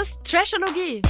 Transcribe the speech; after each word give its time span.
Ist 0.00 0.22
Trashologie. 0.22 1.02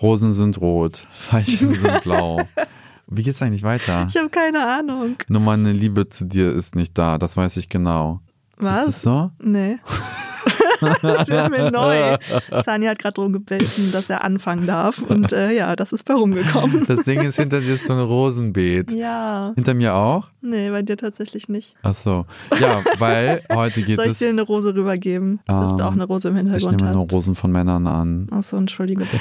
Rosen 0.00 0.32
sind 0.32 0.60
rot, 0.60 1.06
Veilchen 1.12 1.74
sind 1.74 2.02
blau. 2.04 2.42
Wie 3.06 3.22
geht's 3.22 3.40
eigentlich 3.42 3.62
weiter? 3.62 4.06
Ich 4.08 4.16
habe 4.16 4.28
keine 4.28 4.66
Ahnung. 4.66 5.16
Nur 5.28 5.40
meine 5.40 5.72
Liebe 5.72 6.08
zu 6.08 6.26
dir 6.26 6.52
ist 6.52 6.74
nicht 6.76 6.96
da, 6.98 7.18
das 7.18 7.36
weiß 7.36 7.56
ich 7.56 7.68
genau. 7.68 8.20
Was? 8.58 8.82
Ist 8.82 8.88
es 8.88 9.02
so? 9.02 9.30
Nee. 9.40 9.78
das 10.80 11.28
wird 11.28 11.50
mir 11.50 11.70
neu. 11.70 12.16
Sani 12.64 12.86
hat 12.86 12.98
gerade 12.98 13.14
darum 13.14 13.32
gebeten, 13.32 13.90
dass 13.92 14.08
er 14.10 14.24
anfangen 14.24 14.66
darf. 14.66 15.00
Und 15.02 15.32
äh, 15.32 15.52
ja, 15.52 15.76
das 15.76 15.92
ist 15.92 16.04
bei 16.04 16.14
rumgekommen. 16.14 16.84
Das 16.86 17.04
Ding 17.04 17.20
ist, 17.22 17.36
hinter 17.36 17.60
dir 17.60 17.74
ist 17.74 17.86
so 17.86 17.92
ein 17.94 18.00
Rosenbeet. 18.00 18.92
Ja. 18.92 19.52
Hinter 19.54 19.74
mir 19.74 19.94
auch? 19.94 20.28
Nee, 20.40 20.70
bei 20.70 20.82
dir 20.82 20.96
tatsächlich 20.96 21.48
nicht. 21.48 21.74
Ach 21.82 21.94
so. 21.94 22.26
Ja, 22.60 22.82
weil 22.98 23.42
heute 23.52 23.82
geht 23.82 23.96
Soll 23.96 24.06
ich 24.06 24.12
es. 24.12 24.18
dir 24.18 24.28
eine 24.28 24.42
Rose 24.42 24.74
rübergeben, 24.74 25.40
dass 25.46 25.76
du 25.76 25.80
Ähm, 25.82 25.86
auch 25.88 25.92
eine 25.92 26.04
Rose 26.04 26.28
im 26.28 26.36
Ich 26.36 26.42
Hintergrund 26.42 26.80
nehme 26.80 26.92
nur 26.92 27.02
hast? 27.04 27.12
Rosen 27.12 27.34
von 27.34 27.50
Männern 27.52 27.86
an. 27.86 28.26
Achso, 28.30 28.56
entschuldige 28.56 29.00
bitte. 29.04 29.18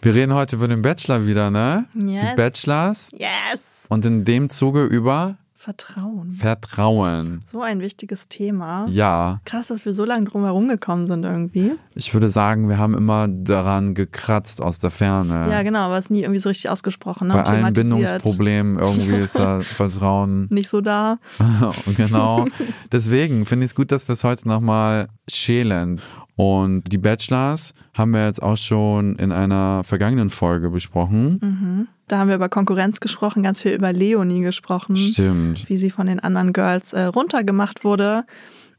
Wir 0.00 0.14
reden 0.14 0.34
heute 0.34 0.56
über 0.56 0.68
den 0.68 0.82
Bachelor 0.82 1.26
wieder, 1.26 1.50
ne? 1.50 1.86
Die 1.94 2.14
Yes. 2.14 2.36
Bachelors. 2.36 3.10
Yes! 3.12 3.60
Und 3.88 4.04
in 4.04 4.24
dem 4.24 4.48
Zuge 4.48 4.84
über 4.84 5.36
Vertrauen. 5.68 6.30
Vertrauen. 6.32 7.42
So 7.44 7.60
ein 7.60 7.80
wichtiges 7.80 8.26
Thema. 8.28 8.86
Ja, 8.88 9.42
Krass, 9.44 9.66
dass 9.66 9.84
wir 9.84 9.92
so 9.92 10.06
lange 10.06 10.24
drum 10.24 10.44
herum 10.44 10.66
gekommen 10.66 11.06
sind 11.06 11.24
irgendwie. 11.24 11.72
ich 11.94 12.14
würde 12.14 12.30
sagen, 12.30 12.70
wir 12.70 12.78
haben 12.78 12.94
immer 12.94 13.28
daran 13.28 13.92
gekratzt 13.92 14.62
aus 14.62 14.78
der 14.78 14.88
Ferne. 14.88 15.48
Ja, 15.50 15.62
genau, 15.62 15.80
aber 15.80 15.98
es 15.98 16.08
nie 16.08 16.22
irgendwie 16.22 16.38
so 16.38 16.48
richtig 16.48 16.70
ausgesprochen. 16.70 17.28
Ne? 17.28 17.34
Bei 17.34 17.42
allen. 17.42 17.74
Bindungsproblemen 17.74 18.78
irgendwie 18.78 19.16
ist 19.16 19.38
da 19.38 19.60
Vertrauen. 19.76 20.46
Nicht 20.48 20.70
so 20.70 20.80
da. 20.80 21.18
genau. 21.98 22.46
Deswegen 22.90 23.44
finde 23.44 23.66
ich 23.66 23.72
es 23.72 23.74
gut, 23.74 23.92
dass 23.92 24.08
wir 24.08 24.14
es 24.14 24.24
heute 24.24 24.48
nochmal 24.48 25.08
schälen. 25.30 26.00
Und 26.38 26.84
die 26.92 26.98
Bachelors 26.98 27.74
haben 27.94 28.12
wir 28.12 28.24
jetzt 28.24 28.40
auch 28.40 28.56
schon 28.56 29.16
in 29.16 29.32
einer 29.32 29.82
vergangenen 29.82 30.30
Folge 30.30 30.70
besprochen. 30.70 31.88
Da 32.06 32.18
haben 32.18 32.28
wir 32.28 32.36
über 32.36 32.48
Konkurrenz 32.48 33.00
gesprochen, 33.00 33.42
ganz 33.42 33.60
viel 33.62 33.72
über 33.72 33.92
Leonie 33.92 34.42
gesprochen. 34.42 34.94
Stimmt. 34.94 35.68
Wie 35.68 35.76
sie 35.76 35.90
von 35.90 36.06
den 36.06 36.20
anderen 36.20 36.52
Girls 36.52 36.92
äh, 36.92 37.02
runtergemacht 37.06 37.82
wurde, 37.82 38.24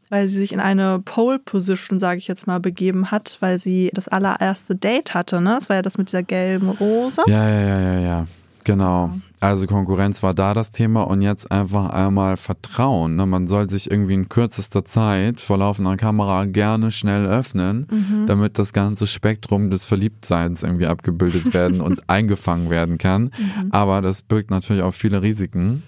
weil 0.10 0.30
sie 0.30 0.38
sich 0.38 0.54
in 0.54 0.62
eine 0.62 1.00
Pole-Position, 1.00 2.00
sage 2.00 2.20
ich 2.20 2.30
jetzt 2.30 2.48
mal, 2.48 2.62
begeben 2.62 3.12
hat, 3.12 3.36
weil 3.42 3.60
sie 3.60 3.92
das 3.94 4.08
allererste 4.08 4.76
Date 4.76 5.14
hatte. 5.14 5.42
Ne? 5.42 5.56
Das 5.60 5.68
war 5.68 5.76
ja 5.76 5.82
das 5.82 5.98
mit 5.98 6.08
dieser 6.08 6.24
gelben 6.24 6.70
Rose. 6.70 7.22
Ja, 7.28 7.50
ja, 7.50 7.62
ja, 7.62 7.80
ja, 7.82 8.00
ja. 8.00 8.28
Genau. 8.64 9.12
Also 9.42 9.68
Konkurrenz 9.68 10.22
war 10.22 10.34
da 10.34 10.54
das 10.54 10.72
Thema 10.72 11.04
und 11.04 11.22
jetzt 11.22 11.50
einfach 11.50 11.92
einmal 11.92 12.36
Vertrauen. 12.36 13.16
Ne? 13.16 13.26
Man 13.26 13.48
soll 13.48 13.70
sich 13.70 13.90
irgendwie 13.90 14.14
in 14.14 14.28
kürzester 14.28 14.84
Zeit 14.84 15.40
vor 15.40 15.58
laufender 15.58 15.96
Kamera 15.96 16.44
gerne 16.46 16.92
schnell 16.92 17.26
öffnen, 17.26 17.88
damit 18.28 18.60
das 18.60 18.74
ganze 18.74 19.08
Spektrum 19.08 19.72
des 19.72 19.86
Verliebtseins 19.86 20.64
irgendwie 20.64 20.88
abgebildet 20.88 21.54
werden 21.54 21.80
und 21.80 22.02
eingefangen 22.10 22.70
werden 22.70 22.98
kann. 22.98 23.32
Aber 23.72 24.02
das 24.02 24.24
birgt 24.24 24.52
natürlich 24.52 24.84
auch 24.84 24.94
viele 24.94 25.22
Risiken. 25.22 25.84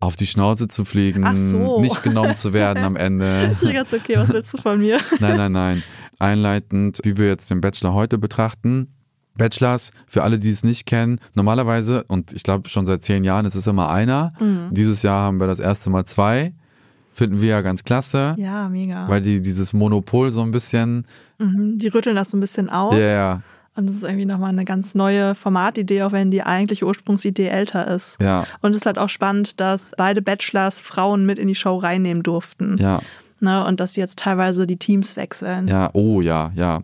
Auf 0.00 0.14
die 0.14 0.28
Schnauze 0.28 0.68
zu 0.68 0.84
fliegen, 0.84 1.26
so. 1.34 1.80
nicht 1.80 2.04
genommen 2.04 2.36
zu 2.36 2.52
werden 2.52 2.84
am 2.84 2.94
Ende. 2.94 3.56
Ich 3.62 3.72
ganz 3.72 3.92
okay, 3.92 4.14
was 4.16 4.32
willst 4.32 4.54
du 4.54 4.58
von 4.58 4.78
mir? 4.78 5.00
Nein, 5.18 5.36
nein, 5.36 5.50
nein. 5.50 5.82
Einleitend, 6.20 7.00
wie 7.02 7.16
wir 7.16 7.26
jetzt 7.26 7.50
den 7.50 7.60
Bachelor 7.60 7.94
heute 7.94 8.16
betrachten. 8.16 8.94
Bachelors, 9.38 9.92
für 10.06 10.22
alle, 10.22 10.38
die 10.38 10.50
es 10.50 10.62
nicht 10.64 10.84
kennen, 10.84 11.18
normalerweise, 11.34 12.04
und 12.08 12.32
ich 12.34 12.42
glaube 12.42 12.68
schon 12.68 12.84
seit 12.84 13.02
zehn 13.02 13.24
Jahren, 13.24 13.46
ist 13.46 13.54
es 13.54 13.66
immer 13.66 13.88
einer. 13.88 14.32
Dieses 14.70 15.02
Jahr 15.02 15.22
haben 15.22 15.40
wir 15.40 15.46
das 15.46 15.58
erste 15.60 15.88
Mal 15.88 16.04
zwei. 16.04 16.52
Finden 17.12 17.40
wir 17.40 17.48
ja 17.48 17.60
ganz 17.62 17.82
klasse, 17.82 18.36
Ja, 18.38 18.68
mega. 18.68 19.08
weil 19.08 19.20
die 19.22 19.42
dieses 19.42 19.72
Monopol 19.72 20.30
so 20.30 20.42
ein 20.42 20.50
bisschen, 20.52 21.04
Mhm, 21.38 21.78
die 21.78 21.88
rütteln 21.88 22.14
das 22.14 22.30
so 22.30 22.36
ein 22.36 22.40
bisschen 22.40 22.70
auf. 22.70 22.92
ja, 22.92 22.98
ja, 23.00 23.42
Und 23.76 23.88
das 23.88 23.96
ist 23.96 24.02
irgendwie 24.04 24.24
nochmal 24.26 24.50
eine 24.50 24.64
ganz 24.64 24.94
neue 24.94 25.34
Formatidee, 25.34 26.02
auch 26.04 26.12
wenn 26.12 26.30
die 26.30 26.42
eigentliche 26.44 26.84
Ursprungsidee 26.86 27.46
älter 27.48 27.88
ist. 27.92 28.16
ja, 28.20 28.44
Und 28.60 28.70
es 28.72 28.78
ist 28.78 28.86
halt 28.86 28.98
auch 28.98 29.08
spannend, 29.08 29.58
dass 29.60 29.92
beide 29.96 30.22
Bachelors 30.22 30.80
Frauen 30.80 31.26
mit 31.26 31.38
in 31.40 31.48
die 31.48 31.54
Show 31.56 31.76
reinnehmen 31.78 32.22
durften. 32.22 32.76
ja, 32.78 33.00
Ne? 33.40 33.64
Und 33.64 33.80
dass 33.80 33.92
die 33.92 34.00
jetzt 34.00 34.18
teilweise 34.18 34.66
die 34.66 34.76
Teams 34.76 35.16
wechseln. 35.16 35.68
ja, 35.68 35.90
oh 35.92 36.20
ja, 36.20 36.50
ja. 36.54 36.80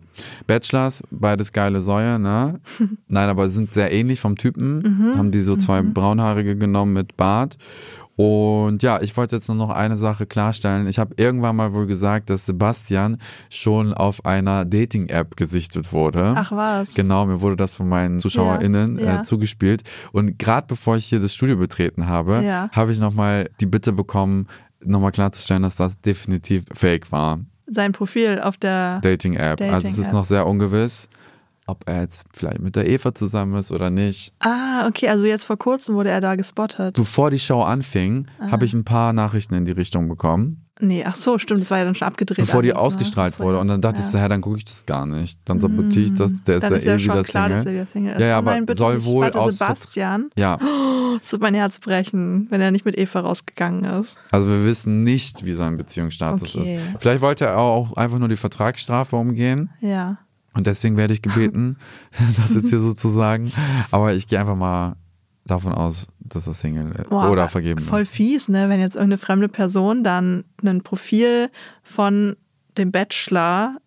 Bachelors, 0.47 1.03
beides 1.11 1.51
geile 1.51 1.81
Säue, 1.81 2.17
ne? 2.19 2.59
Nein, 3.07 3.29
aber 3.29 3.49
sind 3.49 3.73
sehr 3.73 3.91
ähnlich 3.91 4.19
vom 4.19 4.37
Typen. 4.37 5.13
Haben 5.17 5.31
die 5.31 5.41
so 5.41 5.55
zwei 5.57 5.81
braunhaarige 5.81 6.55
genommen 6.55 6.93
mit 6.93 7.17
Bart. 7.17 7.57
Und 8.17 8.81
ja, 8.81 9.01
ich 9.01 9.17
wollte 9.17 9.35
jetzt 9.35 9.49
nur 9.49 9.57
noch 9.57 9.69
eine 9.71 9.97
Sache 9.97 10.25
klarstellen. 10.25 10.87
Ich 10.87 10.99
habe 10.99 11.15
irgendwann 11.17 11.57
mal 11.57 11.73
wohl 11.73 11.85
gesagt, 11.85 12.29
dass 12.29 12.45
Sebastian 12.45 13.17
schon 13.49 13.93
auf 13.93 14.23
einer 14.23 14.63
Dating-App 14.63 15.35
gesichtet 15.35 15.91
wurde. 15.91 16.33
Ach 16.37 16.49
was. 16.53 16.93
Genau, 16.93 17.25
mir 17.25 17.41
wurde 17.41 17.57
das 17.57 17.73
von 17.73 17.89
meinen 17.89 18.21
ZuschauerInnen 18.21 18.99
Ja, 18.99 19.05
ja. 19.05 19.19
Äh, 19.19 19.23
zugespielt. 19.23 19.83
Und 20.13 20.39
gerade 20.39 20.65
bevor 20.65 20.95
ich 20.95 21.07
hier 21.07 21.19
das 21.19 21.33
Studio 21.33 21.57
betreten 21.57 22.07
habe, 22.07 22.41
Ja. 22.41 22.69
habe 22.71 22.93
ich 22.93 22.99
nochmal 22.99 23.49
die 23.59 23.65
Bitte 23.65 23.91
bekommen, 23.91 24.47
nochmal 24.85 25.11
klarzustellen, 25.11 25.63
dass 25.63 25.75
das 25.77 25.99
definitiv 26.01 26.63
fake 26.73 27.11
war. 27.11 27.39
Sein 27.67 27.91
Profil 27.91 28.39
auf 28.41 28.57
der. 28.57 28.99
Dating-App. 29.01 29.61
also 29.61 29.87
es 29.87 29.97
ist 29.97 30.13
noch 30.13 30.25
sehr 30.25 30.45
ungewiss, 30.45 31.09
ob 31.65 31.87
er 31.87 32.01
jetzt 32.01 32.25
vielleicht 32.33 32.59
mit 32.59 32.75
der 32.75 32.87
Eva 32.87 33.13
zusammen 33.15 33.55
ist 33.55 33.71
oder 33.71 33.89
nicht. 33.89 34.33
Ah, 34.39 34.87
okay, 34.87 35.09
also 35.09 35.25
jetzt 35.25 35.45
vor 35.45 35.57
kurzem 35.57 35.95
wurde 35.95 36.11
er 36.11 36.21
da 36.21 36.35
gespottet. 36.35 36.95
Bevor 36.95 37.31
die 37.31 37.39
Show 37.39 37.61
anfing, 37.63 38.27
habe 38.39 38.65
ich 38.65 38.73
ein 38.73 38.83
paar 38.83 39.13
Nachrichten 39.13 39.55
in 39.55 39.65
die 39.65 39.71
Richtung 39.71 40.07
bekommen. 40.07 40.64
Nee, 40.81 41.05
ach 41.05 41.15
so, 41.15 41.37
stimmt, 41.37 41.61
das 41.61 41.71
war 41.71 41.77
ja 41.77 41.85
dann 41.85 41.95
schon 41.95 42.07
abgedreht. 42.07 42.37
Bevor 42.37 42.61
die 42.61 42.73
alles, 42.73 42.81
ne? 42.81 42.85
ausgestrahlt 42.87 43.33
so, 43.35 43.43
wurde. 43.45 43.59
Und 43.59 43.69
dann 43.69 43.79
dachte 43.79 43.99
ja. 43.99 44.05
Ich 44.05 44.11
so, 44.11 44.19
hä, 44.19 44.27
dann 44.27 44.41
gucke 44.41 44.57
ich 44.57 44.65
das 44.65 44.85
gar 44.85 45.05
nicht. 45.05 45.39
Dann 45.45 45.61
sabotiere 45.61 46.05
ich 46.05 46.13
das. 46.13 46.43
Der 46.43 46.57
ist 46.57 46.63
Dann 46.63 46.71
ja 46.73 46.77
ist 46.79 46.85
ja 46.85 46.93
eh 46.95 46.99
wieder 47.03 47.23
klar, 47.23 47.45
Single. 47.47 47.57
dass 47.57 47.65
er 47.65 47.71
wieder 47.73 47.85
Single 47.85 48.13
ist. 48.15 48.19
Ja, 48.19 48.27
ja, 48.27 48.35
Oh 48.35 48.37
aber 48.39 48.51
nein, 48.51 48.65
bitte 48.65 48.77
soll 48.79 48.95
nicht. 48.95 49.05
wohl 49.05 49.23
Warte, 49.23 49.39
aus 49.39 49.53
Sebastian. 49.57 50.29
Ja, 50.37 50.59
Es 51.21 51.31
wird 51.31 51.41
mein 51.41 51.53
Herz 51.53 51.79
brechen, 51.79 52.47
wenn 52.49 52.59
er 52.59 52.71
nicht 52.71 52.83
mit 52.83 52.97
Eva 52.97 53.21
rausgegangen 53.21 53.85
ist. 53.85 54.17
also 54.31 54.49
wir 54.49 54.65
wissen 54.65 55.03
nicht, 55.05 55.45
wie 55.45 55.53
sein 55.53 55.77
Beziehungsstatus 55.77 56.57
Okay. 56.57 56.75
ist. 56.75 56.81
Vielleicht 56.99 57.21
wollte 57.21 57.45
er 57.45 57.57
auch 57.57 57.93
einfach 57.95 58.19
nur 58.19 58.27
die 58.27 58.35
Vertragsstrafe 58.35 59.15
umgehen. 59.15 59.69
Ja. 59.79 60.17
Und 60.53 60.67
deswegen 60.67 60.97
werde 60.97 61.13
ich 61.13 61.21
gebeten, 61.21 61.77
das 62.37 62.53
jetzt 62.53 62.69
hier 62.69 62.79
sozusagen. 62.81 63.53
Aber 63.91 64.13
ich 64.13 64.27
gehe 64.27 64.39
einfach 64.41 64.55
mal 64.57 64.95
davon 65.45 65.73
aus, 65.73 66.07
dass 66.19 66.47
er 66.47 66.53
Single. 66.53 66.91
Boah, 67.09 67.29
oder 67.29 67.43
aber 67.43 67.49
vergeben 67.49 67.81
Voll 67.81 68.01
ist. 68.01 68.09
fies, 68.11 68.49
ne? 68.49 68.69
Wenn 68.69 68.79
jetzt 68.79 68.95
irgendeine 68.95 69.17
fremde 69.19 69.47
Person 69.47 70.03
dann 70.03 70.43
ein 70.63 70.81
Profil 70.81 71.49
von 71.83 72.35
dem 72.77 72.91
Bachelor, 72.91 73.77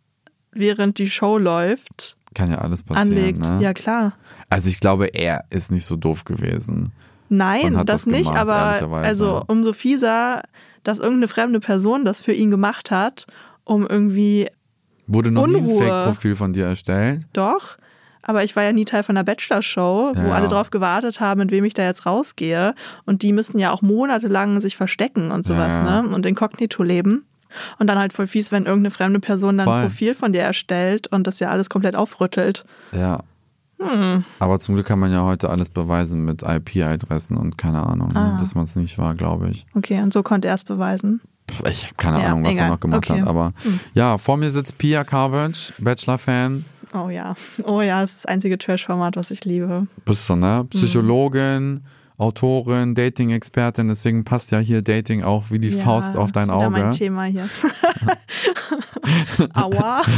während 0.52 0.98
die 0.98 1.10
Show 1.10 1.36
läuft, 1.38 2.16
Kann 2.34 2.50
ja 2.50 2.58
alles 2.58 2.82
passieren. 2.82 3.08
anlegt. 3.18 3.40
Ne? 3.40 3.58
Ja, 3.60 3.74
klar. 3.74 4.12
Also 4.48 4.68
ich 4.68 4.80
glaube, 4.80 5.06
er 5.06 5.44
ist 5.50 5.70
nicht 5.70 5.84
so 5.84 5.96
doof 5.96 6.24
gewesen. 6.24 6.92
Nein, 7.28 7.74
das, 7.74 7.84
das 7.84 8.06
nicht, 8.06 8.28
gemacht, 8.30 8.38
aber 8.40 8.64
ehrlicherweise. 8.76 9.06
also 9.06 9.44
umso 9.48 9.72
fieser, 9.74 10.42
dass 10.84 10.98
irgendeine 10.98 11.28
fremde 11.28 11.60
Person 11.60 12.04
das 12.06 12.20
für 12.22 12.32
ihn 12.32 12.50
gemacht 12.50 12.90
hat, 12.90 13.26
um 13.64 13.86
irgendwie 13.86 14.48
Wurde 15.06 15.30
noch 15.30 15.46
nie 15.46 15.56
ein 15.56 15.64
Unruhe. 15.66 15.78
Fake-Profil 15.82 16.36
von 16.36 16.52
dir 16.54 16.66
erstellt? 16.66 17.26
doch. 17.34 17.76
Aber 18.28 18.44
ich 18.44 18.54
war 18.56 18.62
ja 18.62 18.72
nie 18.72 18.84
Teil 18.84 19.02
von 19.02 19.14
der 19.14 19.22
Bachelor-Show, 19.24 20.12
wo 20.14 20.20
Ja, 20.28 20.34
alle 20.34 20.48
drauf 20.48 20.68
gewartet 20.68 21.18
haben, 21.18 21.38
mit 21.40 21.50
wem 21.50 21.64
ich 21.64 21.72
da 21.72 21.82
jetzt 21.84 22.04
rausgehe. 22.04 22.74
Und 23.06 23.22
die 23.22 23.32
müssten 23.32 23.58
ja 23.58 23.72
auch 23.72 23.80
monatelang 23.80 24.60
sich 24.60 24.76
verstecken 24.76 25.30
und 25.30 25.46
sowas, 25.46 25.78
Ja, 25.78 26.02
ne? 26.02 26.08
Und 26.14 26.26
inkognito 26.26 26.82
leben. 26.82 27.24
Und 27.78 27.86
dann 27.86 27.98
halt 27.98 28.12
voll 28.12 28.26
fies, 28.26 28.52
wenn 28.52 28.66
irgendeine 28.66 28.90
fremde 28.90 29.18
Person 29.20 29.56
dann 29.56 29.66
Voll. 29.66 29.76
ein 29.76 29.86
Profil 29.86 30.12
von 30.12 30.34
dir 30.34 30.42
erstellt 30.42 31.06
und 31.06 31.26
das 31.26 31.40
ja 31.40 31.48
alles 31.48 31.70
komplett 31.70 31.96
aufrüttelt. 31.96 32.64
Ja. 32.92 33.20
Aber 34.40 34.58
zum 34.60 34.74
Glück 34.74 34.86
kann 34.86 34.98
man 34.98 35.12
ja 35.12 35.22
heute 35.22 35.48
alles 35.48 35.70
beweisen 35.70 36.24
mit 36.24 36.42
IP-Adressen 36.42 37.36
und 37.38 37.56
keine 37.56 37.86
Ahnung, 37.86 38.08
ne, 38.12 38.34
Ah. 38.34 38.36
dass 38.40 38.54
man 38.54 38.64
es 38.64 38.74
nicht 38.76 38.98
war, 38.98 39.14
glaube 39.14 39.48
ich. 39.48 39.64
Okay, 39.74 40.02
und 40.02 40.12
so 40.12 40.22
konnte 40.22 40.48
er 40.48 40.54
es 40.56 40.64
beweisen. 40.64 41.20
Ich 41.70 41.84
habe 41.84 41.94
keine 41.96 42.20
Ja, 42.20 42.26
Ahnung, 42.26 42.44
was 42.44 42.50
egal. 42.52 42.64
er 42.66 42.70
noch 42.72 42.80
gemacht 42.80 43.08
Okay. 43.08 43.14
Hm. 43.14 43.22
hat. 43.22 43.28
Aber 43.28 43.52
ja, 43.94 44.18
vor 44.18 44.36
mir 44.36 44.50
sitzt 44.50 44.76
Pia 44.76 45.04
Carvage, 45.04 45.72
Bachelor-Fan. 45.78 46.64
Oh 46.94 47.08
ja. 47.10 47.34
Oh 47.64 47.80
ja, 47.82 48.00
das 48.00 48.10
ist 48.10 48.18
das 48.24 48.26
einzige 48.26 48.58
Trash-Format, 48.58 49.16
was 49.16 49.30
ich 49.30 49.44
liebe. 49.44 49.86
Bist 50.04 50.28
du, 50.28 50.36
ne? 50.36 50.66
Psychologin, 50.70 51.84
Autorin, 52.16 52.94
Dating-Expertin. 52.94 53.88
Deswegen 53.88 54.24
passt 54.24 54.50
ja 54.50 54.58
hier 54.58 54.82
Dating 54.82 55.22
auch 55.22 55.50
wie 55.50 55.58
die 55.58 55.68
Ja, 55.68 55.84
Faust 55.84 56.16
auf 56.16 56.32
dein 56.32 56.48
ist 56.48 56.54
wieder 56.54 56.70
mein 56.70 56.84
Auge. 56.86 56.96
Thema 56.96 57.24
hier. 57.24 57.48
Aua. 59.54 60.02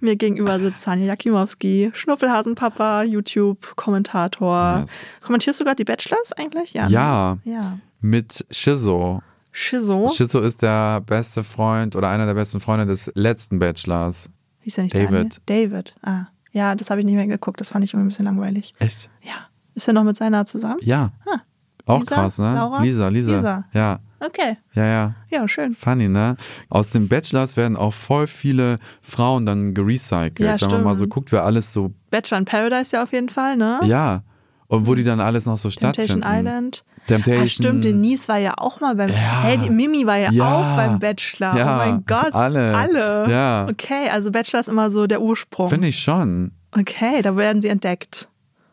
Mir 0.00 0.16
gegenüber 0.16 0.58
sitzt 0.60 0.84
Tanja 0.84 1.06
Jakimowski, 1.06 1.90
Schnuffelhasenpapa, 1.92 3.02
YouTube-Kommentator. 3.02 4.80
Yes. 4.82 4.92
Kommentierst 5.20 5.60
du 5.60 5.64
gerade 5.64 5.76
die 5.76 5.84
Bachelors 5.84 6.32
eigentlich? 6.32 6.72
Ja. 6.72 6.84
ne? 6.86 6.90
Ja, 6.92 7.38
Ja. 7.44 7.78
mit 8.00 8.46
Shizo. 8.50 9.22
Shizo. 9.50 10.08
Shizo 10.08 10.38
ist 10.40 10.62
der 10.62 11.00
beste 11.00 11.42
Freund 11.42 11.96
oder 11.96 12.08
einer 12.10 12.26
der 12.26 12.34
besten 12.34 12.60
Freunde 12.60 12.86
des 12.86 13.10
letzten 13.16 13.58
Bachelors. 13.58 14.30
Hieß 14.68 14.76
er 14.78 14.84
nicht 14.84 14.94
David. 14.94 15.40
Daniel? 15.46 15.70
David. 15.70 15.94
Ah. 16.02 16.26
Ja, 16.52 16.74
das 16.74 16.90
habe 16.90 17.00
ich 17.00 17.06
nicht 17.06 17.14
mehr 17.14 17.26
geguckt. 17.26 17.58
Das 17.60 17.70
fand 17.70 17.84
ich 17.84 17.94
immer 17.94 18.02
ein 18.02 18.08
bisschen 18.08 18.26
langweilig. 18.26 18.74
Echt? 18.78 19.08
Ja. 19.22 19.48
Ist 19.74 19.88
er 19.88 19.94
noch 19.94 20.04
mit 20.04 20.16
seiner 20.18 20.44
zusammen? 20.44 20.76
Ja. 20.82 21.12
Ah. 21.26 21.38
Auch 21.86 22.00
Lisa? 22.00 22.14
krass, 22.16 22.38
ne? 22.38 22.54
Laura? 22.54 22.82
Lisa, 22.82 23.08
Lisa. 23.08 23.36
Lisa. 23.36 23.64
Ja, 23.72 24.00
Okay. 24.20 24.58
ja, 24.74 24.84
ja. 24.84 25.14
Ja, 25.30 25.48
schön. 25.48 25.74
Funny, 25.74 26.08
ne? 26.08 26.36
Aus 26.68 26.90
den 26.90 27.08
Bachelors 27.08 27.56
werden 27.56 27.76
auch 27.78 27.94
voll 27.94 28.26
viele 28.26 28.78
Frauen 29.00 29.46
dann 29.46 29.72
gerecycelt. 29.72 30.40
Ja, 30.40 30.60
Wenn 30.60 30.70
man 30.70 30.84
mal 30.84 30.94
so 30.96 30.98
stimmt. 31.04 31.12
guckt, 31.14 31.32
wer 31.32 31.44
alles 31.44 31.72
so, 31.72 31.94
Bachelor 32.10 32.38
in 32.38 32.44
Paradise 32.44 32.94
ja 32.96 33.02
auf 33.04 33.12
jeden 33.12 33.28
Fall, 33.30 33.56
ne? 33.56 33.80
ja. 33.84 34.22
Und 34.66 34.86
wo 34.86 34.94
die 34.94 35.02
dann 35.04 35.18
alles 35.20 35.46
noch 35.46 35.56
so 35.56 35.70
Temptation 35.70 36.20
stattfinden. 36.20 36.46
Island. 36.46 36.84
Temptation. 37.08 37.42
Ah, 37.42 37.46
stimmt, 37.48 37.84
Denise 37.84 38.28
war 38.28 38.38
ja 38.38 38.54
auch 38.56 38.80
mal 38.80 38.94
beim. 38.94 39.08
Hey, 39.10 39.58
die 39.58 39.70
Mimi 39.70 40.06
war 40.06 40.16
ja, 40.16 40.30
Ja. 40.30 40.54
auch 40.54 40.76
beim 40.76 40.98
Bachelor. 40.98 41.56
Ja, 41.56 41.74
Oh 41.74 41.78
mein 41.78 42.04
Gott. 42.06 42.34
alle. 42.34 42.74
Alle. 42.76 43.30
Ja. 43.30 43.66
Okay, 43.68 44.08
also 44.12 44.30
Bachelor 44.30 44.60
ist 44.60 44.68
immer 44.68 44.90
so 44.90 45.06
der 45.06 45.20
Ursprung. 45.20 45.68
Finde 45.68 45.88
ich 45.88 45.98
schon. 45.98 46.52
Okay, 46.72 47.22
da 47.22 47.36
werden 47.36 47.60
sie 47.62 47.68
entdeckt. 47.68 48.28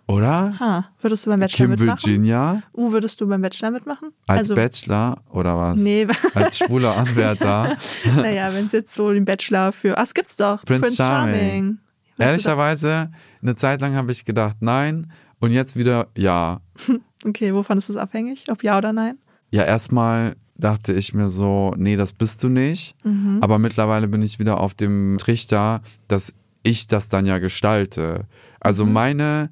Oder? 0.08 0.54
Ha, 0.60 0.86
würdest 1.02 1.26
du 1.26 1.32
beim 1.32 1.40
Bachelor 1.40 1.66
Kim 1.66 1.70
mitmachen? 1.72 2.06
Virginia 2.06 2.62
Uh, 2.74 2.92
würdest 2.92 3.20
du 3.22 3.28
beim 3.28 3.42
Bachelor 3.42 3.72
mitmachen? 3.72 4.10
als 4.28 4.38
also, 4.40 4.54
Bachelor 4.56 5.18
oder 5.32 5.58
was? 5.58 5.80
Nee. 5.82 6.06
Als 6.36 6.60
schwuler 6.60 6.96
Anwärter. 6.96 7.76
naja, 8.16 8.54
wenn 8.54 8.68
es 8.68 8.72
jetzt 8.72 8.94
so 8.94 9.12
den 9.12 9.26
Bachelor 9.26 9.72
für. 9.72 9.98
Ach, 9.98 10.04
es 10.04 10.14
gibt's 10.14 10.36
doch. 10.36 10.64
Prince 10.64 10.82
Prince, 10.82 10.98
Charming. 10.98 11.40
Charming. 11.40 11.78
Ehrlicherweise, 12.20 13.10
eine 13.42 13.56
Zeit 13.56 13.82
lang 13.82 13.96
habe 13.96 14.12
ich 14.12 14.26
gedacht, 14.26 14.58
nein. 14.60 15.12
Und 15.40 15.52
jetzt 15.52 15.76
wieder 15.76 16.08
ja. 16.16 16.60
Okay, 17.28 17.54
wovon 17.54 17.78
ist 17.78 17.90
es 17.90 17.96
abhängig? 17.98 18.46
Ob 18.50 18.64
ja 18.64 18.78
oder 18.78 18.94
nein? 18.94 19.18
Ja, 19.52 19.64
erstmal 19.64 20.36
dachte 20.58 20.94
ich 20.94 21.14
mir 21.14 21.28
so, 21.28 21.74
nee, 21.78 21.96
das 21.98 22.14
bist 22.14 22.44
du 22.44 22.50
nicht. 22.50 22.96
Mhm. 23.04 23.40
Aber 23.42 23.60
mittlerweile 23.60 24.08
bin 24.08 24.22
ich 24.22 24.40
wieder 24.40 24.60
auf 24.60 24.74
dem 24.74 25.18
Trichter, 25.20 25.82
dass 26.08 26.34
ich 26.64 26.88
das 26.88 27.10
dann 27.10 27.26
ja 27.26 27.40
gestalte. 27.40 28.26
Also 28.60 28.86
Mhm. 28.86 28.94
meine 28.94 29.50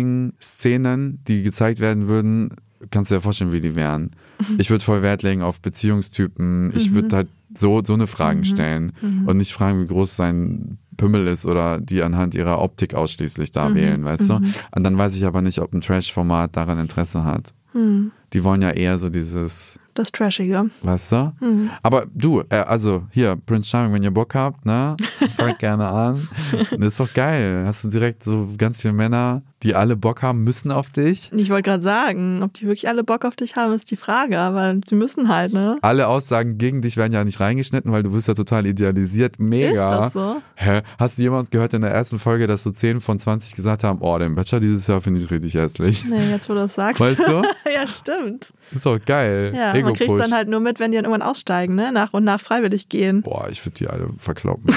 Dating-Szenen, 0.00 1.20
die 1.26 1.42
gezeigt 1.42 1.80
werden 1.80 2.08
würden, 2.08 2.50
kannst 2.90 3.10
du 3.10 3.14
dir 3.16 3.20
vorstellen, 3.20 3.52
wie 3.52 3.60
die 3.60 3.74
wären. 3.74 4.10
Mhm. 4.48 4.56
Ich 4.58 4.70
würde 4.70 4.84
voll 4.84 5.02
Wert 5.02 5.22
legen 5.22 5.42
auf 5.42 5.60
Beziehungstypen. 5.60 6.72
Ich 6.74 6.92
würde 6.92 7.16
halt 7.16 7.28
so, 7.54 7.82
so 7.84 7.94
eine 7.94 8.04
Mhm. 8.04 8.08
Fragen 8.08 8.44
stellen 8.44 8.92
und 9.26 9.36
nicht 9.36 9.52
fragen, 9.52 9.82
wie 9.82 9.86
groß 9.86 10.16
sein 10.16 10.78
Pimmel 11.00 11.26
ist 11.26 11.46
oder 11.46 11.80
die 11.80 12.02
anhand 12.02 12.34
ihrer 12.34 12.60
Optik 12.60 12.94
ausschließlich 12.94 13.48
Mhm. 13.50 13.54
da 13.54 13.74
wählen, 13.74 14.04
weißt 14.04 14.28
du? 14.30 14.34
Und 14.34 14.84
dann 14.84 14.96
weiß 14.98 15.16
ich 15.16 15.24
aber 15.26 15.40
nicht, 15.42 15.58
ob 15.60 15.72
ein 15.72 15.80
Trash-Format 15.80 16.56
daran 16.56 16.78
Interesse 16.78 17.24
hat. 17.24 17.52
Mhm. 17.72 18.12
Die 18.32 18.44
wollen 18.44 18.62
ja 18.62 18.70
eher 18.70 18.98
so 18.98 19.08
dieses 19.10 19.80
Das 19.94 20.12
Trashige. 20.12 20.70
Weißt 20.82 21.12
du? 21.12 21.32
Mhm. 21.40 21.70
Aber 21.82 22.06
du, 22.14 22.42
äh, 22.48 22.56
also 22.56 23.04
hier, 23.10 23.36
Prince 23.36 23.68
Charming, 23.68 23.94
wenn 23.94 24.02
ihr 24.02 24.10
Bock 24.10 24.34
habt, 24.34 24.64
ne? 24.66 24.96
Fragt 25.36 25.58
gerne 25.58 25.88
an. 25.88 26.28
Das 26.70 26.88
ist 26.88 27.00
doch 27.00 27.12
geil. 27.12 27.64
Hast 27.66 27.84
du 27.84 27.88
direkt 27.88 28.22
so 28.22 28.48
ganz 28.56 28.80
viele 28.80 28.94
Männer, 28.94 29.42
die 29.62 29.74
alle 29.74 29.96
Bock 29.96 30.22
haben 30.22 30.42
müssen 30.42 30.70
auf 30.70 30.90
dich. 30.90 31.30
Ich 31.34 31.50
wollte 31.50 31.70
gerade 31.70 31.82
sagen, 31.82 32.42
ob 32.42 32.54
die 32.54 32.62
wirklich 32.62 32.88
alle 32.88 33.04
Bock 33.04 33.24
auf 33.24 33.36
dich 33.36 33.56
haben, 33.56 33.72
ist 33.74 33.90
die 33.90 33.96
Frage, 33.96 34.38
aber 34.38 34.74
die 34.74 34.94
müssen 34.94 35.28
halt, 35.28 35.52
ne? 35.52 35.76
Alle 35.82 36.08
Aussagen 36.08 36.56
gegen 36.56 36.80
dich 36.80 36.96
werden 36.96 37.12
ja 37.12 37.24
nicht 37.24 37.40
reingeschnitten, 37.40 37.92
weil 37.92 38.02
du 38.02 38.12
wirst 38.12 38.28
ja 38.28 38.34
total 38.34 38.66
idealisiert. 38.66 39.38
Mega. 39.38 39.70
Ist 39.70 40.02
das 40.04 40.12
so? 40.14 40.42
Hä? 40.54 40.80
Hast 40.98 41.18
du 41.18 41.22
jemand 41.22 41.50
gehört 41.50 41.74
in 41.74 41.82
der 41.82 41.90
ersten 41.90 42.18
Folge, 42.18 42.46
dass 42.46 42.62
so 42.62 42.70
10 42.70 43.00
von 43.00 43.18
20 43.18 43.54
gesagt 43.54 43.84
haben, 43.84 43.98
oh, 44.00 44.18
den 44.18 44.34
Bachelor 44.34 44.60
dieses 44.60 44.86
Jahr 44.86 45.00
finde 45.00 45.20
ich 45.20 45.30
richtig 45.30 45.54
hässlich. 45.54 46.04
Nee, 46.04 46.30
jetzt 46.30 46.48
wo 46.48 46.54
du 46.54 46.60
das 46.60 46.74
sagst. 46.74 47.00
Weißt 47.00 47.26
du? 47.26 47.42
ja, 47.74 47.86
stimmt. 47.86 48.54
Ist 48.72 48.86
doch 48.86 48.98
geil. 49.04 49.52
Ja, 49.54 49.74
man 49.84 49.94
kriegt 49.94 50.10
Ego-Push. 50.10 50.22
dann 50.28 50.34
halt 50.36 50.48
nur 50.48 50.60
mit, 50.60 50.78
wenn 50.80 50.90
die 50.90 50.96
dann 50.96 51.04
irgendwann 51.04 51.28
aussteigen, 51.28 51.74
ne? 51.74 51.92
Nach 51.92 52.12
und 52.12 52.24
nach 52.24 52.40
freiwillig 52.40 52.88
gehen. 52.88 53.22
Boah, 53.22 53.48
ich 53.50 53.64
würde 53.64 53.74
die 53.76 53.88
alle 53.88 54.10
verkloppen. 54.18 54.74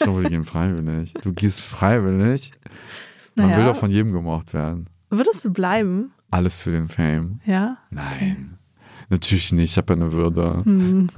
ich 0.00 0.06
hoffe, 0.06 0.22
die 0.22 0.28
gehen 0.30 0.44
freiwillig. 0.44 1.14
Du 1.22 1.32
gehst 1.32 1.60
freiwillig. 1.60 2.52
Man 3.34 3.46
Naja. 3.50 3.58
will 3.58 3.64
doch 3.66 3.76
von 3.76 3.90
jedem 3.90 4.12
gemocht 4.12 4.54
werden. 4.54 4.88
Würdest 5.10 5.44
du 5.44 5.52
bleiben? 5.52 6.12
Alles 6.30 6.54
für 6.56 6.70
den 6.72 6.88
Fame. 6.88 7.40
Ja? 7.44 7.76
Nein. 7.90 8.58
Natürlich 9.08 9.52
nicht, 9.52 9.72
ich 9.72 9.76
habe 9.76 9.92
ja 9.94 10.00
eine 10.00 10.12
Würde. 10.12 10.62
Hm. 10.64 11.08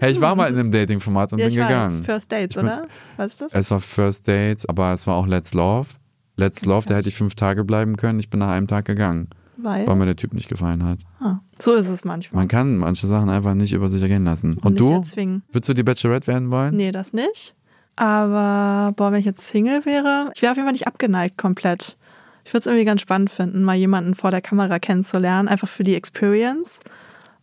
hey, 0.00 0.12
ich 0.12 0.20
war 0.20 0.34
mal 0.34 0.48
in 0.48 0.58
einem 0.58 0.70
Dating-Format 0.70 1.32
und 1.32 1.38
ja, 1.38 1.46
bin 1.46 1.52
ich 1.54 1.60
weiß. 1.60 1.68
gegangen. 1.68 2.02
First 2.04 2.32
Dates, 2.32 2.50
Ich 2.50 2.56
bin- 2.56 2.64
oder? 2.66 2.88
Was 3.16 3.32
ist 3.32 3.40
das? 3.42 3.54
Es 3.54 3.70
war 3.70 3.80
First 3.80 4.28
Dates, 4.28 4.66
aber 4.66 4.92
es 4.92 5.06
war 5.06 5.16
auch 5.16 5.26
Let's 5.26 5.54
Love. 5.54 5.88
Let's 6.36 6.64
Love, 6.64 6.86
da 6.86 6.94
hätte 6.96 7.08
ich 7.08 7.16
fünf 7.16 7.34
Tage 7.34 7.64
bleiben 7.64 7.96
können. 7.96 8.20
Ich 8.20 8.30
bin 8.30 8.40
nach 8.40 8.48
einem 8.50 8.66
Tag 8.68 8.84
gegangen, 8.84 9.28
Weil. 9.58 9.86
weil 9.86 9.96
mir 9.96 10.06
der 10.06 10.16
Typ 10.16 10.34
nicht 10.34 10.48
gefallen 10.48 10.84
hat. 10.84 10.98
Ah, 11.20 11.38
so 11.58 11.74
ist 11.74 11.88
es 11.88 12.04
manchmal. 12.04 12.42
Man 12.42 12.48
kann 12.48 12.76
manche 12.76 13.06
Sachen 13.06 13.30
einfach 13.30 13.54
nicht 13.54 13.72
über 13.72 13.88
sich 13.88 14.02
ergehen 14.02 14.24
lassen. 14.24 14.58
Und, 14.58 14.72
nicht 14.74 14.80
du? 14.80 14.92
erzwingen. 14.92 15.42
Würdest 15.50 15.68
du 15.70 15.74
die 15.74 15.82
Bachelorette 15.82 16.26
werden 16.26 16.50
wollen? 16.50 16.76
Nee, 16.76 16.92
das 16.92 17.12
nicht. 17.12 17.54
Aber, 17.96 18.92
boah, 18.94 19.10
wenn 19.12 19.20
ich 19.20 19.24
jetzt 19.26 19.46
Single 19.48 19.84
wäre, 19.86 20.30
ich 20.34 20.42
wäre 20.42 20.52
auf 20.52 20.56
jeden 20.56 20.66
Fall 20.66 20.72
nicht 20.72 20.86
abgeneigt 20.86 21.38
komplett. 21.38 21.96
Ich 22.44 22.52
würde 22.52 22.60
es 22.60 22.66
irgendwie 22.66 22.84
ganz 22.84 23.00
spannend 23.00 23.30
finden, 23.30 23.62
mal 23.64 23.74
jemanden 23.74 24.14
vor 24.14 24.30
der 24.30 24.40
Kamera 24.42 24.78
kennenzulernen, 24.78 25.48
einfach 25.48 25.68
für 25.68 25.82
die 25.82 25.94
Experience. 25.94 26.78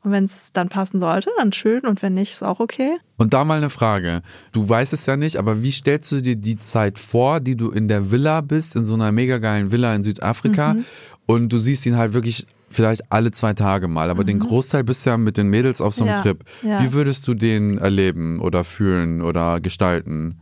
Und 0.03 0.11
wenn 0.11 0.25
es 0.25 0.51
dann 0.51 0.69
passen 0.69 0.99
sollte, 0.99 1.29
dann 1.37 1.53
schön. 1.53 1.81
Und 1.81 2.01
wenn 2.01 2.13
nicht, 2.13 2.33
ist 2.33 2.43
auch 2.43 2.59
okay. 2.59 2.97
Und 3.17 3.33
da 3.33 3.45
mal 3.45 3.57
eine 3.57 3.69
Frage. 3.69 4.21
Du 4.51 4.67
weißt 4.67 4.91
es 4.93 5.05
ja 5.05 5.15
nicht, 5.15 5.37
aber 5.37 5.63
wie 5.63 5.71
stellst 5.71 6.11
du 6.11 6.21
dir 6.21 6.35
die 6.35 6.57
Zeit 6.57 6.99
vor, 6.99 7.39
die 7.39 7.55
du 7.55 7.71
in 7.71 7.87
der 7.87 8.11
Villa 8.11 8.41
bist, 8.41 8.75
in 8.75 8.83
so 8.83 8.95
einer 8.95 9.11
mega 9.13 9.37
geilen 9.37 9.71
Villa 9.71 9.95
in 9.95 10.03
Südafrika 10.03 10.73
Mhm. 10.73 10.85
Und 11.25 11.49
du 11.49 11.57
siehst 11.57 11.85
ihn 11.85 11.97
halt 11.97 12.13
wirklich 12.13 12.45
vielleicht 12.69 13.11
alle 13.11 13.31
zwei 13.31 13.53
Tage 13.53 13.87
mal, 13.87 14.09
aber 14.09 14.23
den 14.23 14.39
Großteil 14.39 14.83
bist 14.83 15.05
du 15.05 15.11
ja 15.11 15.17
mit 15.17 15.37
den 15.37 15.47
Mädels 15.47 15.79
auf 15.79 15.93
so 15.93 16.03
einem 16.05 16.13
Mhm. 16.13 16.17
Ja, 16.17 16.21
Trip. 16.23 16.43
ja. 16.63 16.83
Wie 16.83 16.93
würdest 16.93 17.27
du 17.27 17.33
den 17.35 17.77
erleben 17.77 18.39
oder 18.39 18.63
fühlen 18.63 19.21
oder 19.21 19.59
gestalten? 19.61 20.39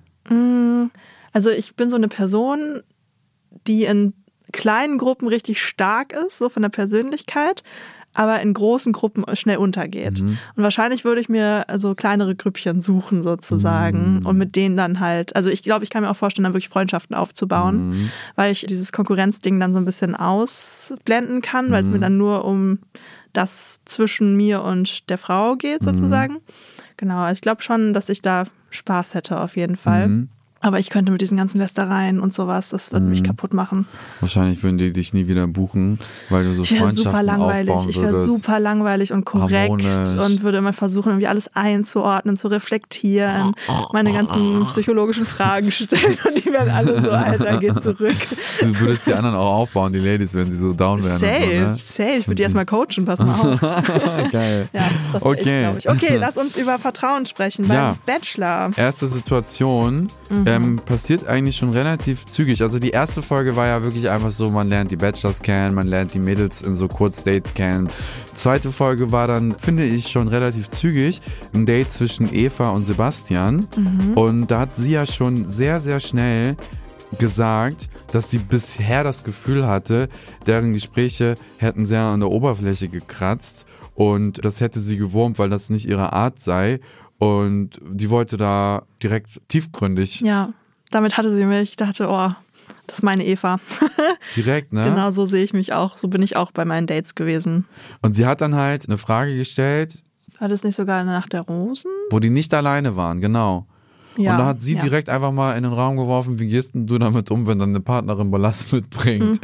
Also 1.33 1.49
ich 1.49 1.75
bin 1.75 1.89
so 1.89 1.95
eine 1.97 2.07
Person, 2.07 2.81
die 3.67 3.83
in 3.85 4.13
kleinen 4.53 4.97
Gruppen 4.97 5.27
richtig 5.27 5.61
stark 5.61 6.13
ist, 6.13 6.37
so 6.37 6.49
von 6.49 6.61
der 6.61 6.69
Persönlichkeit, 6.69 7.63
aber 8.13 8.41
in 8.41 8.53
großen 8.53 8.91
Gruppen 8.91 9.23
schnell 9.35 9.57
untergeht. 9.57 10.19
Und 10.55 10.63
wahrscheinlich 10.63 11.05
würde 11.05 11.21
ich 11.21 11.29
mir 11.29 11.65
so 11.75 11.95
kleinere 11.95 12.35
Grüppchen 12.35 12.81
suchen 12.81 13.23
sozusagen 13.23 14.19
und 14.25 14.37
mit 14.37 14.55
denen 14.55 14.75
dann 14.77 14.99
halt, 14.99 15.35
also 15.35 15.49
ich 15.49 15.63
glaube, 15.63 15.83
ich 15.83 15.89
kann 15.89 16.03
mir 16.03 16.09
auch 16.09 16.15
vorstellen, 16.15 16.43
dann 16.43 16.53
wirklich 16.53 16.69
Freundschaften 16.69 17.15
aufzubauen, 17.15 18.11
weil 18.35 18.51
ich 18.51 18.65
dieses 18.67 18.91
Konkurrenzding 18.91 19.59
dann 19.59 19.73
so 19.73 19.79
ein 19.79 19.85
bisschen 19.85 20.15
ausblenden 20.15 21.41
kann, 21.41 21.71
weil 21.71 21.83
es 21.83 21.89
mir 21.89 21.99
dann 21.99 22.17
nur 22.17 22.43
um 22.45 22.79
das 23.33 23.79
zwischen 23.85 24.35
mir 24.35 24.61
und 24.61 25.09
der 25.09 25.17
Frau 25.17 25.55
geht 25.55 25.83
sozusagen. 25.83 26.39
Genau, 26.97 27.19
also 27.19 27.33
ich 27.33 27.41
glaube 27.41 27.61
schon, 27.63 27.93
dass 27.93 28.09
ich 28.09 28.21
da 28.21 28.43
Spaß 28.71 29.13
hätte 29.13 29.39
auf 29.39 29.55
jeden 29.55 29.77
Fall. 29.77 30.27
Aber 30.63 30.77
ich 30.77 30.91
könnte 30.91 31.11
mit 31.11 31.21
diesen 31.21 31.37
ganzen 31.37 31.57
Lästereien 31.57 32.19
und 32.19 32.35
sowas, 32.35 32.69
das 32.69 32.91
würde 32.91 33.05
mich 33.07 33.23
kaputt 33.23 33.51
machen. 33.51 33.87
Wahrscheinlich 34.19 34.61
würden 34.61 34.77
die 34.77 34.93
dich 34.93 35.11
nie 35.11 35.27
wieder 35.27 35.47
buchen, 35.47 35.97
weil 36.29 36.43
du 36.43 36.53
so 36.53 36.61
Ich 36.61 36.71
wäre 36.71 36.81
Freundschaften 36.83 37.11
super 37.11 37.23
langweilig. 37.23 37.69
aufbauen 37.71 37.89
Ich 37.89 37.95
wäre 38.01 38.13
würdest. 38.13 38.37
super 38.37 38.59
langweilig 38.59 39.11
und 39.13 39.25
korrekt 39.25 39.83
Harmonisch. 39.83 40.09
und 40.25 40.43
würde 40.43 40.59
immer 40.59 40.73
versuchen, 40.73 41.09
irgendwie 41.09 41.25
alles 41.27 41.49
einzuordnen, 41.55 42.37
zu 42.37 42.47
reflektieren, 42.47 43.53
meine 43.91 44.13
ganzen 44.13 44.63
psychologischen 44.67 45.25
Fragen 45.25 45.71
stellen 45.71 46.17
und 46.25 46.45
die 46.45 46.51
werden 46.51 46.69
alle 46.71 47.01
so, 47.01 47.09
Alter, 47.11 47.57
geh 47.57 47.73
zurück. 47.81 48.15
Du 48.59 48.79
würdest 48.81 49.07
die 49.07 49.13
anderen 49.15 49.35
auch 49.35 49.51
aufbauen, 49.61 49.91
die 49.93 49.99
Ladies, 49.99 50.35
wenn 50.35 50.51
sie 50.51 50.57
so 50.59 50.73
down 50.73 51.03
wären. 51.03 51.17
Safe, 51.17 51.41
so, 51.41 51.47
ne? 51.47 51.75
safe. 51.79 52.11
Ich 52.19 52.27
würde 52.27 52.35
die 52.35 52.43
erstmal 52.43 52.65
coachen, 52.67 53.05
pass 53.05 53.17
mal 53.19 53.33
auf. 53.33 53.61
Geil. 54.31 54.69
Ja, 54.73 54.83
das 55.13 55.23
Okay. 55.23 55.39
ich, 55.39 55.43
glaube 55.43 55.77
ich. 55.79 55.89
Okay, 56.07 56.17
lass 56.17 56.37
uns 56.37 56.55
über 56.55 56.77
Vertrauen 56.77 57.25
sprechen 57.25 57.67
beim 57.67 57.75
Ja. 57.77 57.97
Bachelor. 58.05 58.69
Erste 58.77 59.07
Situation, 59.07 60.07
Mhm. 60.29 60.45
Ähm, 60.55 60.77
passiert 60.77 61.27
eigentlich 61.27 61.55
schon 61.55 61.71
relativ 61.71 62.25
zügig. 62.25 62.61
Also 62.61 62.79
die 62.79 62.91
erste 62.91 63.21
Folge 63.21 63.55
war 63.55 63.67
ja 63.67 63.83
wirklich 63.83 64.09
einfach 64.09 64.31
so, 64.31 64.49
man 64.49 64.69
lernt 64.69 64.91
die 64.91 64.95
Bachelors 64.95 65.41
kennen, 65.41 65.75
man 65.75 65.87
lernt 65.87 66.13
die 66.13 66.19
Mädels 66.19 66.61
in 66.61 66.75
so 66.75 66.87
Kurzdates 66.87 67.53
kennen. 67.53 67.89
Zweite 68.33 68.71
Folge 68.71 69.11
war 69.11 69.27
dann, 69.27 69.57
finde 69.57 69.85
ich, 69.85 70.07
schon 70.07 70.27
relativ 70.27 70.69
zügig 70.69 71.21
ein 71.53 71.65
Date 71.65 71.91
zwischen 71.91 72.33
Eva 72.33 72.69
und 72.69 72.85
Sebastian. 72.85 73.67
Mhm. 73.75 74.13
Und 74.15 74.47
da 74.51 74.61
hat 74.61 74.77
sie 74.77 74.91
ja 74.91 75.05
schon 75.05 75.45
sehr, 75.45 75.81
sehr 75.81 75.99
schnell 75.99 76.55
gesagt, 77.17 77.89
dass 78.11 78.29
sie 78.29 78.37
bisher 78.37 79.03
das 79.03 79.23
Gefühl 79.23 79.67
hatte, 79.67 80.09
deren 80.45 80.73
Gespräche 80.73 81.35
hätten 81.57 81.85
sehr 81.85 82.01
an 82.01 82.19
der 82.19 82.29
Oberfläche 82.29 82.87
gekratzt 82.87 83.65
und 83.95 84.43
das 84.45 84.61
hätte 84.61 84.79
sie 84.79 84.97
gewurmt, 84.97 85.37
weil 85.37 85.49
das 85.49 85.69
nicht 85.69 85.87
ihre 85.87 86.13
Art 86.13 86.39
sei. 86.39 86.79
Und 87.21 87.79
die 87.87 88.09
wollte 88.09 88.35
da 88.35 88.81
direkt 89.03 89.39
tiefgründig. 89.47 90.21
Ja, 90.21 90.53
damit 90.89 91.17
hatte 91.17 91.31
sie 91.31 91.45
mich. 91.45 91.69
Ich 91.69 91.75
dachte, 91.75 92.07
oh, 92.09 92.31
das 92.87 92.97
ist 92.97 93.03
meine 93.03 93.23
Eva. 93.23 93.59
Direkt, 94.35 94.73
ne? 94.73 94.85
Genau 94.85 95.11
so 95.11 95.27
sehe 95.27 95.43
ich 95.43 95.53
mich 95.53 95.71
auch. 95.71 95.99
So 95.99 96.07
bin 96.07 96.23
ich 96.23 96.35
auch 96.35 96.51
bei 96.51 96.65
meinen 96.65 96.87
Dates 96.87 97.13
gewesen. 97.13 97.65
Und 98.01 98.15
sie 98.15 98.25
hat 98.25 98.41
dann 98.41 98.55
halt 98.55 98.87
eine 98.87 98.97
Frage 98.97 99.37
gestellt. 99.37 100.03
War 100.39 100.47
das 100.47 100.63
nicht 100.63 100.75
sogar 100.75 101.03
nach 101.03 101.27
der 101.27 101.41
Rosen? 101.41 101.91
Wo 102.09 102.17
die 102.19 102.31
nicht 102.31 102.51
alleine 102.55 102.95
waren, 102.95 103.21
genau. 103.21 103.67
Ja, 104.17 104.31
und 104.31 104.39
da 104.39 104.45
hat 104.47 104.61
sie 104.61 104.73
ja. 104.73 104.81
direkt 104.81 105.07
einfach 105.07 105.31
mal 105.31 105.55
in 105.55 105.61
den 105.61 105.73
Raum 105.73 105.97
geworfen, 105.97 106.39
wie 106.39 106.47
gehst 106.47 106.73
denn 106.73 106.87
du 106.87 106.97
damit 106.97 107.29
um, 107.29 107.45
wenn 107.45 107.59
deine 107.59 107.81
Partnerin 107.81 108.31
Ballast 108.31 108.73
mitbringt? 108.73 109.39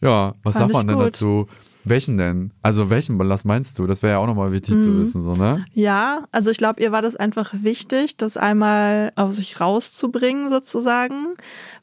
Ja, 0.00 0.34
was 0.42 0.56
Mhm. 0.56 0.58
Fand 0.58 0.72
sagt 0.72 0.72
man 0.72 0.86
denn 0.88 0.96
gut. 0.96 1.06
dazu? 1.06 1.46
Welchen 1.84 2.18
denn? 2.18 2.50
Also 2.62 2.90
welchen 2.90 3.16
Ballast 3.16 3.44
meinst 3.46 3.78
du? 3.78 3.86
Das 3.86 4.02
wäre 4.02 4.12
ja 4.14 4.18
auch 4.18 4.26
nochmal 4.26 4.52
wichtig 4.52 4.74
Mhm. 4.76 4.80
zu 4.80 4.98
wissen, 4.98 5.22
so, 5.22 5.34
ne? 5.34 5.64
Ja, 5.72 6.24
also 6.30 6.50
ich 6.50 6.58
glaube, 6.58 6.82
ihr 6.82 6.92
war 6.92 7.00
das 7.00 7.16
einfach 7.16 7.54
wichtig, 7.62 8.16
das 8.18 8.36
einmal 8.36 9.12
aus 9.16 9.36
sich 9.36 9.60
rauszubringen 9.60 10.50
sozusagen, 10.50 11.14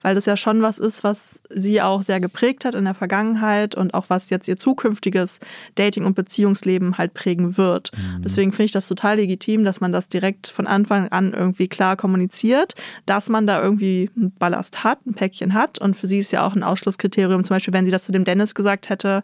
weil 0.03 0.13
das 0.13 0.25
ja 0.25 0.37
schon 0.37 0.61
was 0.61 0.77
ist, 0.77 1.03
was 1.03 1.39
sie 1.49 1.81
auch 1.81 2.03
sehr 2.03 2.19
geprägt 2.19 2.63
hat 2.63 2.75
in 2.75 2.85
der 2.85 2.93
Vergangenheit 2.93 3.73
und 3.73 3.95
auch 3.95 4.05
was 4.09 4.29
jetzt 4.29 4.47
ihr 4.47 4.55
zukünftiges 4.57 5.39
Dating- 5.75 6.05
und 6.05 6.13
Beziehungsleben 6.15 6.97
halt 6.99 7.15
prägen 7.15 7.57
wird. 7.57 7.91
Deswegen 8.23 8.51
finde 8.51 8.65
ich 8.65 8.71
das 8.73 8.87
total 8.87 9.15
legitim, 9.17 9.63
dass 9.63 9.81
man 9.81 9.91
das 9.91 10.07
direkt 10.09 10.47
von 10.47 10.67
Anfang 10.67 11.07
an 11.09 11.33
irgendwie 11.33 11.67
klar 11.67 11.97
kommuniziert, 11.97 12.75
dass 13.07 13.29
man 13.29 13.47
da 13.47 13.61
irgendwie 13.63 14.11
einen 14.15 14.31
Ballast 14.31 14.83
hat, 14.83 15.05
ein 15.07 15.15
Päckchen 15.15 15.53
hat 15.55 15.79
und 15.79 15.95
für 15.95 16.05
sie 16.05 16.19
ist 16.19 16.31
ja 16.31 16.45
auch 16.45 16.55
ein 16.55 16.63
Ausschlusskriterium, 16.63 17.43
zum 17.43 17.55
Beispiel, 17.55 17.73
wenn 17.73 17.85
sie 17.85 17.91
das 17.91 18.03
zu 18.03 18.11
dem 18.11 18.23
Dennis 18.25 18.53
gesagt 18.53 18.89
hätte, 18.89 19.23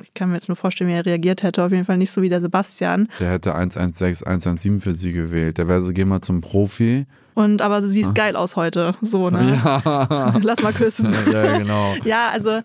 ich 0.00 0.14
kann 0.14 0.28
mir 0.28 0.36
jetzt 0.36 0.48
nur 0.48 0.56
vorstellen, 0.56 0.90
wie 0.90 0.94
er 0.94 1.06
reagiert 1.06 1.42
hätte, 1.42 1.64
auf 1.64 1.72
jeden 1.72 1.84
Fall 1.84 1.96
nicht 1.96 2.10
so 2.10 2.22
wie 2.22 2.28
der 2.28 2.40
Sebastian. 2.40 3.08
Der 3.20 3.30
hätte 3.30 3.54
116, 3.54 4.26
117 4.26 4.80
für 4.80 4.92
sie 4.92 5.12
gewählt. 5.12 5.58
Der 5.58 5.68
wäre 5.68 5.80
so, 5.80 5.92
geh 5.92 6.04
mal 6.04 6.20
zum 6.20 6.40
Profi. 6.40 7.06
Und 7.34 7.60
aber 7.60 7.82
du 7.82 7.88
siehst 7.88 8.14
geil 8.14 8.34
aus 8.34 8.56
heute. 8.56 8.94
So, 9.02 9.28
ne? 9.28 9.60
Ja. 9.62 10.34
Lass 10.42 10.62
mal 10.62 10.72
küssen. 10.72 11.14
ja, 11.30 11.58
genau. 11.58 11.94
Ja, 12.04 12.30
also, 12.30 12.60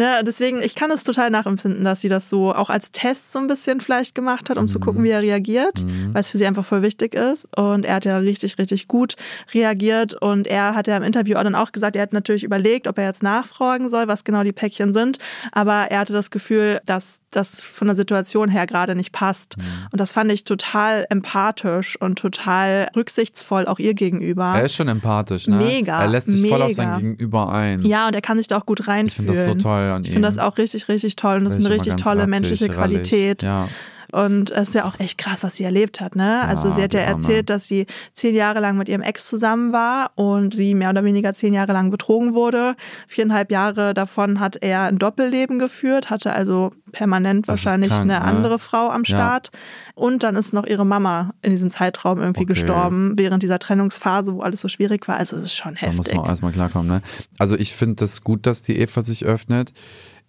ne, 0.00 0.22
deswegen, 0.26 0.62
ich 0.62 0.74
kann 0.74 0.90
es 0.90 1.04
total 1.04 1.30
nachempfinden, 1.30 1.84
dass 1.84 2.00
sie 2.00 2.08
das 2.08 2.28
so 2.28 2.54
auch 2.54 2.70
als 2.70 2.90
Test 2.90 3.30
so 3.32 3.38
ein 3.38 3.46
bisschen 3.46 3.80
vielleicht 3.80 4.14
gemacht 4.14 4.50
hat, 4.50 4.58
um 4.58 4.66
zu 4.66 4.80
gucken, 4.80 5.04
wie 5.04 5.10
er 5.10 5.22
reagiert, 5.22 5.84
weil 6.12 6.20
es 6.20 6.30
für 6.30 6.38
sie 6.38 6.46
einfach 6.46 6.64
voll 6.64 6.82
wichtig 6.82 7.14
ist. 7.14 7.48
Und 7.56 7.84
er 7.86 7.96
hat 7.96 8.04
ja 8.04 8.18
richtig, 8.18 8.58
richtig 8.58 8.88
gut 8.88 9.14
reagiert. 9.54 10.14
Und 10.14 10.46
er 10.46 10.74
hat 10.74 10.86
ja 10.86 10.96
im 10.96 11.02
Interview 11.02 11.36
auch 11.36 11.42
dann 11.44 11.54
auch 11.54 11.72
gesagt, 11.72 11.96
er 11.96 12.02
hat 12.02 12.12
natürlich 12.12 12.42
überlegt, 12.44 12.86
ob 12.88 12.98
er 12.98 13.04
jetzt 13.04 13.22
nachfragen 13.22 13.88
soll, 13.88 14.08
was 14.08 14.24
genau 14.24 14.42
die 14.42 14.52
Päckchen 14.52 14.92
sind. 14.92 15.18
Aber 15.52 15.86
er 15.90 15.98
hatte 16.00 16.12
das 16.12 16.30
Gefühl, 16.30 16.80
dass 16.86 17.20
das 17.30 17.60
von 17.60 17.86
der 17.86 17.96
Situation 17.96 18.48
her 18.48 18.66
gerade 18.66 18.94
nicht 18.94 19.12
passt. 19.12 19.56
Und 19.92 20.00
das 20.00 20.12
fand 20.12 20.32
ich 20.32 20.44
total 20.44 21.06
empathisch 21.10 22.00
und 22.00 22.18
total 22.18 22.88
rücksichtsvoll 22.96 23.66
auch 23.66 23.78
ihr 23.78 23.94
gegenüber. 23.94 24.52
Er 24.56 24.64
ist 24.64 24.74
schon 24.74 24.88
empathisch, 24.88 25.46
ne? 25.46 25.56
Mega, 25.56 26.00
Er 26.02 26.08
lässt 26.08 26.26
sich 26.28 26.48
voll 26.48 26.62
auf 26.62 26.68
mega. 26.68 26.82
sein 26.82 26.96
Gegenüber 26.98 27.52
ein. 27.52 27.82
Ja, 27.82 28.06
und 28.08 28.14
er 28.14 28.22
kann 28.22 28.38
sich 28.38 28.46
da 28.48 28.56
auch 28.58 28.66
gut 28.66 28.80
Ich 28.80 28.88
reinfühlen. 28.88 29.28
finde 29.28 29.32
das 29.34 29.44
so 29.46 29.54
toll 29.54 29.89
an 29.94 30.02
Ich 30.02 30.08
ihm. 30.08 30.14
finde 30.14 30.28
das 30.28 30.38
auch 30.38 30.56
richtig, 30.58 30.88
richtig 30.88 31.16
toll 31.16 31.36
und 31.38 31.44
das 31.44 31.54
ist 31.58 31.64
eine 31.66 31.74
richtig 31.74 31.96
tolle 31.96 32.26
menschliche. 32.26 32.68
Qualität. 32.68 33.42
Ja. 33.42 33.68
Und 34.12 34.50
es 34.50 34.68
ist 34.68 34.74
ja 34.74 34.84
auch 34.84 34.98
echt 34.98 35.18
krass, 35.18 35.42
was 35.44 35.56
sie 35.56 35.64
erlebt 35.64 36.00
hat, 36.00 36.16
ne? 36.16 36.42
Also 36.46 36.68
Ja, 36.68 36.74
sie 36.74 36.82
hat 36.82 36.94
ja 36.94 37.00
erzählt, 37.00 37.50
dass 37.50 37.66
sie 37.66 37.86
zehn 38.14 38.34
Jahre 38.34 38.60
lang 38.60 38.76
mit 38.76 38.88
ihrem 38.88 39.02
Ex 39.02 39.26
zusammen 39.26 39.72
war 39.72 40.10
und 40.16 40.54
sie 40.54 40.74
mehr 40.74 40.90
oder 40.90 41.04
weniger 41.04 41.32
zehn 41.34 41.52
Jahre 41.54 41.72
lang 41.72 41.90
betrogen 41.90 42.34
wurde. 42.34 42.74
Viereinhalb 43.08 43.50
Jahre 43.50 43.94
davon 43.94 44.40
hat 44.40 44.56
er 44.60 44.82
ein 44.82 44.98
Doppelleben 44.98 45.58
geführt, 45.58 46.10
hatte 46.10 46.32
also 46.32 46.72
permanent 46.92 47.46
Das 47.48 47.52
wahrscheinlich 47.64 47.90
krank, 47.90 48.02
eine 48.02 48.14
ne? 48.14 48.22
andere 48.22 48.58
Frau 48.58 48.90
am 48.90 49.02
Ja. 49.04 49.16
Start. 49.16 49.50
Und 49.94 50.22
dann 50.22 50.34
ist 50.36 50.52
noch 50.52 50.66
ihre 50.66 50.86
Mama 50.86 51.30
in 51.42 51.50
diesem 51.50 51.70
Zeitraum 51.70 52.18
irgendwie 52.18 52.42
Okay. 52.42 52.54
gestorben, 52.54 53.12
während 53.16 53.42
dieser 53.42 53.58
Trennungsphase, 53.58 54.34
wo 54.34 54.40
alles 54.40 54.60
so 54.60 54.68
schwierig 54.68 55.06
war. 55.08 55.16
Also 55.16 55.36
es 55.36 55.44
ist 55.44 55.54
schon 55.54 55.76
Da 55.80 55.86
muss 55.88 55.98
heftig. 55.98 56.14
man 56.16 56.24
auch 56.24 56.28
erstmal 56.28 56.52
klarkommen, 56.52 56.88
ne? 56.88 57.02
Also 57.38 57.56
ich 57.56 57.72
finde 57.74 57.96
das 57.96 58.22
gut, 58.22 58.46
dass 58.46 58.62
die 58.62 58.78
Eva 58.78 59.02
sich 59.02 59.24
öffnet. 59.24 59.72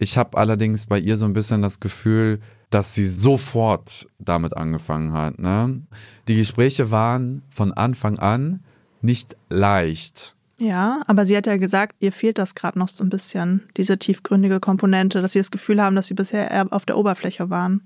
Ich 0.01 0.17
habe 0.17 0.35
allerdings 0.35 0.87
bei 0.87 0.97
ihr 0.97 1.15
so 1.15 1.25
ein 1.25 1.33
bisschen 1.33 1.61
das 1.61 1.79
Gefühl, 1.79 2.39
dass 2.71 2.95
sie 2.95 3.05
sofort 3.05 4.07
damit 4.17 4.57
angefangen 4.57 5.13
hat. 5.13 5.37
Ne? 5.37 5.83
Die 6.27 6.35
Gespräche 6.37 6.89
waren 6.89 7.43
von 7.51 7.71
Anfang 7.71 8.17
an 8.17 8.61
nicht 9.03 9.37
leicht. 9.49 10.35
Ja, 10.57 11.01
aber 11.05 11.27
sie 11.27 11.37
hat 11.37 11.45
ja 11.45 11.57
gesagt, 11.57 11.95
ihr 11.99 12.11
fehlt 12.11 12.39
das 12.39 12.55
gerade 12.55 12.79
noch 12.79 12.87
so 12.87 13.03
ein 13.03 13.09
bisschen, 13.09 13.61
diese 13.77 13.99
tiefgründige 13.99 14.59
Komponente, 14.59 15.21
dass 15.21 15.33
sie 15.33 15.39
das 15.39 15.51
Gefühl 15.51 15.79
haben, 15.81 15.95
dass 15.95 16.07
sie 16.07 16.15
bisher 16.15 16.49
eher 16.49 16.67
auf 16.71 16.85
der 16.85 16.97
Oberfläche 16.97 17.51
waren. 17.51 17.81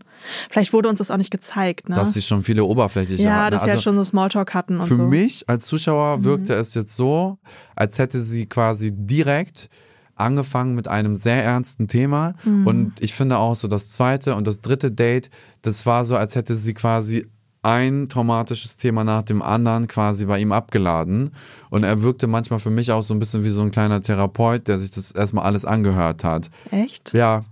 Vielleicht 0.49 0.71
wurde 0.71 0.87
uns 0.87 0.99
das 0.99 1.11
auch 1.11 1.17
nicht 1.17 1.31
gezeigt, 1.31 1.89
ne? 1.89 1.95
Dass 1.95 2.13
sie 2.13 2.21
schon 2.21 2.43
viele 2.43 2.63
oberflächliche 2.63 3.23
ja, 3.23 3.43
hatten. 3.45 3.51
dass 3.51 3.63
sie 3.63 3.71
Also 3.71 3.77
ja 3.79 3.81
schon 3.83 3.95
so 3.97 4.03
Smalltalk 4.05 4.53
hatten 4.53 4.79
und 4.79 4.87
Für 4.87 4.95
so. 4.95 5.03
Mhm. 5.03 5.09
mich 5.09 5.49
als 5.49 5.65
Zuschauer 5.65 6.23
wirkte 6.23 6.53
es 6.53 6.73
jetzt 6.75 6.95
so, 6.95 7.39
als 7.75 7.99
hätte 7.99 8.21
sie 8.21 8.45
quasi 8.45 8.91
direkt 8.93 9.69
angefangen 10.15 10.75
mit 10.75 10.87
einem 10.87 11.15
sehr 11.15 11.43
ernsten 11.43 11.87
Thema. 11.87 12.33
Mhm. 12.43 12.67
Und 12.67 13.01
ich 13.01 13.13
finde 13.13 13.37
auch 13.37 13.55
so 13.55 13.67
das 13.67 13.91
zweite 13.91 14.35
und 14.35 14.47
das 14.47 14.61
dritte 14.61 14.91
Date, 14.91 15.29
das 15.61 15.85
war 15.85 16.05
so, 16.05 16.15
als 16.15 16.35
hätte 16.35 16.55
sie 16.55 16.73
quasi 16.73 17.27
ein 17.61 18.09
traumatisches 18.09 18.77
Thema 18.77 19.03
nach 19.03 19.23
dem 19.23 19.41
anderen 19.41 19.87
quasi 19.87 20.25
bei 20.27 20.39
ihm 20.39 20.51
abgeladen. 20.51 21.31
Und 21.71 21.83
er 21.83 22.03
wirkte 22.03 22.27
manchmal 22.27 22.59
für 22.59 22.69
mich 22.69 22.91
auch 22.91 23.01
so 23.01 23.13
ein 23.15 23.19
bisschen 23.19 23.43
wie 23.43 23.49
so 23.49 23.63
ein 23.63 23.71
kleiner 23.71 24.01
Therapeut, 24.01 24.67
der 24.67 24.77
sich 24.77 24.91
das 24.91 25.11
erstmal 25.11 25.45
alles 25.45 25.65
angehört 25.65 26.23
hat. 26.23 26.51
Echt? 26.69 27.11
Ja, 27.13 27.43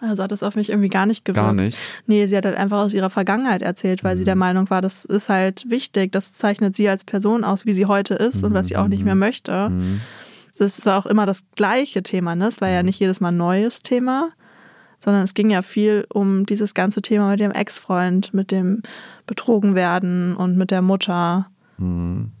Also 0.00 0.22
hat 0.22 0.30
das 0.30 0.44
auf 0.44 0.54
mich 0.54 0.70
irgendwie 0.70 0.88
gar 0.88 1.06
nicht 1.06 1.24
gewirkt. 1.24 1.44
Gar 1.44 1.54
nicht. 1.54 1.80
Nee, 2.06 2.26
sie 2.26 2.36
hat 2.36 2.44
halt 2.44 2.56
einfach 2.56 2.78
aus 2.78 2.94
ihrer 2.94 3.10
Vergangenheit 3.10 3.62
erzählt, 3.62 4.04
weil 4.04 4.16
sie 4.16 4.24
der 4.24 4.36
Meinung 4.36 4.70
war, 4.70 4.80
das 4.80 5.04
ist 5.04 5.28
halt 5.28 5.64
wichtig, 5.68 6.12
das 6.12 6.32
zeichnet 6.32 6.76
sie 6.76 6.88
als 6.88 7.02
Person 7.02 7.42
aus, 7.42 7.66
wie 7.66 7.72
sie 7.72 7.86
heute 7.86 8.14
ist 8.14 8.44
und 8.44 8.54
was 8.54 8.68
sie 8.68 8.76
auch 8.76 8.88
nicht 8.88 9.04
mehr 9.04 9.14
möchte. 9.16 9.72
Das 10.62 10.86
war 10.86 10.96
auch 10.96 11.06
immer 11.06 11.26
das 11.26 11.42
gleiche 11.56 12.04
Thema, 12.04 12.36
ne? 12.36 12.46
Es 12.46 12.60
war 12.60 12.68
ja 12.68 12.84
nicht 12.84 13.00
jedes 13.00 13.20
Mal 13.20 13.30
ein 13.30 13.36
neues 13.36 13.82
Thema, 13.82 14.30
sondern 15.00 15.24
es 15.24 15.34
ging 15.34 15.50
ja 15.50 15.60
viel 15.60 16.06
um 16.12 16.46
dieses 16.46 16.72
ganze 16.72 17.02
Thema 17.02 17.30
mit 17.30 17.40
dem 17.40 17.50
Ex-Freund, 17.50 18.32
mit 18.32 18.52
dem 18.52 18.82
Betrogenwerden 19.26 20.36
und 20.36 20.56
mit 20.56 20.70
der 20.70 20.82
Mutter. 20.82 21.48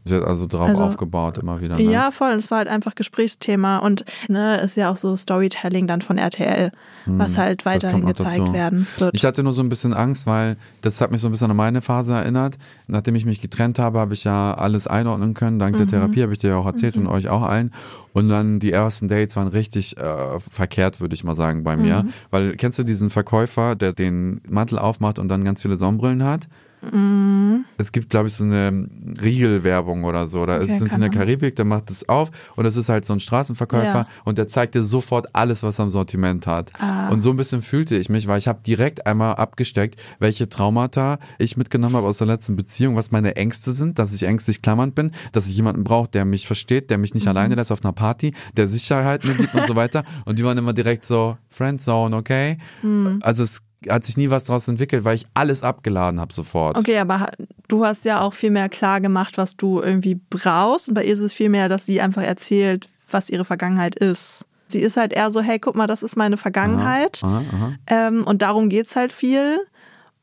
Sie 0.04 0.14
hat 0.16 0.24
also 0.24 0.46
drauf 0.46 0.68
Also- 0.68 0.84
aufgebaut 0.84 1.38
immer 1.38 1.60
wieder. 1.60 1.76
Ne? 1.76 1.82
Ja, 1.82 2.10
voll. 2.10 2.32
Es 2.32 2.50
war 2.50 2.58
halt 2.58 2.68
einfach 2.68 2.94
Gesprächsthema 2.94 3.78
und 3.78 4.04
ne, 4.28 4.60
ist 4.60 4.76
ja 4.76 4.90
auch 4.90 4.96
so 4.96 5.16
Storytelling 5.16 5.86
dann 5.86 6.02
von 6.02 6.18
RTL, 6.18 6.70
was 7.06 7.38
halt 7.38 7.64
weiterhin 7.64 8.06
gezeigt 8.06 8.38
dazu. 8.40 8.52
werden 8.54 8.86
wird. 8.98 9.14
Ich 9.16 9.24
hatte 9.24 9.42
nur 9.42 9.52
so 9.52 9.62
ein 9.62 9.68
bisschen 9.68 9.94
Angst, 9.94 10.26
weil 10.26 10.56
das 10.82 11.00
hat 11.00 11.10
mich 11.10 11.20
so 11.20 11.28
ein 11.28 11.32
bisschen 11.32 11.50
an 11.50 11.56
meine 11.56 11.80
Phase 11.80 12.14
erinnert. 12.14 12.58
Nachdem 12.86 13.14
ich 13.14 13.24
mich 13.24 13.40
getrennt 13.40 13.78
habe, 13.78 13.98
habe 13.98 14.14
ich 14.14 14.24
ja 14.24 14.54
alles 14.54 14.86
einordnen 14.86 15.34
können. 15.34 15.58
Dank 15.58 15.74
Mhm. 15.74 15.78
der 15.78 15.86
Therapie 15.88 16.22
habe 16.22 16.32
ich 16.32 16.38
dir 16.38 16.50
ja 16.50 16.56
auch 16.56 16.66
erzählt 16.66 16.96
und 16.96 17.06
euch 17.06 17.28
auch 17.28 17.42
allen. 17.42 17.72
Und 18.14 18.28
dann 18.28 18.60
die 18.60 18.72
ersten 18.72 19.08
Dates 19.08 19.36
waren 19.36 19.48
richtig 19.48 19.96
äh, 19.96 20.38
verkehrt, 20.38 21.00
würde 21.00 21.14
ich 21.14 21.24
mal 21.24 21.34
sagen, 21.34 21.64
bei 21.64 21.76
Mhm. 21.76 21.82
mir. 21.82 22.06
Weil 22.30 22.56
kennst 22.56 22.78
du 22.78 22.82
diesen 22.82 23.08
Verkäufer, 23.10 23.74
der 23.74 23.92
den 23.94 24.40
Mantel 24.48 24.78
aufmacht 24.78 25.18
und 25.18 25.28
dann 25.28 25.44
ganz 25.44 25.62
viele 25.62 25.76
Sonnenbrillen 25.76 26.22
hat? 26.22 26.48
Mhm. 26.90 27.64
Es 27.78 27.92
gibt, 27.92 28.10
glaube 28.10 28.28
ich, 28.28 28.34
so 28.34 28.44
eine 28.44 28.88
Riegelwerbung 29.22 30.04
oder 30.04 30.26
so. 30.26 30.44
Da 30.46 30.56
Okay, 30.56 30.64
ist, 30.64 30.78
sind 30.78 30.90
sie 30.90 30.96
in 30.96 31.00
der. 31.00 31.10
Karibik, 31.10 31.56
der 31.56 31.64
macht 31.64 31.90
es 31.90 32.08
auf 32.08 32.30
und 32.56 32.64
das 32.64 32.76
ist 32.76 32.88
halt 32.88 33.04
so 33.04 33.12
ein 33.12 33.20
Straßenverkäufer 33.20 33.84
Ja. 33.84 34.06
und 34.24 34.38
der 34.38 34.48
zeigt 34.48 34.74
dir 34.74 34.82
sofort 34.82 35.34
alles, 35.34 35.62
was 35.62 35.78
er 35.78 35.84
im 35.84 35.90
Sortiment 35.90 36.46
hat. 36.46 36.72
Ah. 36.80 37.10
Und 37.10 37.22
so 37.22 37.30
ein 37.30 37.36
bisschen 37.36 37.60
fühlte 37.62 37.96
ich 37.96 38.08
mich, 38.08 38.26
weil 38.28 38.38
ich 38.38 38.48
habe 38.48 38.60
direkt 38.66 39.06
einmal 39.06 39.34
abgesteckt, 39.34 40.00
welche 40.18 40.48
Traumata 40.48 41.18
ich 41.38 41.56
mitgenommen 41.56 41.96
habe 41.96 42.06
aus 42.06 42.18
der 42.18 42.26
letzten 42.26 42.56
Beziehung, 42.56 42.96
was 42.96 43.10
meine 43.10 43.36
Ängste 43.36 43.72
sind, 43.72 43.98
dass 43.98 44.12
ich 44.14 44.22
ängstlich 44.24 44.62
klammernd 44.62 44.94
bin, 44.94 45.10
dass 45.32 45.46
ich 45.46 45.56
jemanden 45.56 45.84
brauche, 45.84 46.08
der 46.08 46.24
mich 46.24 46.46
versteht, 46.46 46.90
der 46.90 46.98
mich 46.98 47.14
nicht 47.14 47.24
Mhm. 47.24 47.30
alleine 47.30 47.54
lässt 47.56 47.70
auf 47.72 47.84
einer 47.84 47.92
Party, 47.92 48.32
der 48.56 48.68
Sicherheit 48.68 49.24
mir 49.24 49.34
gibt 49.34 49.54
und 49.54 49.66
so 49.66 49.76
weiter. 49.76 50.02
Und 50.24 50.38
die 50.38 50.44
waren 50.44 50.56
immer 50.58 50.72
direkt 50.72 51.04
so, 51.04 51.36
Friendzone, 51.50 52.16
okay? 52.16 52.58
Mhm. 52.82 53.18
Also 53.22 53.42
es 53.42 53.60
hat 53.88 54.04
sich 54.04 54.16
nie 54.16 54.30
was 54.30 54.44
daraus 54.44 54.68
entwickelt, 54.68 55.04
weil 55.04 55.16
ich 55.16 55.26
alles 55.34 55.62
abgeladen 55.62 56.20
habe 56.20 56.32
sofort. 56.32 56.76
Okay, 56.76 56.98
aber 56.98 57.30
du 57.68 57.84
hast 57.84 58.04
ja 58.04 58.20
auch 58.20 58.34
viel 58.34 58.50
mehr 58.50 58.68
klar 58.68 59.00
gemacht, 59.00 59.38
was 59.38 59.56
du 59.56 59.80
irgendwie 59.80 60.20
brauchst. 60.30 60.88
Und 60.88 60.94
bei 60.94 61.04
ihr 61.04 61.14
ist 61.14 61.20
es 61.20 61.32
viel 61.32 61.48
mehr, 61.48 61.68
dass 61.68 61.86
sie 61.86 62.00
einfach 62.00 62.22
erzählt, 62.22 62.88
was 63.10 63.30
ihre 63.30 63.44
Vergangenheit 63.44 63.94
ist. 63.94 64.44
Sie 64.68 64.80
ist 64.80 64.96
halt 64.96 65.12
eher 65.12 65.30
so, 65.30 65.40
hey, 65.40 65.58
guck 65.58 65.74
mal, 65.74 65.86
das 65.86 66.02
ist 66.02 66.16
meine 66.16 66.36
Vergangenheit. 66.36 67.20
Aha, 67.22 67.44
aha. 67.52 67.72
Ähm, 67.86 68.24
und 68.24 68.42
darum 68.42 68.68
geht's 68.68 68.96
halt 68.96 69.12
viel. 69.12 69.58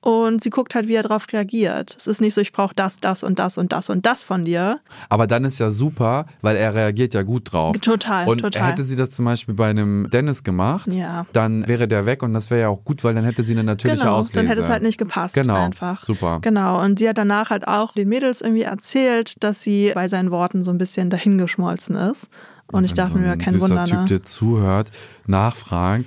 Und 0.01 0.41
sie 0.41 0.49
guckt 0.49 0.75
halt, 0.75 0.87
wie 0.87 0.93
er 0.95 1.03
darauf 1.03 1.25
reagiert. 1.33 1.95
Es 1.97 2.07
ist 2.07 2.21
nicht 2.21 2.33
so, 2.33 2.39
ich 2.41 2.53
brauche 2.53 2.73
das, 2.73 2.99
das 2.99 3.23
und 3.23 3.37
das 3.39 3.57
und 3.57 3.71
das 3.73 3.89
und 3.89 4.05
das 4.05 4.23
von 4.23 4.45
dir. 4.45 4.79
Aber 5.09 5.27
dann 5.27 5.43
ist 5.43 5.59
ja 5.59 5.71
super, 5.71 6.25
weil 6.41 6.55
er 6.55 6.73
reagiert 6.73 7.13
ja 7.13 7.21
gut 7.23 7.51
drauf. 7.51 7.77
Total, 7.79 8.27
und 8.27 8.39
total. 8.39 8.71
hätte 8.71 8.83
sie 8.85 8.95
das 8.95 9.11
zum 9.11 9.25
Beispiel 9.25 9.55
bei 9.55 9.69
einem 9.69 10.09
Dennis 10.09 10.43
gemacht, 10.43 10.93
Ja. 10.93 11.25
dann 11.33 11.67
wäre 11.67 11.87
der 11.87 12.05
weg 12.05 12.23
und 12.23 12.33
das 12.33 12.49
wäre 12.49 12.61
ja 12.61 12.67
auch 12.69 12.83
gut, 12.85 13.03
weil 13.03 13.13
dann 13.13 13.25
hätte 13.25 13.43
sie 13.43 13.53
eine 13.53 13.63
natürliche 13.65 14.01
genau, 14.03 14.15
Auslese. 14.17 14.39
dann 14.39 14.47
hätte 14.47 14.61
es 14.61 14.69
halt 14.69 14.83
nicht 14.83 14.97
gepasst 14.97 15.35
Genau, 15.35 15.65
einfach. 15.65 16.05
super. 16.05 16.39
Genau, 16.41 16.81
und 16.81 16.97
sie 16.99 17.09
hat 17.09 17.17
danach 17.17 17.49
halt 17.49 17.67
auch 17.67 17.91
den 17.91 18.07
Mädels 18.07 18.39
irgendwie 18.41 18.63
erzählt, 18.63 19.43
dass 19.43 19.61
sie 19.61 19.91
bei 19.93 20.07
seinen 20.07 20.31
Worten 20.31 20.63
so 20.63 20.71
ein 20.71 20.77
bisschen 20.77 21.09
dahingeschmolzen 21.09 21.95
ist. 21.95 22.29
Und 22.71 22.83
ich 22.85 22.91
Wenn 22.91 22.95
dachte 22.97 23.13
so 23.13 23.19
mir, 23.19 23.31
ein 23.31 23.39
kein 23.39 23.59
Wunder, 23.59 23.85
Typ, 23.85 23.99
ne? 23.99 24.05
der 24.05 24.23
zuhört, 24.23 24.91
nachfragt, 25.25 26.05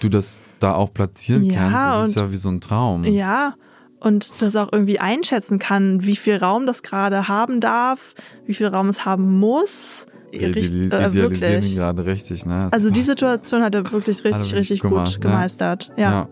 du 0.00 0.08
das 0.08 0.40
da 0.62 0.74
auch 0.74 0.92
platzieren 0.92 1.44
Ja, 1.44 1.54
kannst, 1.54 1.76
das 1.76 2.08
ist 2.10 2.14
ja 2.16 2.32
wie 2.32 2.36
so 2.36 2.48
ein 2.50 2.60
Traum. 2.60 3.04
Ja, 3.04 3.54
und 4.00 4.32
das 4.42 4.56
auch 4.56 4.68
irgendwie 4.72 4.98
einschätzen 4.98 5.58
kann, 5.58 6.04
wie 6.04 6.16
viel 6.16 6.36
Raum 6.36 6.66
das 6.66 6.82
gerade 6.82 7.28
haben 7.28 7.60
darf, 7.60 8.14
wie 8.46 8.54
viel 8.54 8.66
Raum 8.66 8.88
es 8.88 9.04
haben 9.04 9.38
muss. 9.38 10.06
Wir 10.32 10.54
Richt- 10.54 10.72
idealis- 10.72 10.92
äh, 10.92 11.08
idealisieren 11.08 11.32
ihn 11.34 11.40
wirklich. 11.40 11.74
gerade 11.76 12.06
richtig, 12.06 12.46
ne? 12.46 12.62
Das 12.64 12.72
Also 12.72 12.90
die. 12.90 13.02
Situation 13.02 13.62
hat 13.62 13.74
er 13.74 13.92
wirklich 13.92 14.18
er 14.20 14.24
richtig, 14.24 14.40
wirklich 14.52 14.54
richtig 14.60 14.80
gemacht, 14.80 15.14
gut 15.16 15.24
ne? 15.24 15.30
gemeistert. 15.30 15.90
Ja. 15.96 16.10
Ja. 16.10 16.28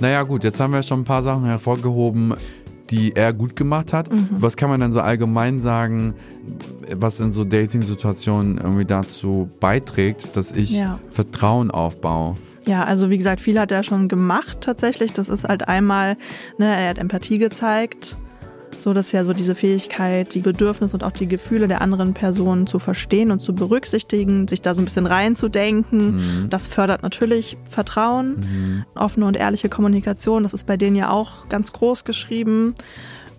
Naja, 0.00 0.22
gut, 0.24 0.42
jetzt 0.44 0.58
haben 0.58 0.72
wir 0.72 0.82
schon 0.82 1.00
ein 1.00 1.04
paar 1.04 1.22
Sachen 1.22 1.44
hervorgehoben, 1.44 2.34
die 2.90 3.14
er 3.16 3.32
gut 3.32 3.54
gemacht 3.56 3.92
hat. 3.92 4.12
Mhm. 4.12 4.28
Was 4.32 4.56
kann 4.56 4.68
man 4.68 4.80
denn 4.80 4.92
so 4.92 5.00
allgemein 5.00 5.60
sagen, 5.60 6.14
was 6.96 7.18
in 7.20 7.30
so 7.32 7.44
Dating-Situationen 7.44 8.58
irgendwie 8.58 8.84
dazu 8.84 9.48
beiträgt, 9.60 10.36
dass 10.36 10.52
ich 10.52 10.72
Ja. 10.72 10.98
Vertrauen 11.10 11.70
aufbaue? 11.70 12.36
Ja, 12.66 12.84
also 12.84 13.10
wie 13.10 13.18
gesagt, 13.18 13.40
viel 13.40 13.58
hat 13.60 13.70
er 13.70 13.84
schon 13.84 14.08
gemacht 14.08 14.58
tatsächlich. 14.60 15.12
Das 15.12 15.28
ist 15.28 15.44
halt 15.44 15.68
einmal, 15.68 16.16
ne, 16.58 16.66
er 16.66 16.90
hat 16.90 16.98
Empathie 16.98 17.38
gezeigt. 17.38 18.16
So, 18.78 18.92
das 18.92 19.06
ist 19.06 19.12
ja 19.12 19.24
so 19.24 19.32
diese 19.32 19.54
Fähigkeit, 19.54 20.34
die 20.34 20.40
Bedürfnisse 20.40 20.96
und 20.96 21.04
auch 21.04 21.12
die 21.12 21.28
Gefühle 21.28 21.66
der 21.66 21.80
anderen 21.80 22.12
Person 22.12 22.66
zu 22.66 22.78
verstehen 22.78 23.30
und 23.30 23.38
zu 23.38 23.54
berücksichtigen, 23.54 24.48
sich 24.48 24.60
da 24.60 24.74
so 24.74 24.82
ein 24.82 24.84
bisschen 24.84 25.06
reinzudenken. 25.06 26.48
Das 26.50 26.68
fördert 26.68 27.02
natürlich 27.02 27.56
Vertrauen, 27.70 28.84
offene 28.94 29.26
und 29.26 29.36
ehrliche 29.36 29.68
Kommunikation. 29.68 30.42
Das 30.42 30.52
ist 30.52 30.66
bei 30.66 30.76
denen 30.76 30.96
ja 30.96 31.10
auch 31.10 31.48
ganz 31.48 31.72
groß 31.72 32.04
geschrieben. 32.04 32.74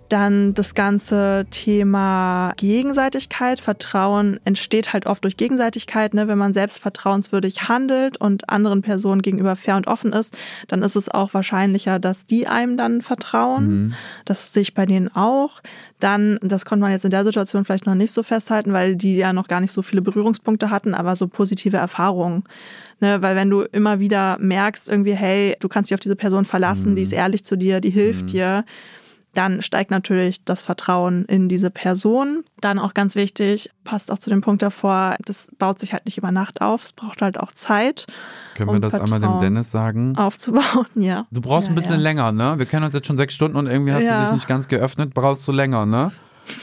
Dann 0.09 0.53
das 0.53 0.73
ganze 0.73 1.45
Thema 1.51 2.53
Gegenseitigkeit. 2.57 3.59
Vertrauen 3.59 4.39
entsteht 4.45 4.93
halt 4.93 5.05
oft 5.05 5.23
durch 5.23 5.37
Gegenseitigkeit. 5.37 6.13
Ne? 6.13 6.27
Wenn 6.27 6.37
man 6.37 6.53
selbst 6.53 6.79
vertrauenswürdig 6.79 7.67
handelt 7.67 8.17
und 8.17 8.49
anderen 8.49 8.81
Personen 8.81 9.21
gegenüber 9.21 9.55
fair 9.55 9.75
und 9.75 9.87
offen 9.87 10.13
ist, 10.13 10.37
dann 10.67 10.81
ist 10.83 10.95
es 10.95 11.09
auch 11.09 11.33
wahrscheinlicher, 11.33 11.99
dass 11.99 12.25
die 12.25 12.47
einem 12.47 12.77
dann 12.77 13.01
vertrauen. 13.01 13.95
Das 14.25 14.53
sehe 14.53 14.61
ich 14.61 14.73
bei 14.73 14.85
denen 14.85 15.13
auch. 15.13 15.61
Dann, 15.99 16.37
das 16.41 16.65
konnte 16.65 16.81
man 16.81 16.91
jetzt 16.91 17.05
in 17.05 17.11
der 17.11 17.23
Situation 17.23 17.65
vielleicht 17.65 17.85
noch 17.85 17.95
nicht 17.95 18.13
so 18.13 18.23
festhalten, 18.23 18.71
weil 18.71 18.95
die 18.95 19.17
ja 19.17 19.33
noch 19.33 19.47
gar 19.47 19.59
nicht 19.59 19.71
so 19.71 19.81
viele 19.81 20.01
Berührungspunkte 20.01 20.69
hatten, 20.69 20.93
aber 20.93 21.15
so 21.15 21.27
positive 21.27 21.77
Erfahrungen. 21.77 22.43
Ne, 22.99 23.21
weil 23.21 23.35
wenn 23.35 23.51
du 23.51 23.61
immer 23.61 23.99
wieder 23.99 24.37
merkst, 24.39 24.89
irgendwie, 24.89 25.13
hey, 25.13 25.55
du 25.59 25.67
kannst 25.67 25.91
dich 25.91 25.95
auf 25.95 25.99
diese 25.99 26.15
Person 26.15 26.45
verlassen, 26.45 26.95
die 26.95 27.03
ist 27.03 27.13
ehrlich 27.13 27.45
zu 27.45 27.55
dir, 27.55 27.79
die 27.79 27.91
hilft 27.91 28.31
dir, 28.31 28.65
dann 29.38 29.62
steigt 29.62 29.91
natürlich 29.91 30.44
das 30.46 30.63
Vertrauen 30.63 31.25
in 31.25 31.48
diese 31.48 31.70
Person. 31.70 32.44
Dann 32.60 32.79
auch 32.79 32.96
ganz 32.96 33.13
wichtig, 33.13 33.70
passt 33.84 34.12
auch 34.12 34.17
zu 34.17 34.32
dem 34.32 34.41
Punkt 34.41 34.63
davor, 34.63 35.15
das 35.25 35.51
baut 35.60 35.77
sich 35.77 35.94
halt 35.94 36.06
nicht 36.06 36.17
über 36.17 36.32
Nacht 36.32 36.62
auf, 36.62 36.86
es 36.86 36.94
braucht 36.94 37.22
halt 37.22 37.39
auch 37.39 37.51
Zeit. 37.51 38.08
Können 38.56 38.70
wir 38.70 38.75
um 38.75 38.82
das 38.82 38.96
einmal 38.96 39.20
dem 39.20 39.22
Vertrauen 39.22 39.41
Dennis 39.41 39.70
sagen? 39.70 40.17
Aufzubauen, 40.17 40.88
ja. 40.96 41.27
Du 41.32 41.41
brauchst 41.41 41.67
ja, 41.67 41.72
ein 41.72 41.75
bisschen 41.75 41.98
ja. 41.98 42.01
länger, 42.01 42.32
ne? 42.32 42.56
Wir 42.58 42.65
kennen 42.65 42.84
uns 42.84 42.96
jetzt 42.96 43.06
schon 43.06 43.17
sechs 43.17 43.36
Stunden 43.36 43.58
und 43.58 43.67
irgendwie 43.67 43.94
hast 43.94 44.03
du 44.03 44.08
Ja. 44.08 44.24
dich 44.24 44.34
nicht 44.34 44.48
ganz 44.48 44.67
geöffnet, 44.67 45.13
brauchst 45.13 45.48
du 45.48 45.51
länger, 45.51 45.86
ne? 45.86 46.12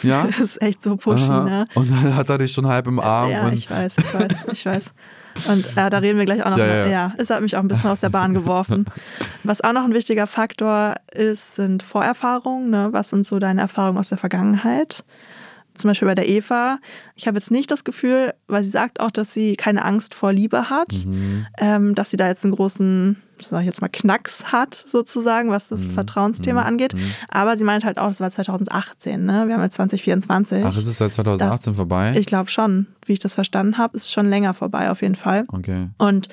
Ja? 0.02 0.26
Das 0.26 0.40
ist 0.40 0.61
echt 0.61 0.83
so 0.83 0.97
pushy, 0.97 1.31
Aha. 1.31 1.45
ne? 1.45 1.69
Und 1.75 1.90
dann 1.90 2.16
hat 2.16 2.28
er 2.28 2.38
dich 2.38 2.52
schon 2.52 2.66
halb 2.66 2.88
im 2.88 2.99
Arm. 2.99 3.31
Ja, 3.31 3.47
und 3.47 3.52
ich 3.52 3.71
weiß, 3.71 3.95
ich 3.99 4.14
weiß, 4.14 4.33
ich 4.52 4.66
weiß. 4.66 4.93
Und 5.48 5.76
äh, 5.76 5.90
da 5.90 5.98
reden 5.98 6.18
wir 6.18 6.24
gleich 6.24 6.44
auch 6.44 6.50
noch 6.50 6.58
Ja, 6.58 6.66
mal. 6.66 6.76
ja. 6.78 6.86
Ja, 6.86 7.12
es 7.18 7.30
hat 7.30 7.40
mich 7.42 7.56
auch 7.56 7.60
ein 7.60 7.68
bisschen 7.68 7.90
aus 7.90 8.00
der 8.00 8.10
Bahn 8.10 8.34
geworfen. 8.34 8.84
Was 9.42 9.60
auch 9.62 9.72
noch 9.72 9.84
ein 9.84 9.92
wichtiger 9.94 10.26
Faktor 10.26 10.94
ist, 11.12 11.56
sind 11.56 11.82
Vorerfahrungen. 11.82 12.70
Ne? 12.70 12.88
Was 12.92 13.10
sind 13.10 13.26
so 13.26 13.38
deine 13.38 13.60
Erfahrungen 13.62 13.98
aus 13.98 14.08
der 14.10 14.18
Vergangenheit? 14.18 15.04
Zum 15.76 15.88
Beispiel 15.88 16.07
bei 16.07 16.14
der 16.14 16.28
Eva. 16.28 16.78
Ich 17.16 17.26
habe 17.26 17.37
jetzt 17.37 17.50
nicht 17.50 17.71
das 17.71 17.83
Gefühl, 17.85 18.33
weil 18.47 18.62
sie 18.62 18.71
sagt 18.71 19.00
auch, 19.00 19.11
dass 19.11 19.33
sie 19.35 19.57
keine 19.57 19.85
Angst 19.85 20.14
vor 20.14 20.33
Liebe 20.33 20.71
hat, 20.71 20.93
Mhm. 21.04 21.47
ähm, 21.59 21.95
dass 21.95 22.11
sie 22.11 22.16
da 22.16 22.28
jetzt 22.28 22.45
einen 22.45 22.54
großen, 22.54 23.21
sag 23.40 23.61
ich 23.61 23.66
jetzt 23.66 23.81
mal, 23.81 23.88
Knacks 23.88 24.52
hat, 24.52 24.85
sozusagen, 24.88 25.50
was 25.50 25.71
Mhm. 25.71 25.75
das 25.76 25.87
Vertrauensthema 25.87 26.62
angeht. 26.62 26.95
Aber 27.28 27.57
sie 27.59 27.64
meint 27.64 27.85
halt 27.85 27.99
auch, 27.99 28.09
das 28.09 28.21
war 28.21 28.31
2018, 28.31 29.25
ne? 29.25 29.49
Wir 29.49 29.54
haben 29.54 29.63
jetzt 29.63 29.75
2024. 29.75 30.65
Ach, 30.65 30.76
ist 30.76 30.87
es 30.87 30.99
seit 30.99 31.13
2018 31.13 31.75
vorbei? 31.75 32.15
Ich 32.17 32.26
glaube 32.26 32.50
schon, 32.50 32.87
wie 33.06 33.15
ich 33.15 33.19
das 33.19 33.34
verstanden 33.34 33.76
habe, 33.76 33.97
ist 33.97 34.13
schon 34.13 34.28
länger 34.30 34.54
vorbei 34.54 34.91
auf 34.91 35.02
jeden 35.02 35.17
Fall. 35.17 35.45
okay. 35.52 35.89
Und 35.99 36.28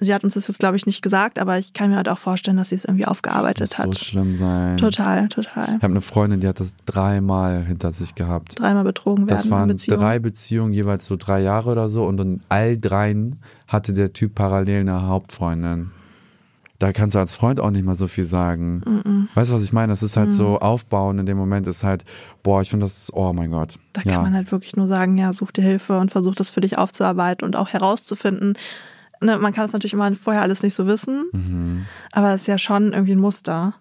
sie 0.00 0.14
hat 0.14 0.24
uns 0.24 0.34
das 0.34 0.48
jetzt, 0.48 0.58
glaube 0.58 0.76
ich, 0.76 0.86
nicht 0.86 1.02
gesagt, 1.02 1.38
aber 1.38 1.58
ich 1.58 1.72
kann 1.72 1.90
mir 1.90 1.96
halt 1.96 2.08
auch 2.08 2.18
vorstellen, 2.18 2.56
dass 2.56 2.70
sie 2.70 2.74
es 2.74 2.84
irgendwie 2.84 3.06
aufgearbeitet 3.06 3.70
muss 3.70 3.78
hat. 3.78 3.94
so 3.94 4.04
schlimm 4.04 4.36
sein. 4.36 4.76
Total, 4.76 5.28
total. 5.28 5.76
Ich 5.76 5.82
habe 5.82 5.92
eine 5.92 6.00
Freundin, 6.00 6.40
die 6.40 6.48
hat 6.48 6.60
das 6.60 6.74
dreimal 6.86 7.64
hinter 7.64 7.92
sich 7.92 8.14
gehabt. 8.14 8.58
Dreimal 8.58 8.84
betrogen 8.84 9.28
werden 9.28 9.36
Das 9.36 9.50
waren 9.50 9.68
Beziehungen. 9.68 10.00
drei 10.00 10.18
Beziehungen, 10.18 10.72
jeweils 10.72 11.06
so 11.06 11.16
drei 11.16 11.40
Jahre 11.40 11.70
oder 11.70 11.88
so. 11.88 12.04
Und 12.04 12.20
in 12.20 12.42
all 12.48 12.78
dreien 12.78 13.36
hatte 13.66 13.92
der 13.92 14.12
Typ 14.12 14.34
parallel 14.34 14.80
eine 14.80 15.06
Hauptfreundin. 15.06 15.90
Da 16.80 16.92
kannst 16.92 17.14
du 17.14 17.18
als 17.18 17.34
Freund 17.34 17.60
auch 17.60 17.70
nicht 17.70 17.84
mal 17.84 17.94
so 17.94 18.06
viel 18.06 18.24
sagen. 18.24 19.28
Weißt 19.34 19.50
du, 19.50 19.54
was 19.54 19.62
ich 19.62 19.74
meine? 19.74 19.92
Das 19.92 20.02
ist 20.02 20.16
halt 20.16 20.32
so 20.32 20.58
aufbauen. 20.60 21.18
In 21.18 21.26
dem 21.26 21.36
Moment 21.36 21.66
ist 21.66 21.84
halt, 21.84 22.06
boah, 22.42 22.62
ich 22.62 22.70
finde 22.70 22.86
das, 22.86 23.12
oh 23.12 23.34
mein 23.34 23.50
Gott. 23.50 23.74
Da 23.92 24.00
ja. 24.02 24.14
kann 24.14 24.22
man 24.22 24.34
halt 24.34 24.50
wirklich 24.50 24.76
nur 24.76 24.86
sagen, 24.86 25.18
ja, 25.18 25.30
such 25.34 25.52
dir 25.52 25.60
Hilfe 25.60 25.98
und 25.98 26.10
versuch 26.10 26.34
das 26.34 26.48
für 26.48 26.62
dich 26.62 26.78
aufzuarbeiten 26.78 27.44
und 27.44 27.54
auch 27.54 27.68
herauszufinden. 27.68 28.54
Ne, 29.22 29.36
man 29.38 29.52
kann 29.52 29.66
es 29.66 29.72
natürlich 29.72 29.92
immer 29.92 30.14
vorher 30.14 30.42
alles 30.42 30.62
nicht 30.62 30.74
so 30.74 30.86
wissen, 30.86 31.26
Mhm. 31.32 31.86
aber 32.12 32.32
es 32.34 32.42
ist 32.42 32.46
ja 32.46 32.58
schon 32.58 32.92
irgendwie 32.92 33.12
ein 33.12 33.20
Muster. 33.20 33.74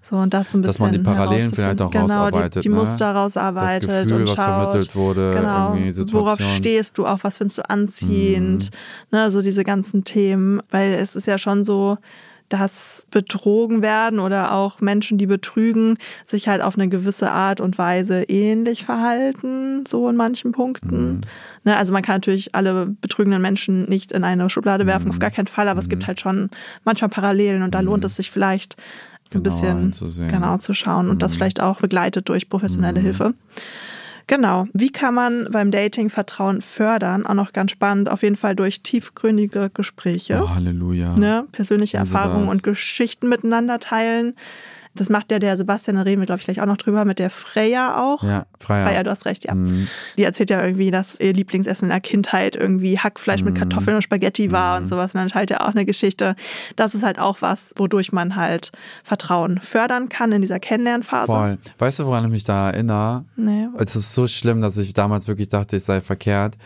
So, 0.00 0.16
und 0.16 0.32
das 0.32 0.52
so 0.52 0.58
ein 0.58 0.62
bisschen 0.62 0.72
Dass 0.72 0.78
man 0.78 0.92
die 0.92 0.98
Parallelen 1.00 1.52
vielleicht 1.52 1.82
auch 1.82 1.90
genau, 1.90 2.04
rausarbeitet, 2.04 2.54
Die, 2.64 2.68
die 2.68 2.74
ne? 2.74 2.74
Muster 2.76 3.12
rausarbeitet 3.12 3.90
Das 3.90 4.02
Gefühl, 4.04 4.20
und 4.20 4.22
was 4.28 4.36
schaut, 4.36 4.44
vermittelt 4.44 4.94
wurde, 4.94 5.32
genau, 5.34 5.76
worauf 6.12 6.40
stehst 6.40 6.96
du 6.96 7.06
auch, 7.06 7.18
was 7.22 7.38
findest 7.38 7.58
du 7.58 7.68
anziehend, 7.68 8.70
ne, 9.10 9.30
so 9.32 9.42
diese 9.42 9.64
ganzen 9.64 10.04
Themen, 10.04 10.62
weil 10.70 10.92
es 10.94 11.16
ist 11.16 11.26
ja 11.26 11.38
schon 11.38 11.64
so, 11.64 11.98
dass 12.52 13.06
betrogen 13.10 13.80
werden 13.80 14.18
oder 14.18 14.52
auch 14.52 14.80
Menschen, 14.80 15.16
die 15.16 15.26
betrügen, 15.26 15.96
sich 16.26 16.48
halt 16.48 16.60
auf 16.60 16.76
eine 16.76 16.88
gewisse 16.88 17.30
Art 17.30 17.60
und 17.60 17.78
Weise 17.78 18.24
ähnlich 18.24 18.84
verhalten, 18.84 19.86
so 19.86 20.08
in 20.08 20.16
manchen 20.16 20.52
Punkten. 20.52 21.22
Ne, 21.64 21.76
also 21.76 21.92
man 21.92 22.02
kann 22.02 22.16
natürlich 22.16 22.54
alle 22.54 22.86
betrügenden 23.00 23.40
Menschen 23.40 23.88
nicht 23.88 24.12
in 24.12 24.24
eine 24.24 24.50
Schublade 24.50 24.86
werfen, 24.86 25.08
auf 25.08 25.18
gar 25.18 25.30
keinen 25.30 25.46
Fall, 25.46 25.68
aber 25.68 25.80
es 25.80 25.88
gibt 25.88 26.06
halt 26.06 26.20
schon 26.20 26.50
manchmal 26.84 27.08
Parallelen 27.08 27.62
und 27.62 27.74
da 27.74 27.80
lohnt 27.80 28.04
es 28.04 28.16
sich 28.16 28.30
vielleicht 28.30 28.76
so 29.24 29.38
ein 29.38 29.42
Genauer 29.42 29.74
bisschen 29.74 30.28
genau 30.28 30.58
zu 30.58 30.74
schauen 30.74 31.08
und 31.08 31.22
das 31.22 31.34
vielleicht 31.34 31.60
auch 31.60 31.80
begleitet 31.80 32.28
durch 32.28 32.50
professionelle 32.50 33.00
Hilfe. 33.00 33.34
Genau. 34.26 34.66
Wie 34.72 34.90
kann 34.90 35.14
man 35.14 35.48
beim 35.50 35.70
Dating 35.70 36.08
Vertrauen 36.08 36.62
fördern? 36.62 37.26
Auch 37.26 37.34
noch 37.34 37.52
ganz 37.52 37.72
spannend, 37.72 38.10
auf 38.10 38.22
jeden 38.22 38.36
Fall 38.36 38.56
durch 38.56 38.82
tiefgründige 38.82 39.70
Gespräche. 39.72 40.40
Oh, 40.42 40.54
Halleluja. 40.54 41.14
Ne? 41.14 41.46
Persönliche 41.52 41.96
Erfahrungen 41.96 42.46
das. 42.46 42.54
und 42.54 42.62
Geschichten 42.62 43.28
miteinander 43.28 43.78
teilen. 43.78 44.34
Das 44.94 45.08
macht 45.08 45.30
ja 45.32 45.38
der 45.38 45.56
Sebastian, 45.56 45.96
da 45.96 46.02
reden 46.02 46.20
wir, 46.20 46.26
glaube 46.26 46.40
ich, 46.40 46.44
gleich 46.44 46.60
auch 46.60 46.66
noch 46.66 46.76
drüber, 46.76 47.04
mit 47.06 47.18
der 47.18 47.30
Freya 47.30 47.98
auch. 48.02 48.22
Ja, 48.22 48.44
Freier. 48.58 48.86
Freya, 48.86 49.02
du 49.02 49.10
hast 49.10 49.24
recht, 49.24 49.44
ja. 49.44 49.54
Mhm. 49.54 49.88
Die 50.18 50.22
erzählt 50.24 50.50
ja 50.50 50.62
irgendwie, 50.62 50.90
dass 50.90 51.18
ihr 51.18 51.32
Lieblingsessen 51.32 51.86
in 51.86 51.90
der 51.90 52.00
Kindheit 52.00 52.56
irgendwie 52.56 52.98
Hackfleisch 52.98 53.40
Mhm. 53.40 53.46
mit 53.48 53.58
Kartoffeln 53.58 53.96
und 53.96 54.02
Spaghetti 54.02 54.52
war 54.52 54.76
und 54.78 54.86
sowas. 54.86 55.14
Und 55.14 55.20
dann 55.20 55.28
teilt 55.28 55.50
er 55.50 55.62
auch 55.62 55.70
eine 55.74 55.86
Geschichte. 55.86 56.36
Das 56.76 56.94
ist 56.94 57.02
halt 57.02 57.18
auch 57.18 57.40
was, 57.40 57.72
wodurch 57.76 58.12
man 58.12 58.36
halt 58.36 58.70
Vertrauen 59.02 59.60
fördern 59.62 60.08
kann 60.10 60.30
in 60.32 60.42
dieser 60.42 60.60
Kennenlernphase. 60.60 61.32
Voll. 61.32 61.58
Weißt 61.78 61.98
du, 62.00 62.06
woran 62.06 62.24
ich 62.26 62.30
mich 62.30 62.44
da 62.44 62.70
erinnere? 62.70 63.24
Nee. 63.36 63.68
Es 63.78 63.96
ist 63.96 64.12
so 64.14 64.26
schlimm, 64.26 64.60
dass 64.60 64.76
ich 64.76 64.92
damals 64.92 65.26
wirklich 65.26 65.48
dachte, 65.48 65.76
ich 65.76 65.84
sei 65.84 66.00
verkehrt. 66.02 66.56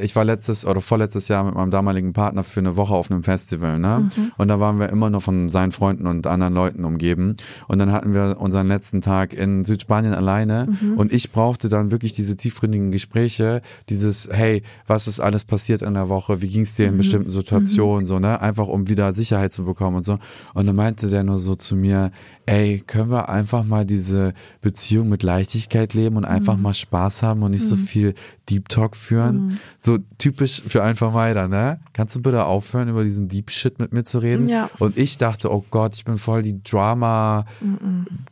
Ich 0.00 0.16
war 0.16 0.24
letztes 0.24 0.64
oder 0.64 0.80
vorletztes 0.80 1.28
Jahr 1.28 1.44
mit 1.44 1.54
meinem 1.54 1.70
damaligen 1.70 2.12
Partner 2.12 2.44
für 2.44 2.60
eine 2.60 2.76
Woche 2.76 2.94
auf 2.94 3.10
einem 3.10 3.22
Festival, 3.22 3.78
ne? 3.78 4.08
Und 4.38 4.48
da 4.48 4.60
waren 4.60 4.78
wir 4.78 4.88
immer 4.88 5.10
nur 5.10 5.20
von 5.20 5.48
seinen 5.50 5.72
Freunden 5.72 6.06
und 6.06 6.26
anderen 6.26 6.54
Leuten 6.54 6.84
umgeben. 6.84 7.36
Und 7.68 7.78
dann 7.78 7.92
hatten 7.92 8.14
wir 8.14 8.36
unseren 8.38 8.68
letzten 8.68 9.00
Tag 9.00 9.34
in 9.34 9.64
Südspanien 9.64 10.14
alleine. 10.14 10.66
Und 10.96 11.12
ich 11.12 11.32
brauchte 11.32 11.68
dann 11.68 11.90
wirklich 11.90 12.12
diese 12.12 12.36
tiefgründigen 12.36 12.92
Gespräche, 12.92 13.62
dieses, 13.88 14.28
hey, 14.30 14.62
was 14.86 15.08
ist 15.08 15.20
alles 15.20 15.44
passiert 15.44 15.82
in 15.82 15.94
der 15.94 16.08
Woche? 16.08 16.42
Wie 16.42 16.48
ging 16.48 16.62
es 16.62 16.74
dir 16.74 16.86
in 16.86 16.96
bestimmten 16.96 17.30
Situationen? 17.30 18.06
So, 18.06 18.18
ne? 18.18 18.40
Einfach 18.40 18.68
um 18.68 18.88
wieder 18.88 19.12
Sicherheit 19.12 19.52
zu 19.52 19.64
bekommen 19.64 19.98
und 19.98 20.04
so. 20.04 20.18
Und 20.54 20.66
dann 20.66 20.76
meinte 20.76 21.08
der 21.08 21.24
nur 21.24 21.38
so 21.38 21.54
zu 21.54 21.76
mir, 21.76 22.10
ey, 22.46 22.82
können 22.86 23.10
wir 23.10 23.28
einfach 23.28 23.64
mal 23.64 23.84
diese 23.84 24.34
Beziehung 24.60 25.08
mit 25.08 25.22
Leichtigkeit 25.22 25.94
leben 25.94 26.16
und 26.16 26.24
einfach 26.24 26.56
mal 26.56 26.74
Spaß 26.74 27.22
haben 27.22 27.42
und 27.42 27.52
nicht 27.52 27.66
so 27.66 27.76
viel 27.76 28.14
Deep 28.48 28.68
Talk 28.68 28.96
führen? 28.96 29.60
So 29.80 29.98
typisch 30.18 30.62
für 30.66 30.82
einen 30.82 30.96
Vermeider, 30.96 31.48
ne? 31.48 31.80
Kannst 31.92 32.16
du 32.16 32.22
bitte 32.22 32.44
aufhören, 32.44 32.88
über 32.88 33.04
diesen 33.04 33.28
Deep 33.28 33.50
Shit 33.50 33.78
mit 33.78 33.92
mir 33.92 34.04
zu 34.04 34.18
reden? 34.18 34.48
Ja. 34.48 34.70
Und 34.78 34.98
ich 34.98 35.18
dachte, 35.18 35.52
oh 35.52 35.64
Gott, 35.70 35.94
ich 35.94 36.04
bin 36.04 36.18
voll 36.18 36.42
die 36.42 36.60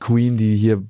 Queen, 0.01 0.37
die 0.37 0.57
hier 0.57 0.83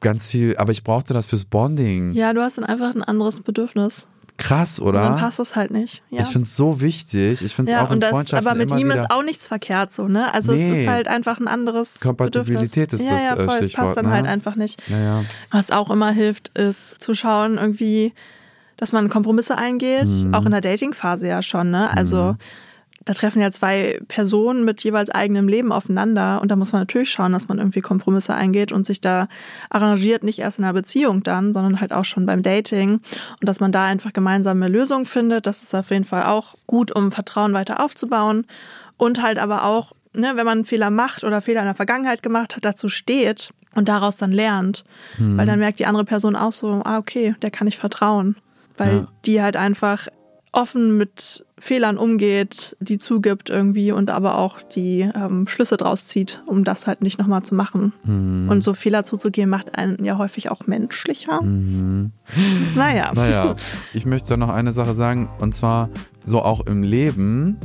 ganz 0.00 0.28
viel, 0.28 0.56
aber 0.58 0.72
ich 0.72 0.84
brauchte 0.84 1.14
das 1.14 1.26
fürs 1.26 1.44
Bonding. 1.44 2.12
Ja, 2.12 2.32
du 2.32 2.42
hast 2.42 2.58
dann 2.58 2.64
einfach 2.64 2.94
ein 2.94 3.02
anderes 3.02 3.40
Bedürfnis. 3.40 4.06
Krass, 4.36 4.80
oder? 4.80 5.00
Und 5.02 5.10
dann 5.12 5.18
passt 5.18 5.38
es 5.38 5.54
halt 5.54 5.70
nicht. 5.70 6.02
Ja. 6.10 6.22
Ich 6.22 6.28
finde 6.28 6.46
es 6.46 6.56
so 6.56 6.80
wichtig. 6.80 7.40
Ich 7.42 7.54
finde 7.54 7.70
es 7.70 7.76
ja, 7.76 7.84
auch 7.84 7.90
in 7.92 8.00
das, 8.00 8.10
Freundschaften 8.10 8.46
aber 8.48 8.58
mit 8.58 8.70
ihm 8.72 8.88
wieder 8.90 9.02
ist 9.04 9.10
auch 9.10 9.22
nichts 9.22 9.46
verkehrt 9.46 9.92
so, 9.92 10.08
ne? 10.08 10.34
Also 10.34 10.52
es 10.52 10.58
Nee. 10.58 10.82
ist 10.82 10.88
halt 10.88 11.06
einfach 11.06 11.38
ein 11.38 11.46
anderes 11.46 12.00
Kompatibilität 12.00 12.90
Bedürfnis. 12.90 13.00
ist 13.00 13.10
ja, 13.10 13.36
das, 13.36 13.38
ja, 13.38 13.44
äh, 13.44 13.46
voll, 13.48 13.58
es 13.60 13.72
passt 13.72 13.96
dann 13.96 14.06
ne? 14.06 14.10
halt 14.10 14.26
einfach 14.26 14.56
nicht. 14.56 14.82
Ja. 14.88 15.24
Was 15.52 15.70
auch 15.70 15.88
immer 15.90 16.10
hilft, 16.10 16.48
ist 16.58 17.00
zu 17.00 17.14
schauen 17.14 17.58
irgendwie, 17.58 18.12
dass 18.76 18.90
man 18.90 19.08
Kompromisse 19.08 19.56
eingeht, 19.56 20.08
Mhm. 20.08 20.34
auch 20.34 20.44
in 20.44 20.50
der 20.50 20.60
Dating-Phase 20.60 21.28
ja 21.28 21.40
schon, 21.40 21.70
ne? 21.70 21.96
Also 21.96 22.36
da 23.04 23.12
treffen 23.14 23.40
ja 23.42 23.50
zwei 23.50 24.00
Personen 24.08 24.64
mit 24.64 24.82
jeweils 24.82 25.10
eigenem 25.10 25.46
Leben 25.48 25.72
aufeinander 25.72 26.40
und 26.40 26.50
da 26.50 26.56
muss 26.56 26.72
man 26.72 26.82
natürlich 26.82 27.10
schauen, 27.10 27.32
dass 27.32 27.48
man 27.48 27.58
irgendwie 27.58 27.82
Kompromisse 27.82 28.34
eingeht 28.34 28.72
und 28.72 28.86
sich 28.86 29.00
da 29.00 29.28
arrangiert, 29.70 30.22
nicht 30.24 30.38
erst 30.38 30.58
in 30.58 30.64
einer 30.64 30.72
Beziehung 30.72 31.22
dann, 31.22 31.52
sondern 31.52 31.80
halt 31.80 31.92
auch 31.92 32.04
schon 32.04 32.24
beim 32.26 32.42
Dating 32.42 32.92
und 33.40 33.48
dass 33.48 33.60
man 33.60 33.72
da 33.72 33.84
einfach 33.84 34.12
gemeinsame 34.12 34.68
Lösungen 34.68 35.04
findet. 35.04 35.46
Das 35.46 35.62
ist 35.62 35.74
auf 35.74 35.90
jeden 35.90 36.04
Fall 36.04 36.24
auch 36.24 36.54
gut, 36.66 36.92
um 36.92 37.12
Vertrauen 37.12 37.52
weiter 37.52 37.84
aufzubauen 37.84 38.46
und 38.96 39.20
halt 39.22 39.38
aber 39.38 39.64
auch, 39.64 39.92
ne, 40.14 40.32
wenn 40.36 40.46
man 40.46 40.58
einen 40.58 40.64
Fehler 40.64 40.90
macht 40.90 41.24
oder 41.24 41.42
Fehler 41.42 41.60
in 41.60 41.66
der 41.66 41.74
Vergangenheit 41.74 42.22
gemacht 42.22 42.56
hat, 42.56 42.64
dazu 42.64 42.88
steht 42.88 43.50
und 43.74 43.88
daraus 43.88 44.16
dann 44.16 44.32
lernt, 44.32 44.84
weil 45.18 45.46
dann 45.46 45.58
merkt 45.58 45.78
die 45.80 45.86
andere 45.86 46.04
Person 46.04 46.36
auch 46.36 46.52
so, 46.52 46.80
ah 46.84 46.98
okay, 46.98 47.34
der 47.42 47.50
kann 47.50 47.66
ich 47.66 47.76
vertrauen, 47.76 48.36
weil 48.76 48.94
Ja. 48.98 49.08
die 49.26 49.42
halt 49.42 49.56
einfach 49.56 50.06
offen 50.54 50.96
mit 50.96 51.44
Fehlern 51.58 51.98
umgeht, 51.98 52.76
die 52.80 52.98
zugibt 52.98 53.50
irgendwie 53.50 53.92
und 53.92 54.10
aber 54.10 54.38
auch 54.38 54.60
die 54.60 55.10
ähm, 55.14 55.46
Schlüsse 55.46 55.76
draus 55.76 56.06
zieht, 56.08 56.42
um 56.46 56.64
das 56.64 56.86
halt 56.86 57.02
nicht 57.02 57.18
nochmal 57.18 57.42
zu 57.42 57.54
machen. 57.54 57.92
Und 58.48 58.62
so 58.62 58.74
Fehler 58.74 59.02
zuzugeben 59.04 59.50
macht 59.50 59.76
einen 59.76 60.04
ja 60.04 60.18
häufig 60.18 60.50
auch 60.50 60.66
menschlicher. 60.66 61.40
Naja. 62.74 63.12
Naja, 63.14 63.56
ich 63.92 64.06
möchte 64.06 64.36
noch 64.36 64.48
eine 64.48 64.72
Sache 64.72 64.94
sagen, 64.94 65.28
und 65.38 65.54
zwar 65.54 65.90
so 66.24 66.42
auch 66.42 66.66
im 66.66 66.82
Leben 66.82 67.58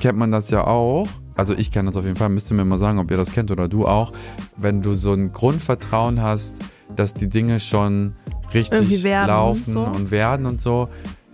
kennt 0.00 0.18
man 0.18 0.32
das 0.32 0.50
ja 0.50 0.66
auch. 0.66 1.06
Also 1.36 1.54
ich 1.54 1.70
kenne 1.70 1.86
das 1.86 1.96
auf 1.96 2.04
jeden 2.04 2.16
Fall, 2.16 2.28
müsst 2.28 2.50
ihr 2.50 2.56
mir 2.56 2.64
mal 2.64 2.78
sagen, 2.78 2.98
ob 2.98 3.10
ihr 3.10 3.16
das 3.16 3.32
kennt 3.32 3.50
oder 3.50 3.68
du 3.68 3.86
auch. 3.86 4.12
Wenn 4.56 4.82
du 4.82 4.94
so 4.94 5.12
ein 5.12 5.32
Grundvertrauen 5.32 6.20
hast, 6.22 6.60
dass 6.96 7.14
die 7.14 7.28
Dinge 7.28 7.60
schon 7.60 8.14
richtig 8.52 9.02
werden 9.04 9.28
laufen 9.28 9.72
so. 9.72 9.80
und 9.80 10.10
werden 10.10 10.46
und 10.46 10.60
so. 10.60 10.88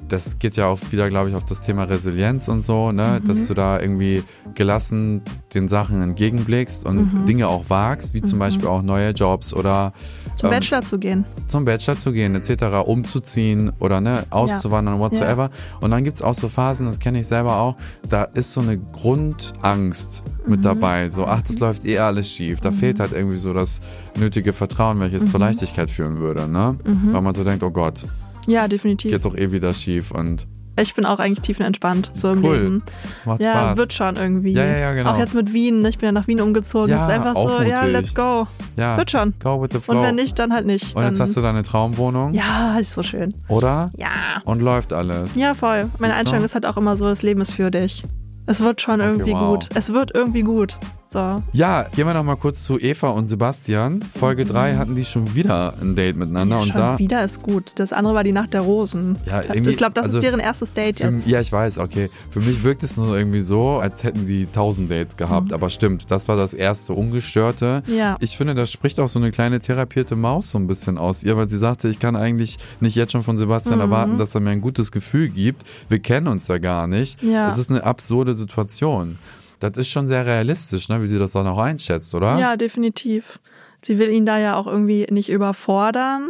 Das 0.09 0.39
geht 0.39 0.57
ja 0.57 0.67
auch 0.69 0.79
wieder, 0.91 1.09
glaube 1.09 1.31
ich, 1.31 1.35
auf 1.35 1.45
das 1.45 1.63
Thema 1.63 1.85
Resilienz 1.85 2.47
und 2.49 2.63
so, 2.63 2.93
ne? 2.93 3.21
Mhm. 3.21 3.27
Dass 3.27 3.47
du 3.47 3.55
da 3.55 3.81
irgendwie 3.81 4.23
gelassen 4.55 5.23
den 5.55 5.69
Sachen 5.69 6.01
entgegenblickst 6.03 6.85
und 6.87 7.13
Mhm. 7.13 7.27
Dinge 7.27 7.49
auch 7.49 7.65
wagst, 7.69 8.15
wie 8.15 8.23
zum 8.23 8.39
Beispiel 8.39 8.69
auch 8.69 8.83
neue 8.83 9.11
Jobs 9.11 9.53
oder 9.55 9.93
Zum 10.37 10.49
ähm, 10.51 10.57
Bachelor 10.57 10.83
zu 10.83 10.99
gehen. 10.99 11.25
zum 11.49 11.65
Bachelor 11.65 11.97
zu 11.97 12.13
gehen, 12.13 12.35
etc., 12.35 12.65
umzuziehen 12.87 13.73
oder 13.81 14.01
ne, 14.01 14.25
auszuwandern, 14.31 14.99
whatsoever. 15.01 15.51
Und 15.81 15.91
dann 15.91 16.05
gibt's 16.05 16.23
auch 16.23 16.35
so 16.35 16.49
Phasen, 16.49 16.87
das 16.87 16.99
kenne 16.99 17.21
ich 17.21 17.27
selber 17.27 17.57
auch, 17.57 17.77
da 18.09 18.25
ist 18.25 18.53
so 18.53 18.61
eine 18.61 18.79
Grundangst 18.79 20.23
mit 20.47 20.65
dabei. 20.65 21.09
So, 21.09 21.25
ach, 21.27 21.43
das 21.43 21.59
läuft 21.59 21.85
eh 21.85 21.99
alles 21.99 22.31
schief. 22.31 22.61
Da 22.61 22.71
fehlt 22.71 23.01
halt 23.01 23.13
irgendwie 23.13 23.39
so 23.39 23.53
das 23.53 23.81
nötige 24.19 24.53
Vertrauen, 24.53 25.01
welches 25.01 25.27
zur 25.31 25.41
Leichtigkeit 25.41 25.91
führen 25.91 26.19
würde, 26.19 26.49
ne? 26.49 26.77
Weil 26.85 27.21
man 27.23 27.35
so 27.35 27.43
denkt, 27.45 27.63
oh 27.65 27.71
Gott, 27.71 28.05
Ja, 28.47 28.69
definitiv. 28.69 29.11
geht 29.13 29.25
doch 29.25 29.37
eh 29.37 29.51
wieder 29.53 29.73
schief 29.75 30.11
und 30.11 30.47
Ich 30.79 30.95
bin 30.95 31.07
auch 31.07 31.19
eigentlich 31.19 31.41
tiefenentspannt 31.41 32.11
so 32.15 32.31
im 32.33 32.45
Cool. 32.45 32.57
Leben. 32.59 32.83
macht 33.25 33.41
Ja, 33.41 33.53
Spaß. 33.53 33.77
wird 33.79 33.93
schon 33.95 34.17
irgendwie. 34.17 34.53
Ja, 34.53 34.65
ja, 34.67 34.77
ja, 34.77 34.93
genau. 34.93 35.13
Auch 35.13 35.19
jetzt 35.19 35.35
mit 35.35 35.53
Wien. 35.55 35.83
Ich 35.87 35.97
bin 35.97 36.07
ja 36.09 36.13
nach 36.13 36.27
Wien 36.27 36.41
umgezogen. 36.41 36.91
Ja, 36.91 36.97
es 36.97 37.03
ist 37.05 37.09
einfach 37.09 37.35
so, 37.35 37.41
auch 37.49 37.63
ja, 37.63 37.77
mutig. 37.79 37.93
let's 37.93 38.15
go. 38.15 38.47
ja, 38.77 38.97
Wird 38.99 39.11
schon. 39.11 39.33
Go 39.43 39.63
with 39.63 39.71
the 39.73 39.81
flow. 39.81 39.97
Und 39.97 40.03
wenn 40.03 40.15
nicht, 40.17 40.39
dann 40.39 40.53
halt 40.53 40.67
nicht. 40.67 40.95
und 40.95 41.03
jetzt 41.03 41.19
hast 41.19 41.35
du 41.37 41.41
deine 41.41 41.63
Traumwohnung, 41.63 42.35
Ja, 42.35 42.77
ist 42.79 42.93
so 42.93 43.03
schön. 43.03 43.33
oder? 43.49 43.91
Ja. 43.97 44.43
Und 44.45 44.61
läuft 44.61 44.93
alles. 44.93 45.35
Ja, 45.35 45.55
voll. 45.55 45.89
Meine? 45.99 46.13
Einstellung 46.15 46.45
ist 46.45 46.53
halt 46.55 46.67
auch 46.67 46.77
immer 46.77 46.97
so, 46.99 47.07
das 47.07 47.23
Leben 47.23 47.41
ist 47.41 47.53
für 47.53 47.71
dich. 47.71 48.03
Es 48.45 48.61
wird 48.61 48.81
schon 48.83 49.01
irgendwie 49.01 49.33
wow. 49.33 49.53
gut. 49.59 49.69
Es 49.75 49.93
wird 49.95 50.11
irgendwie 50.15 50.43
gut. 50.43 50.79
So. 51.09 51.41
Ja, 51.53 51.85
gehen 51.85 52.05
wir 52.07 52.15
noch 52.15 52.25
mal 52.25 52.35
kurz 52.37 52.65
zu 52.65 52.79
Eva 52.81 53.09
und 53.11 53.29
Sebastian. 53.29 54.03
Folge 54.19 54.45
3 54.45 54.75
hatten 54.75 54.97
die 54.97 55.05
schon 55.05 55.35
wieder 55.37 55.75
ein 55.81 55.95
Date 55.95 56.17
miteinander 56.17 56.57
und 56.59 56.67
schon 56.67 56.77
da 56.77 56.99
wieder 56.99 57.25
ist 57.25 57.43
gut. 57.43 57.73
Das 57.77 57.93
andere 57.93 58.15
war 58.15 58.25
die 58.25 58.33
Nacht 58.33 58.55
der 58.55 58.63
Rosen. 58.63 59.17
Ja, 59.25 59.43
irgendwie- 59.43 59.71
ich 59.71 59.77
glaube, 59.77 59.93
das 59.95 60.07
also 60.07 60.19
ist 60.19 60.25
deren 60.25 60.41
erstes 60.41 60.73
Date 60.73 60.99
Für, 60.99 61.11
jetzt. 61.11 61.29
ja, 61.29 61.41
ich 61.41 61.53
weiß, 61.53 61.79
okay. 61.79 62.11
Für 62.31 62.41
mich 62.41 62.65
wirkt 62.65 62.83
es 62.83 62.97
nur 62.97 63.17
irgendwie 63.17 63.41
so, 63.41 63.79
als 63.79 64.03
hätten 64.03 64.27
die 64.27 64.47
tausend 64.53 64.91
Dates 64.91 65.17
gehabt. 65.17 65.53
Aber 65.53 65.71
stimmt, 65.71 66.11
das 66.11 66.27
war 66.27 66.37
das 66.37 66.55
erste 66.55 66.93
Ungestörte. 66.93 67.83
Mhm. 67.87 67.95
Ja. 67.97 68.17
Ich 68.21 68.37
finde, 68.37 68.55
das 68.55 68.73
spricht 68.73 68.99
auch 68.99 69.09
so 69.09 69.21
eine 69.21 69.31
kleine 69.31 69.61
therapierte 69.61 70.17
Maus 70.17 70.51
so 70.51 70.59
ein 70.59 70.67
bisschen 70.67 70.99
aus 70.99 71.23
ihr, 71.23 71.37
weil 71.37 71.49
sie 71.49 71.59
sagte, 71.59 71.89
ich 71.89 72.01
kann 72.01 72.17
eigentlich 72.17 72.59
nicht 72.81 72.97
jetzt 72.97 73.13
schon 73.13 73.23
von 73.23 73.37
Mhm. 73.37 73.41
Sebastian 73.41 73.79
erwarten, 73.81 74.19
dass 74.19 74.35
er 74.35 74.41
mir 74.41 74.51
ein 74.51 74.61
gutes 74.61 74.91
Gefühl 74.91 75.29
gibt. 75.29 75.63
Wir 75.89 76.01
kennen 76.01 76.27
uns 76.27 76.49
ja 76.49 76.59
gar 76.59 76.89
nicht. 76.89 77.23
Ja. 77.23 77.49
Es 77.49 77.59
ist 77.59 77.71
eine 77.71 77.85
absurde 77.85 78.35
Situation. 78.35 79.19
Das 79.61 79.77
ist 79.77 79.89
schon 79.89 80.07
sehr 80.07 80.27
realistisch, 80.27 80.89
ne, 80.89 81.03
wie 81.03 81.09
sie 81.09 81.19
das 81.19 81.33
dann 81.33 81.47
auch 81.47 81.59
einschätzt, 81.59 82.15
oder? 82.15 82.39
Ja, 82.39 82.57
definitiv. 82.57 83.39
Sie 83.83 83.99
will 83.99 84.11
ihn 84.11 84.27
da 84.27 84.39
ja 84.39 84.57
auch 84.57 84.67
irgendwie 84.67 85.07
nicht 85.11 85.31
überfordern. 85.31 86.29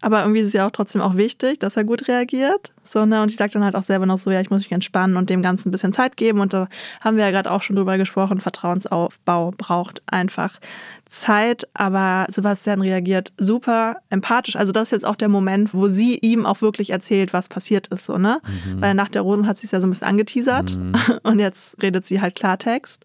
Aber 0.00 0.22
irgendwie 0.22 0.40
ist 0.40 0.48
es 0.48 0.52
ja 0.54 0.66
auch 0.66 0.70
trotzdem 0.70 1.02
auch 1.02 1.16
wichtig, 1.16 1.58
dass 1.58 1.76
er 1.76 1.84
gut 1.84 2.08
reagiert. 2.08 2.72
So, 2.90 3.06
ne? 3.06 3.22
Und 3.22 3.30
ich 3.30 3.36
sage 3.36 3.52
dann 3.52 3.62
halt 3.62 3.76
auch 3.76 3.84
selber 3.84 4.04
noch 4.04 4.18
so, 4.18 4.32
ja, 4.32 4.40
ich 4.40 4.50
muss 4.50 4.62
mich 4.62 4.72
entspannen 4.72 5.16
und 5.16 5.30
dem 5.30 5.42
Ganzen 5.42 5.68
ein 5.68 5.70
bisschen 5.70 5.92
Zeit 5.92 6.16
geben. 6.16 6.40
Und 6.40 6.52
da 6.52 6.66
haben 7.00 7.16
wir 7.16 7.24
ja 7.24 7.30
gerade 7.30 7.50
auch 7.52 7.62
schon 7.62 7.76
drüber 7.76 7.98
gesprochen, 7.98 8.40
Vertrauensaufbau 8.40 9.52
braucht 9.56 10.02
einfach 10.06 10.58
Zeit. 11.08 11.68
Aber 11.74 12.26
Sebastian 12.30 12.80
reagiert 12.80 13.32
super 13.36 13.96
empathisch. 14.08 14.56
Also 14.56 14.72
das 14.72 14.84
ist 14.84 14.92
jetzt 14.92 15.06
auch 15.06 15.16
der 15.16 15.28
Moment, 15.28 15.72
wo 15.72 15.88
sie 15.88 16.18
ihm 16.18 16.46
auch 16.46 16.62
wirklich 16.62 16.90
erzählt, 16.90 17.32
was 17.32 17.48
passiert 17.48 17.86
ist. 17.88 18.06
So, 18.06 18.18
ne? 18.18 18.40
Weil 18.74 18.94
nach 18.94 19.08
der 19.08 19.22
Rosen 19.22 19.46
hat 19.46 19.58
sie 19.58 19.66
es 19.66 19.72
ja 19.72 19.80
so 19.80 19.86
ein 19.86 19.90
bisschen 19.90 20.08
angeteasert. 20.08 20.76
Und 21.22 21.38
jetzt 21.38 21.80
redet 21.82 22.06
sie 22.06 22.20
halt 22.20 22.34
Klartext. 22.34 23.04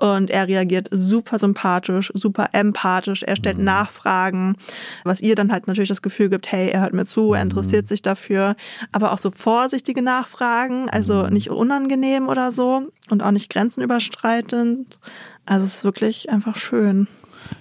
Und 0.00 0.30
er 0.30 0.48
reagiert 0.48 0.88
super 0.90 1.38
sympathisch, 1.38 2.10
super 2.14 2.48
empathisch. 2.52 3.22
Er 3.22 3.36
stellt 3.36 3.58
Nachfragen, 3.58 4.56
was 5.04 5.20
ihr 5.20 5.36
dann 5.36 5.52
halt 5.52 5.68
natürlich 5.68 5.88
das 5.88 6.02
Gefühl 6.02 6.28
gibt, 6.28 6.50
hey, 6.50 6.70
er 6.70 6.80
hört 6.80 6.92
mir 6.92 7.04
zu, 7.04 7.34
er 7.34 7.42
interessiert 7.42 7.86
sich 7.86 8.02
dafür. 8.02 8.56
Aber 8.90 9.11
auch 9.12 9.18
so 9.18 9.30
vorsichtige 9.30 10.02
Nachfragen, 10.02 10.88
also 10.90 11.26
nicht 11.28 11.50
unangenehm 11.50 12.28
oder 12.28 12.52
so 12.52 12.88
und 13.10 13.22
auch 13.22 13.30
nicht 13.30 13.50
grenzenüberschreitend. 13.50 14.98
Also 15.46 15.64
es 15.64 15.76
ist 15.76 15.84
wirklich 15.84 16.30
einfach 16.30 16.56
schön. 16.56 17.08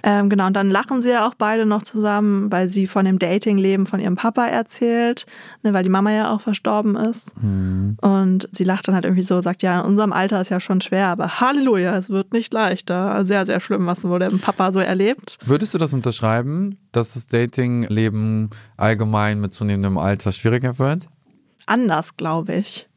Ähm, 0.04 0.30
genau, 0.30 0.48
und 0.48 0.54
dann 0.54 0.70
lachen 0.70 1.02
sie 1.02 1.10
ja 1.10 1.28
auch 1.28 1.36
beide 1.36 1.66
noch 1.66 1.84
zusammen, 1.84 2.52
weil 2.52 2.70
sie 2.70 2.88
von 2.88 3.06
dem 3.06 3.20
Datingleben 3.20 3.86
von 3.86 4.00
ihrem 4.00 4.16
Papa 4.16 4.46
erzählt, 4.46 5.26
ne, 5.64 5.74
weil 5.74 5.84
die 5.84 5.90
Mama 5.90 6.12
ja 6.12 6.34
auch 6.34 6.42
verstorben 6.42 6.96
ist. 6.96 7.34
Und 8.02 8.50
sie 8.52 8.64
lacht 8.64 8.88
dann 8.88 8.96
halt 8.96 9.06
irgendwie 9.06 9.24
so, 9.24 9.42
sagt, 9.42 9.64
ja, 9.64 9.80
in 9.80 9.86
unserem 9.86 10.14
Alter 10.14 10.42
ist 10.42 10.50
ja 10.50 10.60
schon 10.60 10.82
schwer, 10.82 11.08
aber 11.08 11.40
Halleluja, 11.40 11.98
es 11.98 12.10
wird 12.10 12.34
nicht 12.34 12.54
leichter. 12.54 13.24
Sehr, 13.26 13.46
sehr 13.46 13.60
schlimm, 13.60 13.86
was 13.86 14.04
wohl 14.04 14.20
der 14.20 14.30
Papa 14.30 14.72
so 14.72 14.80
erlebt. 14.80 15.38
Würdest 15.46 15.74
du 15.74 15.78
das 15.78 15.94
unterschreiben, 15.94 16.78
dass 16.92 17.14
das 17.14 17.28
Datingleben 17.28 18.50
allgemein 18.78 19.40
mit 19.40 19.54
zunehmendem 19.54 19.98
Alter 19.98 20.32
schwieriger 20.32 20.80
wird? 20.80 21.08
Anders, 21.66 22.18
glaube 22.18 22.54
ich. 22.56 22.88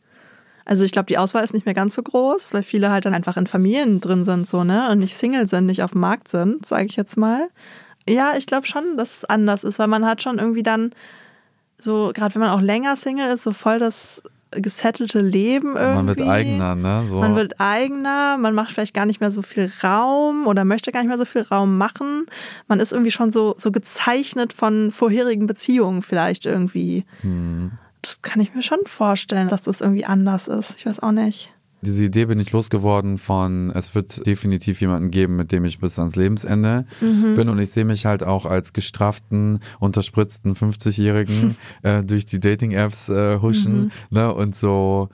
Also 0.65 0.85
ich 0.85 0.93
glaube, 0.93 1.07
die 1.07 1.19
Auswahl 1.19 1.45
ist 1.45 1.53
nicht 1.53 1.67
mehr 1.67 1.75
ganz 1.75 1.95
so 1.95 2.03
groß, 2.03 2.55
weil 2.55 2.63
viele 2.63 2.91
halt 2.91 3.05
dann 3.05 3.15
einfach 3.15 3.37
in 3.37 3.47
Familien 3.47 4.01
drin 4.01 4.25
sind, 4.25 4.47
so, 4.47 4.65
ne? 4.65 4.91
Und 4.91 4.99
nicht 4.99 5.17
Single 5.17 5.47
sind, 5.47 5.67
nicht 5.67 5.83
auf 5.83 5.93
dem 5.93 6.01
Markt 6.01 6.29
sind, 6.29 6.65
sage 6.65 6.87
ich 6.87 6.97
jetzt 6.97 7.17
mal. 7.17 7.49
Ja, 8.09 8.33
ich 8.37 8.47
glaube 8.47 8.67
schon, 8.67 8.97
dass 8.97 9.19
es 9.19 9.25
anders 9.25 9.65
ist, 9.65 9.79
weil 9.79 9.89
man 9.89 10.07
hat 10.07 10.23
schon 10.23 10.39
irgendwie 10.39 10.63
dann 10.63 10.91
so, 11.79 12.13
gerade 12.15 12.35
wenn 12.35 12.41
man 12.41 12.51
auch 12.51 12.61
länger 12.61 12.97
Single 12.97 13.31
ist, 13.33 13.43
so 13.43 13.53
voll 13.53 13.79
das 13.79 14.23
gesettelte 14.51 15.21
Leben 15.21 15.77
irgendwie. 15.77 15.97
Man 15.97 16.09
wird 16.09 16.23
eigener, 16.23 16.75
ne? 16.75 17.05
So. 17.07 17.21
Man 17.21 17.37
wird 17.37 17.61
eigener, 17.61 18.39
man 18.39 18.55
macht 18.55 18.73
vielleicht 18.73 18.95
gar 18.95 19.05
nicht 19.05 19.21
mehr 19.21 19.33
so 19.33 19.43
viel 19.43 19.71
Raum 19.83 20.47
oder 20.47 20.65
möchte 20.65 20.93
gar 20.93 21.01
nicht 21.01 21.09
mehr 21.09 21.19
so 21.19 21.25
viel 21.25 21.43
Raum 21.43 21.77
machen. 21.77 22.27
Man 22.69 22.81
ist 22.81 22.93
irgendwie 22.93 23.11
schon 23.11 23.31
so, 23.31 23.55
so 23.59 23.71
gezeichnet 23.73 24.53
von 24.53 24.91
vorherigen 24.91 25.47
Beziehungen 25.47 26.03
vielleicht 26.03 26.47
irgendwie. 26.47 27.05
Hm. 27.21 27.73
Das 28.05 28.21
kann 28.23 28.41
ich 28.43 28.55
mir 28.55 28.63
schon 28.63 28.81
vorstellen, 28.85 29.49
dass 29.49 29.63
das 29.63 29.81
irgendwie 29.81 30.05
anders 30.05 30.47
ist. 30.49 30.75
Ich 30.77 30.85
weiß 30.87 31.01
auch 31.01 31.13
nicht. 31.13 31.51
Diese 31.81 32.05
Idee 32.05 32.25
bin 32.27 32.39
ich 32.41 32.51
losgeworden 32.53 33.19
von, 33.19 33.71
es 33.75 33.95
wird 33.95 34.27
definitiv 34.27 34.81
jemanden 34.81 35.11
geben, 35.11 35.37
mit 35.37 35.53
dem 35.53 35.65
ich 35.67 35.79
bis 35.81 35.99
ans 35.99 36.17
Lebensende 36.17 36.87
Mhm. 37.01 37.35
bin 37.35 37.49
und 37.51 37.59
ich 37.59 37.71
sehe 37.73 37.85
mich 37.85 38.07
halt 38.07 38.23
auch 38.23 38.47
als 38.47 38.73
gestrafften, 38.73 39.61
unterspritzten 39.81 40.55
50-Jährigen 40.55 41.57
äh, 41.83 42.03
durch 42.03 42.25
die 42.25 42.41
Dating-Apps 42.41 43.09
äh, 43.11 43.39
huschen 43.41 43.85
Mhm. 43.85 43.91
ne, 44.11 44.33
und 44.35 44.57
so 44.57 45.09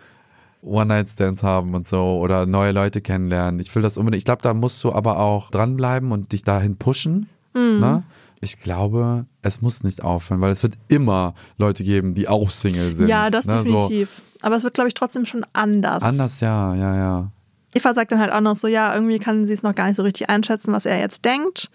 One-Night-Stands 0.63 1.43
haben 1.43 1.75
und 1.75 1.87
so 1.87 2.19
oder 2.19 2.47
neue 2.47 2.73
Leute 2.73 3.01
kennenlernen. 3.01 3.61
Ich 3.61 3.75
will 3.75 3.83
das 3.83 3.97
unbedingt. 3.99 4.19
Ich 4.21 4.25
glaube, 4.25 4.43
da 4.43 4.53
musst 4.55 4.83
du 4.85 4.93
aber 4.93 5.19
auch 5.19 5.51
dranbleiben 5.51 6.13
und 6.13 6.33
dich 6.33 6.43
dahin 6.45 6.77
pushen. 6.77 7.29
Mhm. 7.55 7.81
Ne? 7.81 8.03
Ich 8.43 8.59
glaube, 8.59 9.27
es 9.43 9.61
muss 9.61 9.85
nicht 9.85 10.03
aufhören, 10.03 10.41
weil 10.41 10.51
es 10.51 10.63
wird 10.63 10.75
immer 10.89 11.35
Leute 11.59 11.85
geben, 11.85 12.15
die 12.15 12.27
auch 12.27 12.49
Single 12.51 12.95
sind. 12.95 13.09
ja, 13.09 13.29
das 13.29 13.45
ne? 13.45 13.59
So 13.65 13.83
definitiv. 13.83 14.23
Aber 14.41 14.57
es 14.57 14.65
wird, 14.65 14.75
glaube 14.75 14.89
ich, 14.89 14.95
trotzdem 14.95 15.27
schon 15.27 15.45
anders. 15.53 16.03
anders, 16.03 16.41
ja, 16.41 16.75
ja, 16.75 16.97
ja. 16.97 17.33
Eva 17.73 17.95
sagt 17.95 18.11
dann 18.13 18.19
halt 18.19 18.33
auch 18.33 18.41
noch 18.41 18.57
so, 18.57 18.67
ja, 18.67 18.93
irgendwie 18.95 19.19
kann 19.19 19.47
sie 19.47 19.53
es 19.53 19.63
noch 19.63 19.75
gar 19.75 19.87
nicht 19.87 19.97
so 19.97 20.03
richtig 20.03 20.29
einschätzen, 20.29 20.73
was 20.73 20.87
er 20.87 20.99
jetzt 20.99 21.25
denkt. 21.25 21.71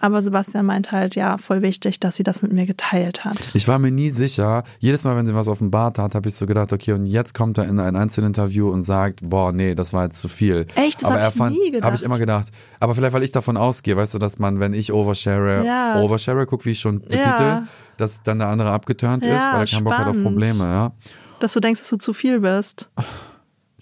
Aber 0.00 0.22
Sebastian 0.22 0.64
meint 0.64 0.92
halt, 0.92 1.16
ja, 1.16 1.38
voll 1.38 1.60
wichtig, 1.62 1.98
dass 1.98 2.14
sie 2.14 2.22
das 2.22 2.40
mit 2.40 2.52
mir 2.52 2.66
geteilt 2.66 3.24
hat. 3.24 3.36
Ich 3.54 3.66
war 3.66 3.80
mir 3.80 3.90
nie 3.90 4.10
sicher. 4.10 4.62
Jedes 4.78 5.02
Mal, 5.02 5.16
wenn 5.16 5.26
sie 5.26 5.34
was 5.34 5.48
offenbart 5.48 5.98
hat, 5.98 6.14
habe 6.14 6.28
ich 6.28 6.36
so 6.36 6.46
gedacht, 6.46 6.72
okay, 6.72 6.92
und 6.92 7.06
jetzt 7.06 7.34
kommt 7.34 7.58
er 7.58 7.64
in 7.64 7.80
ein 7.80 7.96
Einzelinterview 7.96 8.68
und 8.70 8.84
sagt, 8.84 9.20
boah, 9.22 9.50
nee, 9.50 9.74
das 9.74 9.92
war 9.92 10.04
jetzt 10.04 10.20
zu 10.20 10.28
viel. 10.28 10.66
Echt? 10.76 11.02
Das 11.02 11.10
habe 11.10 11.52
ich 11.52 11.58
nie 11.58 11.70
gedacht. 11.72 11.84
Habe 11.86 11.96
ich 11.96 12.02
immer 12.04 12.18
gedacht. 12.18 12.48
Aber 12.78 12.94
vielleicht, 12.94 13.12
weil 13.12 13.24
ich 13.24 13.32
davon 13.32 13.56
ausgehe, 13.56 13.96
weißt 13.96 14.14
du, 14.14 14.18
dass 14.18 14.38
man, 14.38 14.60
wenn 14.60 14.72
ich 14.72 14.92
overshare, 14.92 15.64
Ja. 15.64 16.00
overshare, 16.00 16.46
guck, 16.46 16.64
wie 16.64 16.70
ich 16.70 16.80
schon 16.80 17.00
betitel, 17.00 17.16
Ja. 17.18 17.64
dass 17.96 18.22
dann 18.22 18.38
der 18.38 18.48
andere 18.48 18.70
abgeturnt 18.70 19.24
ist, 19.24 19.32
Ja, 19.32 19.54
weil 19.54 19.60
er 19.62 19.66
keinen 19.66 19.82
Bock 19.84 19.94
hat 19.94 20.00
auf 20.06 20.14
spannend. 20.14 20.22
Probleme, 20.24 20.64
ja. 20.64 20.92
Dass 21.40 21.52
du 21.54 21.60
denkst, 21.60 21.80
dass 21.80 21.88
du 21.90 21.96
zu 21.96 22.12
viel 22.12 22.38
bist. 22.38 22.88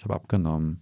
Habe 0.06 0.14
abgenommen. 0.14 0.78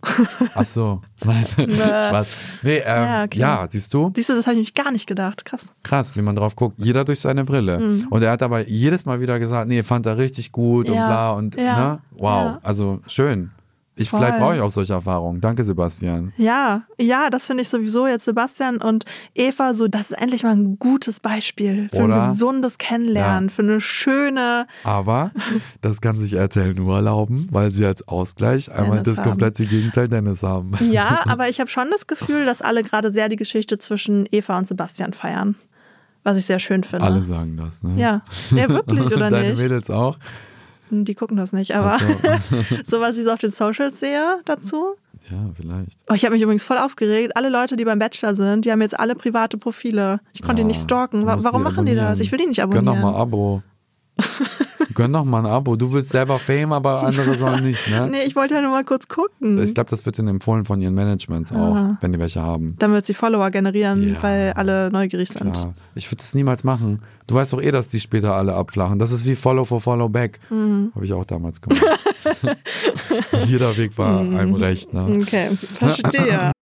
Ach 0.55 0.65
so. 0.67 1.01
Spaß. 1.23 2.29
Nee, 2.63 2.77
ähm, 2.79 2.85
Ja, 2.85 3.27
ja, 3.35 3.57
okay. 3.63 3.67
siehst 3.71 3.95
du? 3.95 4.13
Siehst 4.15 4.29
du, 4.29 4.35
das 4.35 4.47
habe 4.47 4.53
ich 4.55 4.59
nämlich 4.59 4.75
gar 4.75 4.91
nicht 4.93 5.07
gedacht. 5.07 5.47
Krass. 5.47 5.73
Krass, 5.83 6.15
wie 6.15 6.21
man 6.21 6.37
drauf 6.37 6.57
guckt. 6.57 6.77
Jeder 6.79 7.05
durch 7.07 7.21
seine 7.21 7.45
Brille. 7.45 7.79
Mhm. 7.79 8.07
Und 8.11 8.23
er 8.23 8.33
hat 8.33 8.43
aber 8.43 8.69
jedes 8.69 9.07
Mal 9.07 9.21
wieder 9.23 9.39
gesagt, 9.39 9.67
nee, 9.69 9.83
fand 9.83 10.05
er 10.05 10.19
richtig 10.19 10.53
gut 10.53 10.89
und 10.91 10.95
Ja. 10.95 11.07
bla 11.07 11.31
und 11.33 11.59
Ja. 11.59 11.79
ne? 11.79 11.99
Wow. 12.13 12.21
Ja. 12.23 12.59
Also 12.63 13.01
schön. 13.07 13.51
Ich 13.97 14.11
Voll. 14.11 14.21
vielleicht 14.21 14.39
brauche 14.41 14.57
ich 14.57 14.61
auch 14.61 14.71
solche 14.71 14.93
Erfahrungen. 14.93 15.41
Danke, 15.41 15.63
Sebastian. 15.63 16.33
Ja, 16.37 16.83
ja, 16.99 17.31
das 17.31 17.47
finde 17.47 17.63
ich 17.63 17.69
sowieso 17.69 18.09
jetzt 18.09 18.25
Sebastian 18.25 18.79
und 18.79 19.05
Eva 19.35 19.73
so, 19.75 19.87
das 19.87 20.11
ist 20.11 20.21
endlich 20.21 20.43
mal 20.43 20.51
ein 20.51 20.79
gutes 20.81 21.21
Beispiel 21.21 21.89
für 21.93 22.03
Oder? 22.05 22.23
ein 22.23 22.31
gesundes 22.31 22.79
Kennenlernen, 22.79 23.51
für 23.51 23.63
eine 23.63 23.81
schöne, 23.81 24.67
Aber 24.83 25.31
das 25.81 26.01
kann 26.01 26.19
sich 26.19 26.33
RTL 26.35 26.75
nur 26.75 26.97
erlauben, 26.97 27.47
weil 27.53 27.71
sie 27.71 27.87
als 27.87 28.07
Ausgleich 28.09 28.71
einmal 28.73 28.99
Dennis 28.99 29.05
das 29.05 29.19
haben. 29.19 29.31
komplette 29.31 29.65
Gegenteil 29.65 30.09
Dennis 30.09 30.43
haben. 30.43 30.73
ja, 30.91 31.21
aber 31.27 31.49
ich 31.49 31.61
habe 31.61 31.71
schon 31.71 31.89
das 31.93 32.09
Gefühl, 32.09 32.45
dass 32.47 32.63
alle 32.63 32.83
gerade 32.83 33.13
sehr 33.13 33.29
die 33.29 33.37
Geschichte 33.37 33.79
zwischen 33.79 34.27
Eva 34.33 34.59
und 34.59 34.67
Sebastian 34.67 35.13
feiern, 35.13 35.55
was 36.25 36.37
ich 36.37 36.47
sehr 36.47 36.59
schön 36.59 36.83
finde. 36.83 37.05
Alle 37.07 37.23
sagen 37.23 37.57
das, 37.57 37.85
ne? 37.85 37.93
Ja, 37.97 38.23
ja 38.51 38.69
wirklich 38.69 39.07
oder 39.13 39.31
Deine 39.31 39.51
nicht? 39.51 39.63
Mädels 39.63 39.89
auch? 39.89 40.19
Hm, 40.91 41.05
Die 41.05 41.15
gucken 41.15 41.37
das 41.37 41.53
nicht, 41.53 41.75
aber 41.75 41.99
so 42.85 43.01
was 43.01 43.17
ich 43.19 43.25
so 43.25 43.33
auf 43.33 43.39
den 43.39 43.51
Socials 43.51 44.01
sehe 44.01 44.41
dazu. 44.45 44.95
Ja, 45.31 45.39
vielleicht. 45.55 45.99
Oh, 46.11 46.15
ich 46.15 46.25
habe 46.25 46.35
mich 46.35 46.43
übrigens 46.43 46.63
voll 46.63 46.77
aufgeregt. 46.77 47.35
Alle 47.37 47.49
Leute, 47.49 47.77
die 47.77 47.85
beim 47.87 47.99
Bachelor 47.99 48.35
sind, 48.35 48.67
die 48.67 48.71
haben 48.73 48.83
jetzt 48.83 48.99
alle 48.99 49.15
private 49.15 49.57
Profile. 49.57 50.21
Ich 50.35 50.43
konnte 50.43 50.61
die 50.63 50.67
nicht 50.67 50.83
stalken. 50.83 51.25
Warum 51.25 51.63
machen 51.63 51.87
die 51.87 51.95
das? 51.95 52.21
Ich 52.21 52.31
will 52.31 52.39
die 52.39 52.47
nicht 52.47 52.59
Gönn 52.61 52.71
abonnieren. 52.71 53.01
doch 53.03 53.13
mal 53.13 53.19
Abo. 53.21 53.63
Gönn 54.93 55.13
doch 55.13 55.25
mal 55.25 55.39
ein 55.39 55.47
Abo. 55.47 55.77
Du 55.77 55.93
willst 55.93 56.11
selber 56.11 56.39
Fame, 56.39 56.73
aber 56.73 57.03
andere 57.03 57.37
sollen 57.39 57.65
nicht, 57.65 57.89
ne? 57.89 58.09
Nee, 58.11 58.25
ich 58.27 58.37
wollte 58.37 58.55
ja 58.55 58.61
nur 58.61 58.71
mal 58.73 58.85
kurz 58.85 59.09
gucken. 59.09 59.63
Ich 59.63 59.75
glaube, 59.75 59.89
das 59.91 60.05
wird 60.05 60.19
ihnen 60.19 60.29
empfohlen 60.29 60.65
von 60.65 60.81
ihren 60.83 60.95
Managements 60.95 61.53
auch, 61.53 61.97
wenn 62.01 62.13
die 62.13 62.19
welche 62.19 62.43
haben. 62.43 62.77
Dann 62.79 62.93
wird 62.93 63.07
sie 63.07 63.15
Follower 63.15 63.51
generieren, 63.51 64.15
Ja. 64.15 64.23
weil 64.23 64.53
alle 64.55 64.91
neugierig 64.91 65.29
sind. 65.31 65.53
Klar. 65.55 65.75
Ich 65.95 66.09
würde 66.11 66.19
das 66.19 66.35
niemals 66.35 66.65
machen. 66.65 67.01
Du 67.27 67.35
weißt 67.37 67.53
doch 67.55 67.63
eh, 67.63 67.71
dass 67.71 67.89
die 67.89 68.01
später 68.01 68.35
alle 68.35 68.55
abflachen. 68.55 68.99
Das 68.99 69.13
ist 69.13 69.25
wie 69.27 69.35
Follow 69.37 69.65
for 69.65 69.81
Follow 69.81 70.09
Back. 70.09 70.41
Mhm. 70.51 70.93
Habe 70.95 71.05
ich 71.07 71.13
auch 71.13 71.25
damals 71.25 71.61
gemacht. 71.61 71.83
Jeder 73.47 73.77
Weg 73.77 73.97
war 73.99 74.23
Mhm. 74.23 74.37
einem 74.37 74.55
recht. 74.55 74.93
Ne? 74.93 75.21
Okay, 75.23 75.49
verstehe. 75.79 76.53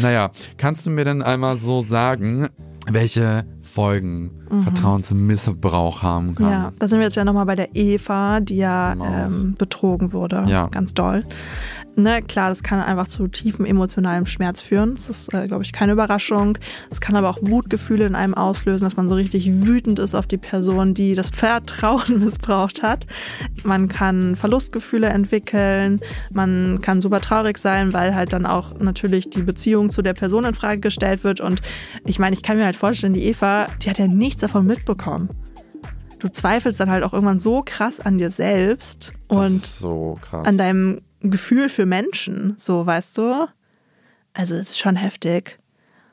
Naja, 0.00 0.30
kannst 0.56 0.86
du 0.86 0.90
mir 0.90 1.04
denn 1.04 1.20
einmal 1.22 1.58
so 1.58 1.82
sagen, 1.82 2.48
welche 2.88 3.44
Folgen 3.62 4.30
Vertrauensmissbrauch 4.62 6.02
haben 6.02 6.34
kann? 6.34 6.46
Mhm. 6.46 6.52
Ja, 6.52 6.72
da 6.78 6.88
sind 6.88 6.98
wir 6.98 7.04
jetzt 7.04 7.16
ja 7.16 7.24
nochmal 7.24 7.44
bei 7.46 7.56
der 7.56 7.76
Eva, 7.76 8.40
die 8.40 8.56
ja 8.56 8.94
Maus. 8.96 9.42
ähm, 9.42 9.54
betrogen 9.58 10.12
wurde. 10.12 10.44
Ja. 10.48 10.68
Ganz 10.68 10.94
doll. 10.94 11.26
Ne, 12.00 12.22
klar, 12.22 12.48
das 12.48 12.62
kann 12.62 12.80
einfach 12.80 13.08
zu 13.08 13.28
tiefem 13.28 13.66
emotionalem 13.66 14.24
Schmerz 14.24 14.62
führen. 14.62 14.94
Das 14.94 15.10
ist, 15.10 15.34
äh, 15.34 15.46
glaube 15.46 15.64
ich, 15.64 15.72
keine 15.72 15.92
Überraschung. 15.92 16.56
Es 16.90 17.02
kann 17.02 17.14
aber 17.14 17.28
auch 17.28 17.38
Wutgefühle 17.42 18.06
in 18.06 18.14
einem 18.14 18.32
auslösen, 18.32 18.84
dass 18.84 18.96
man 18.96 19.10
so 19.10 19.16
richtig 19.16 19.66
wütend 19.66 19.98
ist 19.98 20.14
auf 20.14 20.26
die 20.26 20.38
Person, 20.38 20.94
die 20.94 21.14
das 21.14 21.28
Vertrauen 21.28 22.18
missbraucht 22.24 22.82
hat. 22.82 23.06
Man 23.64 23.88
kann 23.88 24.34
Verlustgefühle 24.34 25.08
entwickeln. 25.08 26.00
Man 26.32 26.80
kann 26.80 27.02
super 27.02 27.20
traurig 27.20 27.58
sein, 27.58 27.92
weil 27.92 28.14
halt 28.14 28.32
dann 28.32 28.46
auch 28.46 28.78
natürlich 28.78 29.28
die 29.28 29.42
Beziehung 29.42 29.90
zu 29.90 30.00
der 30.00 30.14
Person 30.14 30.46
in 30.46 30.54
Frage 30.54 30.80
gestellt 30.80 31.22
wird. 31.22 31.42
Und 31.42 31.60
ich 32.06 32.18
meine, 32.18 32.34
ich 32.34 32.42
kann 32.42 32.56
mir 32.56 32.64
halt 32.64 32.76
vorstellen, 32.76 33.12
die 33.12 33.26
Eva, 33.26 33.66
die 33.82 33.90
hat 33.90 33.98
ja 33.98 34.06
nichts 34.06 34.40
davon 34.40 34.66
mitbekommen. 34.66 35.28
Du 36.18 36.28
zweifelst 36.28 36.80
dann 36.80 36.90
halt 36.90 37.04
auch 37.04 37.12
irgendwann 37.12 37.38
so 37.38 37.62
krass 37.64 38.00
an 38.00 38.16
dir 38.16 38.30
selbst 38.30 39.12
und 39.28 39.60
so 39.60 40.18
krass. 40.20 40.46
an 40.46 40.56
deinem 40.56 41.00
Gefühl 41.22 41.68
für 41.68 41.86
Menschen, 41.86 42.54
so 42.56 42.84
weißt 42.86 43.18
du. 43.18 43.46
Also 44.32 44.54
es 44.54 44.70
ist 44.70 44.78
schon 44.78 44.96
heftig. 44.96 45.58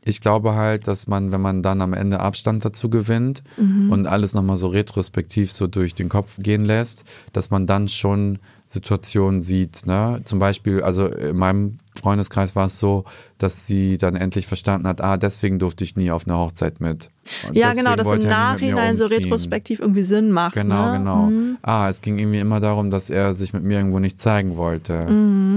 Ich 0.06 0.22
glaube 0.22 0.54
halt, 0.56 0.88
dass 0.88 1.08
man, 1.08 1.32
wenn 1.32 1.42
man 1.42 1.62
dann 1.64 1.82
am 1.82 1.94
Ende 1.94 2.20
Abstand 2.22 2.64
dazu 2.64 2.90
gewinnt 2.90 3.44
Mhm. 3.58 3.92
und 3.92 4.08
alles 4.08 4.34
nochmal 4.34 4.58
so 4.58 4.68
retrospektiv 4.68 5.52
so 5.52 5.68
durch 5.68 5.94
den 5.94 6.08
Kopf 6.10 6.38
gehen 6.40 6.64
lässt, 6.66 7.04
dass 7.34 7.50
man 7.52 7.68
dann 7.68 7.88
schon 7.90 8.40
Situationen 8.68 9.42
sieht. 9.42 9.86
Ne? 9.86 10.22
Zum 10.26 10.40
Beispiel, 10.40 10.84
also 10.84 11.08
in 11.08 11.38
meinem 11.38 11.80
Freundeskreis 11.98 12.56
war 12.56 12.66
es 12.66 12.80
so, 12.80 13.06
dass 13.38 13.66
sie 13.66 13.98
dann 13.98 14.16
endlich 14.16 14.46
verstanden 14.46 14.88
hat, 14.88 15.02
ah, 15.02 15.18
deswegen 15.18 15.58
durfte 15.58 15.84
ich 15.84 15.96
nie 15.96 16.12
auf 16.12 16.28
eine 16.28 16.38
Hochzeit 16.38 16.82
mit. 16.82 17.10
Und 17.48 17.56
ja, 17.56 17.74
genau, 17.74 17.96
dass 17.96 18.12
im 18.12 18.20
Nachhinein 18.30 18.98
so 18.98 19.06
retrospektiv 19.06 19.80
irgendwie 19.80 20.04
Sinn 20.04 20.32
macht. 20.32 20.54
Genau, 20.54 20.92
ne? 20.92 20.98
genau. 20.98 21.16
Mhm. 21.28 21.58
Ah, 21.62 21.90
es 21.90 22.02
ging 22.02 22.20
irgendwie 22.20 22.40
immer 22.40 22.60
darum, 22.60 22.92
dass 22.92 23.10
er 23.10 23.34
sich 23.34 23.54
mit 23.54 23.64
mir 23.64 23.78
irgendwo 23.78 24.00
nicht 24.00 24.20
zeigen 24.20 24.58
wollte. 24.58 25.06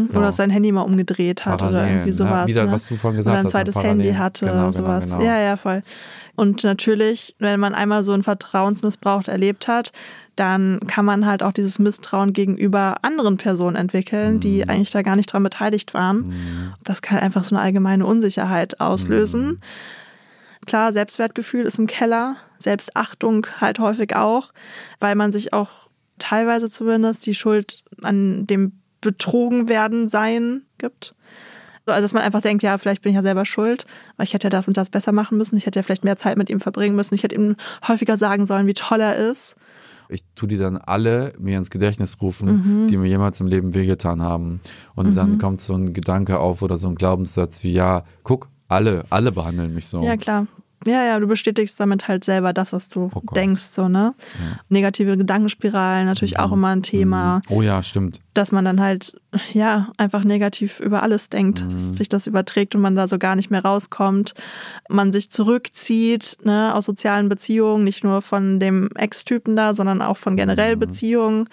So. 0.04 0.16
Oder 0.16 0.26
dass 0.26 0.36
sein 0.36 0.50
Handy 0.50 0.72
mal 0.72 0.82
umgedreht 0.82 1.44
hat 1.44 1.54
oder 1.54 1.72
Parallelen, 1.72 1.88
irgendwie 1.88 2.06
ne? 2.10 2.12
sowas. 2.12 2.48
Wieder, 2.48 2.66
ne? 2.66 2.72
was 2.72 2.86
du 2.86 2.96
vorhin 2.96 3.18
gesagt 3.18 3.34
oder 3.34 3.40
ein 3.40 3.44
hast, 3.44 3.52
zweites 3.52 3.74
ne? 3.76 3.82
Handy 3.82 4.12
hatte, 4.12 4.46
Genau, 4.46 4.58
genau, 4.58 4.72
sowas. 4.72 5.10
genau. 5.10 5.22
Ja, 5.22 5.38
ja, 5.40 5.56
voll. 5.56 5.82
Und 6.40 6.64
natürlich, 6.64 7.36
wenn 7.38 7.60
man 7.60 7.74
einmal 7.74 8.02
so 8.02 8.12
einen 8.12 8.22
Vertrauensmissbrauch 8.22 9.28
erlebt 9.28 9.68
hat, 9.68 9.92
dann 10.36 10.80
kann 10.86 11.04
man 11.04 11.26
halt 11.26 11.42
auch 11.42 11.52
dieses 11.52 11.78
Misstrauen 11.78 12.32
gegenüber 12.32 12.96
anderen 13.02 13.36
Personen 13.36 13.76
entwickeln, 13.76 14.40
die 14.40 14.62
Mhm. 14.62 14.70
eigentlich 14.70 14.90
da 14.90 15.02
gar 15.02 15.16
nicht 15.16 15.30
dran 15.30 15.42
beteiligt 15.42 15.92
waren. 15.92 16.72
Das 16.82 17.02
kann 17.02 17.18
einfach 17.18 17.44
so 17.44 17.54
eine 17.54 17.62
allgemeine 17.62 18.06
Unsicherheit 18.06 18.80
auslösen. 18.80 19.46
Mhm. 19.48 19.58
Klar, 20.66 20.94
Selbstwertgefühl 20.94 21.66
ist 21.66 21.78
im 21.78 21.86
Keller, 21.86 22.36
Selbstachtung 22.58 23.46
halt 23.60 23.78
häufig 23.78 24.16
auch, 24.16 24.52
weil 24.98 25.16
man 25.16 25.32
sich 25.32 25.52
auch 25.52 25.90
teilweise 26.18 26.70
zumindest 26.70 27.26
die 27.26 27.34
Schuld 27.34 27.82
an 28.00 28.46
dem 28.46 28.80
Betrogenwerden 29.02 30.08
sein 30.08 30.62
gibt. 30.78 31.14
Also, 31.86 32.02
dass 32.02 32.12
man 32.12 32.22
einfach 32.22 32.40
denkt, 32.40 32.62
ja, 32.62 32.76
vielleicht 32.78 33.02
bin 33.02 33.10
ich 33.10 33.16
ja 33.16 33.22
selber 33.22 33.44
schuld, 33.44 33.86
weil 34.16 34.24
ich 34.24 34.34
hätte 34.34 34.46
ja 34.46 34.50
das 34.50 34.68
und 34.68 34.76
das 34.76 34.90
besser 34.90 35.12
machen 35.12 35.38
müssen. 35.38 35.56
Ich 35.56 35.66
hätte 35.66 35.78
ja 35.78 35.82
vielleicht 35.82 36.04
mehr 36.04 36.16
Zeit 36.16 36.36
mit 36.38 36.50
ihm 36.50 36.60
verbringen 36.60 36.94
müssen. 36.94 37.14
Ich 37.14 37.22
hätte 37.22 37.34
ihm 37.34 37.56
häufiger 37.88 38.16
sagen 38.16 38.46
sollen, 38.46 38.66
wie 38.66 38.74
toll 38.74 39.00
er 39.00 39.16
ist. 39.16 39.56
ich 40.12 40.22
tue 40.34 40.48
die 40.48 40.56
dann 40.58 40.76
alle 40.76 41.32
mir 41.38 41.56
ins 41.56 41.70
Gedächtnis 41.70 42.20
rufen, 42.20 42.82
Mhm. 42.82 42.88
die 42.88 42.96
mir 42.96 43.06
jemals 43.06 43.40
im 43.40 43.46
Leben 43.46 43.74
wehgetan 43.74 44.20
haben. 44.22 44.60
Und 44.96 45.16
dann 45.16 45.38
kommt 45.38 45.60
so 45.60 45.74
ein 45.74 45.92
Gedanke 45.92 46.40
auf 46.40 46.62
oder 46.62 46.78
so 46.78 46.88
ein 46.88 46.96
Glaubenssatz 46.96 47.62
wie, 47.62 47.72
ja, 47.72 48.02
guck, 48.24 48.48
alle, 48.66 49.04
alle 49.10 49.30
behandeln 49.30 49.72
mich 49.72 49.86
so. 49.86 50.02
Ja, 50.02 50.16
klar. 50.16 50.48
Ja, 50.86 51.04
ja, 51.04 51.18
du 51.20 51.26
bestätigst 51.26 51.78
damit 51.78 52.08
halt 52.08 52.24
selber 52.24 52.52
das, 52.54 52.72
was 52.72 52.88
du 52.88 53.10
Oh 53.14 53.20
denkst, 53.34 53.62
so, 53.62 53.88
ne? 53.88 54.14
Negative 54.70 55.16
Gedankenspiralen, 55.18 56.06
natürlich 56.06 56.38
auch 56.38 56.52
immer 56.52 56.68
ein 56.68 56.82
Thema. 56.82 57.42
Oh 57.50 57.60
ja, 57.62 57.82
stimmt. 57.82 58.20
dass 58.32 58.52
man 58.52 58.64
dann 58.64 58.80
halt, 58.80 59.20
ja, 59.52 59.88
einfach 59.98 60.22
negativ 60.24 60.78
über 60.80 61.02
alles 61.02 61.28
denkt, 61.28 61.62
Mhm. 61.64 61.68
dass 61.68 61.96
sich 61.98 62.08
das 62.08 62.26
überträgt 62.28 62.74
und 62.76 62.80
man 62.80 62.94
da 62.94 63.08
so 63.08 63.18
gar 63.18 63.34
nicht 63.36 63.50
mehr 63.50 63.62
rauskommt. 63.64 64.34
Man 64.88 65.10
sich 65.12 65.30
zurückzieht, 65.30 66.38
ne, 66.44 66.72
aus 66.74 66.86
sozialen 66.86 67.28
Beziehungen, 67.28 67.82
nicht 67.84 68.04
nur 68.04 68.22
von 68.22 68.58
dem 68.60 68.88
Ex-Typen 68.94 69.56
da, 69.56 69.74
sondern 69.74 70.00
auch 70.00 70.16
von 70.16 70.36
generell 70.36 70.76
Mhm. 70.76 70.80
Beziehungen, 70.80 71.48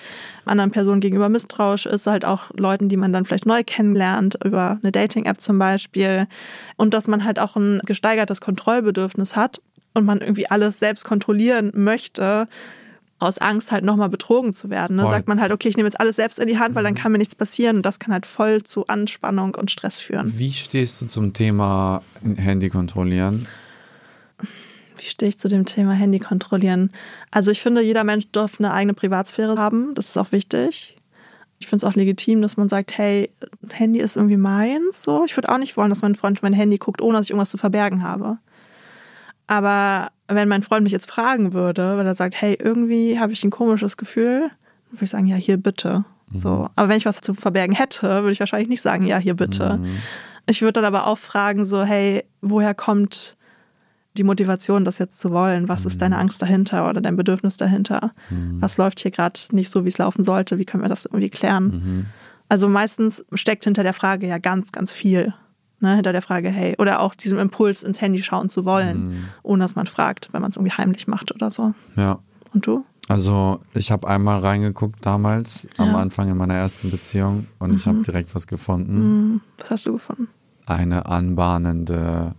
anderen 0.45 0.71
Personen 0.71 1.01
gegenüber 1.01 1.27
misstrauisch 1.29 1.87
ist, 1.87 2.05
halt 2.07 2.23
auch 2.25 2.43
Leuten, 2.55 2.87
die 2.89 2.95
man 2.97 3.11
dann 3.11 3.25
vielleicht 3.25 3.47
neu 3.47 3.63
kennenlernt, 3.65 4.37
über 4.45 4.77
eine 4.81 4.91
Dating-App 4.91 5.41
zum 5.41 5.57
Beispiel. 5.59 6.27
Und 6.77 6.93
dass 6.93 7.07
man 7.07 7.25
halt 7.25 7.39
auch 7.39 7.55
ein 7.57 7.81
gesteigertes 7.85 8.39
Kontrollbedürfnis 8.39 9.16
hat 9.35 9.61
und 9.93 10.05
man 10.05 10.19
irgendwie 10.19 10.49
alles 10.49 10.79
selbst 10.79 11.05
kontrollieren 11.05 11.71
möchte 11.73 12.47
aus 13.19 13.39
Angst 13.39 13.71
halt 13.71 13.83
nochmal 13.83 14.09
betrogen 14.09 14.53
zu 14.53 14.69
werden. 14.69 14.95
Ne? 14.95 15.03
Voll. 15.03 15.11
Sagt 15.11 15.27
man 15.27 15.41
halt, 15.41 15.51
okay, 15.51 15.69
ich 15.69 15.77
nehme 15.77 15.87
jetzt 15.87 15.99
alles 15.99 16.17
selbst 16.17 16.37
in 16.39 16.47
die 16.47 16.59
Hand, 16.59 16.75
weil 16.75 16.83
dann 16.83 16.95
kann 16.95 17.11
mir 17.11 17.17
nichts 17.17 17.35
passieren 17.35 17.77
und 17.77 17.85
das 17.85 17.99
kann 17.99 18.13
halt 18.13 18.25
voll 18.25 18.63
zu 18.63 18.87
Anspannung 18.87 19.55
und 19.55 19.71
Stress 19.71 19.97
führen. 19.97 20.37
Wie 20.37 20.53
stehst 20.53 21.01
du 21.01 21.07
zum 21.07 21.33
Thema 21.33 22.03
Handy 22.35 22.69
kontrollieren? 22.69 23.47
Wie 24.97 25.05
stehe 25.05 25.29
ich 25.29 25.39
zu 25.39 25.47
dem 25.47 25.65
Thema 25.65 25.93
Handy 25.93 26.19
kontrollieren? 26.19 26.91
Also 27.31 27.51
ich 27.51 27.61
finde, 27.61 27.81
jeder 27.81 28.03
Mensch 28.03 28.27
darf 28.31 28.59
eine 28.59 28.71
eigene 28.71 28.93
Privatsphäre 28.93 29.57
haben. 29.57 29.93
Das 29.95 30.07
ist 30.09 30.17
auch 30.17 30.31
wichtig. 30.31 30.95
Ich 31.59 31.67
finde 31.67 31.85
es 31.85 31.91
auch 31.91 31.95
legitim, 31.95 32.43
dass 32.43 32.55
man 32.55 32.69
sagt, 32.69 32.97
hey, 32.97 33.31
Handy 33.71 33.99
ist 33.99 34.15
irgendwie 34.15 34.37
meins. 34.37 35.03
So, 35.03 35.25
ich 35.25 35.35
würde 35.35 35.49
auch 35.49 35.57
nicht 35.57 35.75
wollen, 35.75 35.89
dass 35.89 36.03
mein 36.03 36.15
Freund 36.15 36.43
mein 36.43 36.53
Handy 36.53 36.77
guckt, 36.77 37.01
ohne 37.01 37.17
dass 37.17 37.25
ich 37.25 37.31
irgendwas 37.31 37.49
zu 37.49 37.57
verbergen 37.57 38.03
habe. 38.03 38.37
Aber 39.47 40.09
wenn 40.27 40.49
mein 40.49 40.63
Freund 40.63 40.83
mich 40.83 40.91
jetzt 40.91 41.09
fragen 41.09 41.53
würde, 41.53 41.97
weil 41.97 42.05
er 42.05 42.15
sagt, 42.15 42.39
hey, 42.39 42.57
irgendwie 42.61 43.19
habe 43.19 43.31
ich 43.31 43.43
ein 43.43 43.49
komisches 43.49 43.97
Gefühl, 43.97 44.41
dann 44.41 44.93
würde 44.93 45.05
ich 45.05 45.09
sagen, 45.09 45.27
ja, 45.27 45.37
hier 45.37 45.57
bitte. 45.57 46.03
So. 46.31 46.69
Aber 46.75 46.89
wenn 46.89 46.97
ich 46.97 47.05
was 47.05 47.21
zu 47.21 47.33
verbergen 47.33 47.75
hätte, 47.75 48.07
würde 48.07 48.31
ich 48.31 48.39
wahrscheinlich 48.41 48.67
nicht 48.67 48.81
sagen, 48.81 49.05
ja, 49.07 49.17
hier 49.17 49.35
bitte. 49.35 49.79
Ich 50.45 50.61
würde 50.61 50.73
dann 50.73 50.85
aber 50.85 51.07
auch 51.07 51.17
fragen, 51.17 51.63
so, 51.65 51.83
hey, 51.83 52.25
woher 52.41 52.73
kommt 52.73 53.37
die 54.17 54.23
Motivation, 54.23 54.83
das 54.83 54.97
jetzt 54.97 55.19
zu 55.19 55.31
wollen? 55.31 55.69
Was 55.69 55.85
ist 55.85 56.01
deine 56.01 56.17
Angst 56.17 56.41
dahinter 56.41 56.89
oder 56.89 56.99
dein 57.01 57.15
Bedürfnis 57.15 57.55
dahinter? 57.55 58.11
Was 58.59 58.77
läuft 58.77 58.99
hier 58.99 59.11
gerade 59.11 59.39
nicht 59.51 59.71
so, 59.71 59.85
wie 59.85 59.89
es 59.89 59.97
laufen 59.97 60.23
sollte? 60.23 60.57
Wie 60.57 60.65
können 60.65 60.83
wir 60.83 60.89
das 60.89 61.05
irgendwie 61.05 61.29
klären? 61.29 62.07
Also 62.49 62.67
meistens 62.67 63.25
steckt 63.33 63.63
hinter 63.65 63.83
der 63.83 63.93
Frage 63.93 64.27
ja 64.27 64.37
ganz, 64.37 64.71
ganz 64.71 64.91
viel. 64.91 65.33
Ne, 65.79 65.93
hinter 65.95 66.11
der 66.11 66.23
Frage, 66.23 66.49
hey, 66.49 66.75
oder 66.79 67.01
auch 67.01 67.13
diesem 67.13 67.37
Impuls 67.37 67.83
ins 67.83 68.01
Handy 68.01 68.23
schauen 68.23 68.49
zu 68.49 68.65
wollen, 68.65 69.25
ohne 69.43 69.63
dass 69.63 69.75
man 69.75 69.85
fragt, 69.85 70.29
wenn 70.31 70.41
man 70.41 70.49
es 70.49 70.57
irgendwie 70.57 70.75
heimlich 70.75 71.07
macht 71.07 71.31
oder 71.33 71.51
so. 71.51 71.73
Ja. 71.95 72.17
Und 72.53 72.65
du? 72.65 72.83
Also 73.09 73.61
ich 73.75 73.91
habe 73.91 74.07
einmal 74.07 74.39
reingeguckt 74.39 75.05
damals, 75.05 75.67
am 75.77 75.85
Ja. 75.87 75.91
Mhm. 75.93 75.99
Anfang 75.99 76.29
in 76.29 76.37
meiner 76.37 76.55
ersten 76.55 76.89
Beziehung 76.89 77.45
und 77.59 77.75
ich 77.75 77.85
habe 77.85 78.01
direkt 78.01 78.33
was 78.33 78.47
gefunden. 78.47 79.41
Was 79.59 79.69
hast 79.69 79.85
du 79.85 79.93
gefunden? 79.93 80.27
Eine 80.65 81.05
anbahnende 81.05 82.33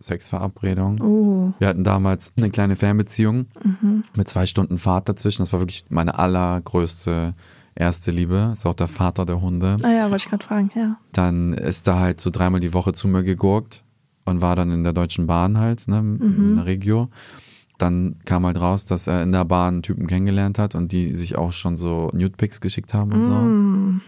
Sexverabredung. 0.00 1.00
Oh, 1.00 1.52
Wir 1.58 1.68
hatten 1.68 1.84
damals 1.84 2.32
eine 2.36 2.50
kleine 2.50 2.76
Fernbeziehung 2.76 3.46
Mhm. 3.62 4.04
mit 4.14 4.28
zwei 4.28 4.46
Stunden 4.46 4.78
Fahrt 4.78 5.08
dazwischen. 5.08 5.42
Das 5.42 5.52
war 5.52 5.60
wirklich 5.60 5.84
meine 5.90 6.18
allergrößte 6.18 7.34
erste 7.74 8.10
Liebe. 8.10 8.50
Ist 8.52 8.66
auch 8.66 8.74
der 8.74 8.88
Vater 8.88 9.24
der 9.26 9.40
Hunde. 9.40 9.76
ah 9.82 9.88
ja, 9.90 10.02
wollte 10.10 10.16
ich 10.24 10.28
gerade 10.30 10.44
fragen, 10.44 10.70
ja. 10.74 10.96
Dann 11.12 11.52
ist 11.54 11.86
er 11.88 11.98
halt 12.00 12.20
so 12.20 12.30
dreimal 12.30 12.60
die 12.60 12.72
Woche 12.74 12.92
zu 12.92 13.08
mir 13.08 13.22
gegurkt 13.22 13.82
und 14.24 14.40
war 14.40 14.56
dann 14.56 14.70
in 14.70 14.84
der 14.84 14.92
Deutschen 14.92 15.26
Bahn 15.26 15.58
halt, 15.58 15.88
ne, 15.88 15.98
in 15.98 16.56
der 16.56 16.66
Regio. 16.66 17.08
Dann 17.78 18.16
kam 18.26 18.46
halt 18.46 18.60
raus, 18.60 18.84
dass 18.86 19.06
er 19.08 19.22
in 19.22 19.32
der 19.32 19.44
Bahn 19.44 19.82
Typen 19.82 20.06
kennengelernt 20.06 20.58
hat 20.58 20.74
und 20.74 20.92
die 20.92 21.14
sich 21.14 21.36
auch 21.36 21.52
schon 21.52 21.76
so 21.78 22.10
Nude-Pics 22.12 22.60
geschickt 22.60 22.94
haben 22.94 23.12
und 23.12 23.24
so. 23.24 23.32
Und 23.32 24.02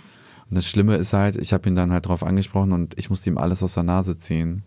das 0.50 0.66
Schlimme 0.68 0.94
ist 0.96 1.12
halt, 1.12 1.36
ich 1.36 1.52
habe 1.52 1.68
ihn 1.68 1.74
dann 1.74 1.90
halt 1.90 2.06
drauf 2.06 2.22
angesprochen 2.22 2.72
und 2.72 2.96
ich 2.98 3.10
musste 3.10 3.30
ihm 3.30 3.38
alles 3.38 3.62
aus 3.62 3.74
der 3.74 3.82
Nase 3.82 4.16
ziehen. 4.16 4.62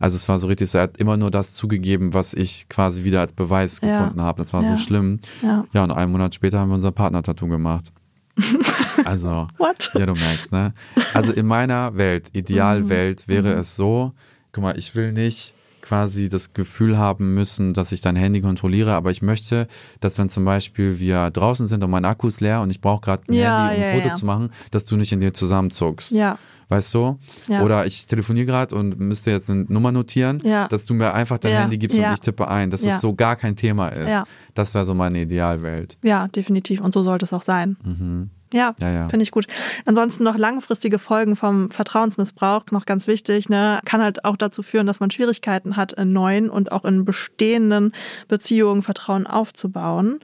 Also 0.00 0.14
es 0.14 0.28
war 0.28 0.38
so 0.38 0.46
richtig, 0.46 0.70
so, 0.70 0.78
er 0.78 0.84
hat 0.84 0.96
immer 0.98 1.16
nur 1.16 1.30
das 1.32 1.54
zugegeben, 1.54 2.14
was 2.14 2.32
ich 2.32 2.68
quasi 2.68 3.02
wieder 3.02 3.20
als 3.20 3.32
Beweis 3.32 3.80
Ja. 3.82 3.98
gefunden 3.98 4.22
habe. 4.22 4.38
Das 4.38 4.52
war 4.52 4.62
Ja. 4.62 4.70
so 4.70 4.76
schlimm. 4.82 5.18
Ja. 5.42 5.64
Ja, 5.72 5.82
und 5.84 5.90
einen 5.90 6.12
Monat 6.12 6.34
später 6.36 6.60
haben 6.60 6.68
wir 6.70 6.76
unser 6.76 6.92
Partner-Tattoo 6.92 7.48
gemacht. 7.48 7.92
Also, 9.04 9.48
What? 9.58 9.90
ja, 9.94 10.06
du 10.06 10.14
merkst, 10.14 10.52
ne? 10.52 10.72
Also 11.14 11.32
in 11.32 11.46
meiner 11.46 11.96
Welt, 11.96 12.30
Idealwelt, 12.32 13.24
Mhm. 13.26 13.32
wäre 13.32 13.52
es 13.54 13.76
so, 13.76 14.12
guck 14.52 14.62
mal, 14.64 14.78
ich 14.78 14.94
will 14.94 15.12
nicht 15.12 15.54
quasi 15.80 16.28
das 16.28 16.52
Gefühl 16.52 16.98
haben 16.98 17.32
müssen, 17.34 17.72
dass 17.72 17.92
ich 17.92 18.00
dein 18.02 18.14
Handy 18.16 18.40
kontrolliere, 18.42 18.92
aber 18.94 19.10
ich 19.10 19.22
möchte, 19.22 19.68
dass 20.00 20.18
wenn 20.18 20.28
zum 20.28 20.44
Beispiel 20.44 20.98
wir 20.98 21.30
draußen 21.30 21.66
sind 21.66 21.82
und 21.82 21.90
mein 21.90 22.04
Akku 22.04 22.28
ist 22.28 22.40
leer 22.40 22.60
und 22.60 22.68
ich 22.70 22.80
brauche 22.82 23.00
gerade 23.00 23.22
ein 23.30 23.34
Ja, 23.34 23.68
Handy, 23.68 23.76
um 23.76 23.82
ein 23.84 23.88
ja, 23.88 23.94
Foto 23.96 24.08
ja. 24.08 24.14
zu 24.14 24.26
machen, 24.26 24.50
dass 24.70 24.84
du 24.84 24.96
nicht 24.96 25.12
in 25.12 25.20
dir 25.20 25.32
zusammenzuckst. 25.32 26.10
Ja. 26.12 26.38
Weißt 26.70 26.92
du? 26.94 27.18
Ja. 27.48 27.62
Oder 27.62 27.86
ich 27.86 28.06
telefoniere 28.06 28.44
gerade 28.46 28.74
und 28.74 28.98
müsste 28.98 29.30
jetzt 29.30 29.48
eine 29.48 29.64
Nummer 29.68 29.90
notieren, 29.90 30.40
Ja. 30.44 30.68
dass 30.68 30.84
du 30.84 30.92
mir 30.94 31.14
einfach 31.14 31.38
dein 31.38 31.52
Ja. 31.52 31.60
Handy 31.60 31.78
gibst 31.78 31.96
Ja. 31.96 32.08
und 32.08 32.14
ich 32.14 32.20
tippe 32.20 32.46
ein, 32.48 32.70
dass 32.70 32.84
Ja. 32.84 32.96
es 32.96 33.00
so 33.00 33.14
gar 33.14 33.36
kein 33.36 33.56
Thema 33.56 33.88
ist. 33.88 34.10
Ja. 34.10 34.24
Das 34.54 34.74
wäre 34.74 34.84
so 34.84 34.92
meine 34.94 35.20
Idealwelt. 35.22 35.96
Ja, 36.02 36.28
definitiv. 36.28 36.80
Und 36.80 36.92
so 36.92 37.02
sollte 37.02 37.24
es 37.24 37.32
auch 37.32 37.42
sein. 37.42 37.76
Ja, 37.82 37.90
Mhm. 37.90 38.30
Ja, 38.52 38.74
ja. 38.80 39.08
finde 39.10 39.22
ich 39.24 39.30
gut. 39.30 39.46
Ansonsten 39.84 40.24
noch 40.24 40.36
langfristige 40.38 40.98
Folgen 40.98 41.36
vom 41.36 41.70
Vertrauensmissbrauch, 41.70 42.62
noch 42.70 42.86
ganz 42.86 43.06
wichtig, 43.06 43.48
ne, 43.50 43.80
kann 43.84 44.02
halt 44.02 44.24
auch 44.24 44.36
dazu 44.38 44.62
führen, 44.62 44.86
dass 44.86 45.00
man 45.00 45.10
Schwierigkeiten 45.10 45.76
hat, 45.76 45.92
in 45.92 46.12
neuen 46.14 46.48
und 46.48 46.72
auch 46.72 46.84
in 46.84 47.04
bestehenden 47.04 47.92
Beziehungen 48.26 48.80
Vertrauen 48.82 49.26
aufzubauen. 49.26 50.20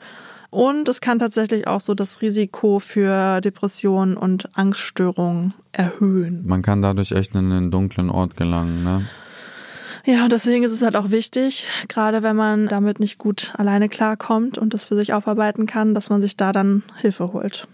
Und 0.55 0.89
es 0.89 1.01
kann 1.01 1.19
tatsächlich 1.19 1.67
auch 1.67 1.81
so 1.81 1.95
das 1.95 2.23
Risiko 2.23 2.79
für 2.79 3.41
Depressionen 3.41 4.17
und 4.17 4.57
Angststörungen 4.57 5.53
erhöhen. 5.73 6.45
Man 6.47 6.63
kann 6.63 6.81
dadurch 6.81 7.11
echt 7.11 7.35
in 7.35 7.51
einen 7.51 7.73
dunklen 7.73 8.09
Ort 8.09 8.37
gelangen, 8.37 8.85
ne? 8.85 9.05
Ja, 10.05 10.29
deswegen 10.29 10.63
ist 10.63 10.71
es 10.71 10.83
halt 10.83 10.95
auch 10.95 11.11
wichtig, 11.11 11.67
gerade 11.89 12.23
wenn 12.23 12.37
man 12.37 12.69
damit 12.69 13.01
nicht 13.01 13.19
gut 13.19 13.53
alleine 13.57 13.89
klarkommt 13.89 14.57
und 14.57 14.75
das 14.75 14.85
für 14.85 14.95
sich 14.95 15.13
aufarbeiten 15.13 15.67
kann, 15.67 15.93
dass 15.93 16.09
man 16.09 16.23
sich 16.23 16.37
da 16.37 16.53
dann 16.53 16.85
Hilfe 17.01 17.33
holt. 17.33 17.67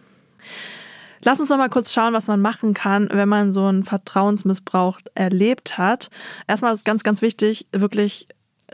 Lass 1.22 1.38
uns 1.38 1.50
noch 1.50 1.58
mal 1.58 1.68
kurz 1.68 1.92
schauen, 1.92 2.14
was 2.14 2.28
man 2.28 2.40
machen 2.40 2.72
kann, 2.72 3.10
wenn 3.12 3.28
man 3.28 3.52
so 3.52 3.66
einen 3.66 3.84
Vertrauensmissbrauch 3.84 5.00
erlebt 5.14 5.76
hat. 5.76 6.08
Erstmal 6.48 6.72
ist 6.72 6.86
ganz, 6.86 7.02
ganz 7.02 7.20
wichtig, 7.20 7.66
wirklich 7.72 8.26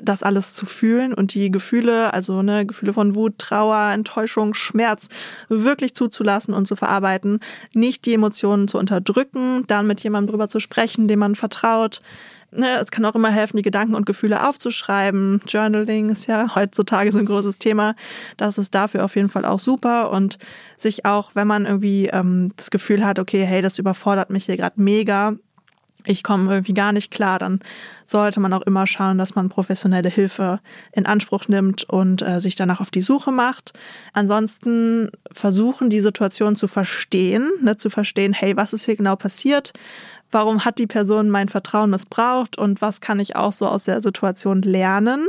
das 0.02 0.22
alles 0.22 0.52
zu 0.52 0.66
fühlen 0.66 1.14
und 1.14 1.34
die 1.34 1.50
Gefühle, 1.50 2.12
also 2.12 2.42
ne, 2.42 2.66
Gefühle 2.66 2.92
von 2.92 3.14
Wut, 3.14 3.38
Trauer, 3.38 3.92
Enttäuschung, 3.92 4.54
Schmerz 4.54 5.08
wirklich 5.48 5.94
zuzulassen 5.94 6.54
und 6.54 6.66
zu 6.66 6.76
verarbeiten, 6.76 7.40
nicht 7.74 8.06
die 8.06 8.14
Emotionen 8.14 8.68
zu 8.68 8.78
unterdrücken, 8.78 9.64
dann 9.66 9.86
mit 9.86 10.02
jemandem 10.02 10.32
drüber 10.32 10.48
zu 10.48 10.60
sprechen, 10.60 11.08
dem 11.08 11.20
man 11.20 11.34
vertraut. 11.34 12.00
Ne, 12.52 12.78
es 12.78 12.90
kann 12.90 13.04
auch 13.04 13.14
immer 13.14 13.30
helfen, 13.30 13.56
die 13.56 13.62
Gedanken 13.62 13.94
und 13.94 14.06
Gefühle 14.06 14.48
aufzuschreiben. 14.48 15.42
Journaling 15.46 16.10
ist 16.10 16.26
ja 16.26 16.54
heutzutage 16.54 17.10
so 17.10 17.18
ein 17.18 17.26
großes 17.26 17.58
Thema. 17.58 17.94
Das 18.36 18.56
ist 18.56 18.74
dafür 18.74 19.04
auf 19.04 19.16
jeden 19.16 19.28
Fall 19.28 19.44
auch 19.44 19.58
super 19.58 20.10
und 20.10 20.38
sich 20.78 21.04
auch, 21.04 21.32
wenn 21.34 21.48
man 21.48 21.66
irgendwie 21.66 22.06
ähm, 22.06 22.52
das 22.56 22.70
Gefühl 22.70 23.04
hat, 23.04 23.18
okay, 23.18 23.44
hey, 23.44 23.62
das 23.62 23.78
überfordert 23.78 24.30
mich 24.30 24.44
hier 24.44 24.56
gerade 24.56 24.80
mega, 24.80 25.34
ich 26.06 26.22
komme 26.22 26.50
irgendwie 26.50 26.74
gar 26.74 26.92
nicht 26.92 27.10
klar, 27.10 27.38
dann 27.38 27.60
sollte 28.06 28.40
man 28.40 28.52
auch 28.52 28.62
immer 28.62 28.86
schauen, 28.86 29.18
dass 29.18 29.34
man 29.34 29.48
professionelle 29.48 30.08
Hilfe 30.08 30.60
in 30.92 31.06
Anspruch 31.06 31.48
nimmt 31.48 31.84
und 31.84 32.22
äh, 32.22 32.40
sich 32.40 32.54
danach 32.54 32.80
auf 32.80 32.90
die 32.90 33.02
Suche 33.02 33.32
macht. 33.32 33.72
Ansonsten 34.12 35.10
versuchen, 35.32 35.90
die 35.90 36.00
Situation 36.00 36.56
zu 36.56 36.68
verstehen, 36.68 37.50
ne, 37.60 37.76
zu 37.76 37.90
verstehen, 37.90 38.32
hey, 38.32 38.56
was 38.56 38.72
ist 38.72 38.84
hier 38.84 38.96
genau 38.96 39.16
passiert? 39.16 39.72
Warum 40.32 40.64
hat 40.64 40.78
die 40.78 40.86
Person 40.86 41.30
mein 41.30 41.48
Vertrauen 41.48 41.90
missbraucht 41.90 42.58
und 42.58 42.80
was 42.80 43.00
kann 43.00 43.20
ich 43.20 43.36
auch 43.36 43.52
so 43.52 43.66
aus 43.66 43.84
der 43.84 44.00
Situation 44.00 44.62
lernen? 44.62 45.26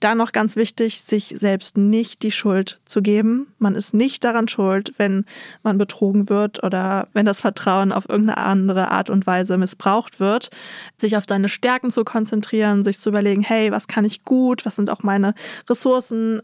Dann 0.00 0.18
noch 0.18 0.30
ganz 0.30 0.54
wichtig, 0.54 1.02
sich 1.02 1.34
selbst 1.36 1.76
nicht 1.76 2.22
die 2.22 2.30
Schuld 2.30 2.78
zu 2.84 3.02
geben. 3.02 3.48
Man 3.58 3.74
ist 3.74 3.94
nicht 3.94 4.22
daran 4.22 4.46
schuld, 4.46 4.92
wenn 4.96 5.24
man 5.64 5.76
betrogen 5.76 6.28
wird 6.28 6.62
oder 6.62 7.08
wenn 7.14 7.26
das 7.26 7.40
Vertrauen 7.40 7.90
auf 7.90 8.08
irgendeine 8.08 8.38
andere 8.38 8.92
Art 8.92 9.10
und 9.10 9.26
Weise 9.26 9.58
missbraucht 9.58 10.20
wird. 10.20 10.50
Sich 10.96 11.16
auf 11.16 11.24
seine 11.28 11.48
Stärken 11.48 11.90
zu 11.90 12.04
konzentrieren, 12.04 12.84
sich 12.84 13.00
zu 13.00 13.08
überlegen, 13.08 13.42
hey, 13.42 13.72
was 13.72 13.88
kann 13.88 14.04
ich 14.04 14.24
gut? 14.24 14.64
Was 14.64 14.76
sind 14.76 14.88
auch 14.90 15.02
meine 15.02 15.34
Ressourcen? 15.68 16.42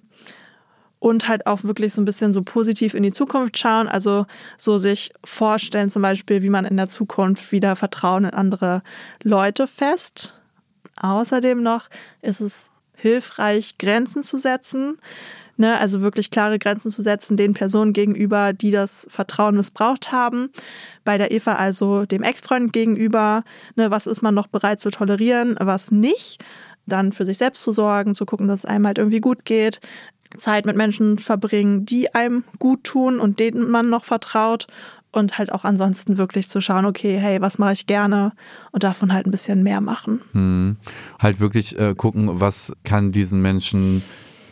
und 1.04 1.28
halt 1.28 1.46
auch 1.46 1.64
wirklich 1.64 1.92
so 1.92 2.00
ein 2.00 2.06
bisschen 2.06 2.32
so 2.32 2.40
positiv 2.40 2.94
in 2.94 3.02
die 3.02 3.12
Zukunft 3.12 3.58
schauen. 3.58 3.88
Also 3.88 4.24
so 4.56 4.78
sich 4.78 5.12
vorstellen 5.22 5.90
zum 5.90 6.00
Beispiel, 6.00 6.42
wie 6.42 6.48
man 6.48 6.64
in 6.64 6.78
der 6.78 6.88
Zukunft 6.88 7.52
wieder 7.52 7.76
Vertrauen 7.76 8.24
in 8.24 8.30
andere 8.30 8.82
Leute 9.22 9.66
fest. 9.66 10.40
Außerdem 10.96 11.62
noch 11.62 11.88
ist 12.22 12.40
es 12.40 12.70
hilfreich, 13.04 13.76
Grenzen 13.78 14.22
zu 14.22 14.38
setzen. 14.38 14.96
Ne, 15.56 15.78
also 15.78 16.00
wirklich 16.00 16.30
klare 16.30 16.58
Grenzen 16.58 16.90
zu 16.90 17.02
setzen 17.02 17.36
den 17.36 17.54
Personen 17.54 17.92
gegenüber, 17.92 18.52
die 18.52 18.72
das 18.72 19.06
Vertrauen 19.08 19.54
missbraucht 19.54 20.10
haben. 20.10 20.50
Bei 21.04 21.16
der 21.16 21.30
Eva 21.30 21.54
also 21.54 22.06
dem 22.06 22.24
Ex-Freund 22.24 22.72
gegenüber. 22.72 23.44
Ne, 23.76 23.90
was 23.92 24.06
ist 24.06 24.22
man 24.22 24.34
noch 24.34 24.48
bereit 24.48 24.80
zu 24.80 24.90
tolerieren, 24.90 25.54
was 25.60 25.92
nicht. 25.92 26.42
Dann 26.86 27.12
für 27.12 27.24
sich 27.24 27.38
selbst 27.38 27.62
zu 27.62 27.70
sorgen, 27.70 28.16
zu 28.16 28.26
gucken, 28.26 28.48
dass 28.48 28.60
es 28.60 28.64
einem 28.64 28.86
halt 28.86 28.98
irgendwie 28.98 29.20
gut 29.20 29.44
geht. 29.44 29.80
Zeit 30.36 30.66
mit 30.66 30.76
Menschen 30.76 31.18
verbringen, 31.18 31.86
die 31.86 32.12
einem 32.14 32.42
gut 32.58 32.82
tun 32.82 33.20
und 33.20 33.38
denen 33.38 33.70
man 33.70 33.88
noch 33.88 34.04
vertraut 34.04 34.66
und 35.14 35.38
halt 35.38 35.52
auch 35.52 35.64
ansonsten 35.64 36.18
wirklich 36.18 36.48
zu 36.48 36.60
schauen, 36.60 36.84
okay, 36.84 37.18
hey, 37.18 37.40
was 37.40 37.58
mache 37.58 37.72
ich 37.72 37.86
gerne 37.86 38.32
und 38.72 38.84
davon 38.84 39.12
halt 39.12 39.26
ein 39.26 39.30
bisschen 39.30 39.62
mehr 39.62 39.80
machen. 39.80 40.20
Hm. 40.32 40.76
Halt 41.18 41.40
wirklich 41.40 41.78
äh, 41.78 41.94
gucken, 41.94 42.28
was 42.40 42.72
kann 42.84 43.12
diesen 43.12 43.42
Menschen 43.42 44.02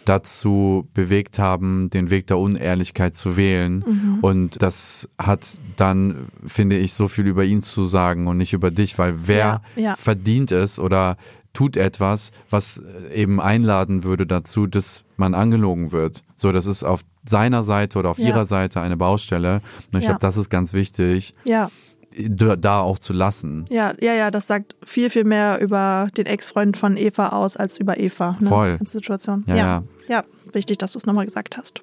dazu 0.04 0.88
bewegt 0.94 1.38
haben, 1.38 1.90
den 1.90 2.10
Weg 2.10 2.26
der 2.26 2.38
Unehrlichkeit 2.38 3.14
zu 3.14 3.36
wählen. 3.36 3.84
Mhm. 3.86 4.18
Und 4.20 4.62
das 4.62 5.08
hat 5.16 5.46
dann, 5.76 6.26
finde 6.44 6.76
ich, 6.76 6.94
so 6.94 7.08
viel 7.08 7.26
über 7.26 7.44
ihn 7.44 7.62
zu 7.62 7.86
sagen 7.86 8.26
und 8.26 8.36
nicht 8.36 8.52
über 8.52 8.70
dich, 8.70 8.98
weil 8.98 9.28
wer 9.28 9.62
Ja, 9.76 9.82
ja. 9.82 9.94
verdient 9.96 10.50
es 10.52 10.78
oder 10.78 11.16
tut 11.52 11.76
etwas, 11.76 12.30
was 12.50 12.78
äh, 12.78 13.14
eben 13.14 13.40
einladen 13.40 14.04
würde 14.04 14.26
dazu, 14.26 14.66
dass 14.66 15.04
man 15.16 15.34
angelogen 15.34 15.92
wird. 15.92 16.22
So, 16.36 16.52
das 16.52 16.66
ist 16.66 16.82
auf 16.82 17.02
seiner 17.24 17.62
Seite 17.62 17.98
oder 17.98 18.10
auf 18.10 18.18
Ja. 18.18 18.28
ihrer 18.28 18.46
Seite 18.46 18.80
eine 18.80 18.96
Baustelle. 18.96 19.60
Und 19.92 19.98
ich 19.98 20.04
Ja. 20.04 20.10
glaube, 20.10 20.20
das 20.20 20.36
ist 20.36 20.50
ganz 20.50 20.72
wichtig, 20.72 21.34
Ja, 21.44 21.70
da 22.16 22.80
auch 22.80 22.98
zu 22.98 23.12
lassen. 23.12 23.64
ja, 23.70 23.94
ja, 24.00 24.12
ja, 24.14 24.30
das 24.30 24.46
sagt 24.46 24.74
viel, 24.84 25.08
viel 25.08 25.24
mehr 25.24 25.60
über 25.60 26.08
den 26.16 26.26
Ex-Freund 26.26 26.76
von 26.76 26.96
Eva 26.96 27.28
aus 27.28 27.56
als 27.56 27.78
über 27.78 27.98
Eva. 27.98 28.36
Ne? 28.40 28.48
Voll. 28.48 28.76
Als 28.80 28.92
Situation. 28.92 29.44
Ja, 29.46 29.54
ja. 29.56 29.64
ja. 29.66 29.82
ja, 30.08 30.24
wichtig, 30.52 30.78
dass 30.78 30.92
du 30.92 30.98
es 30.98 31.06
nochmal 31.06 31.24
gesagt 31.26 31.56
hast. 31.56 31.82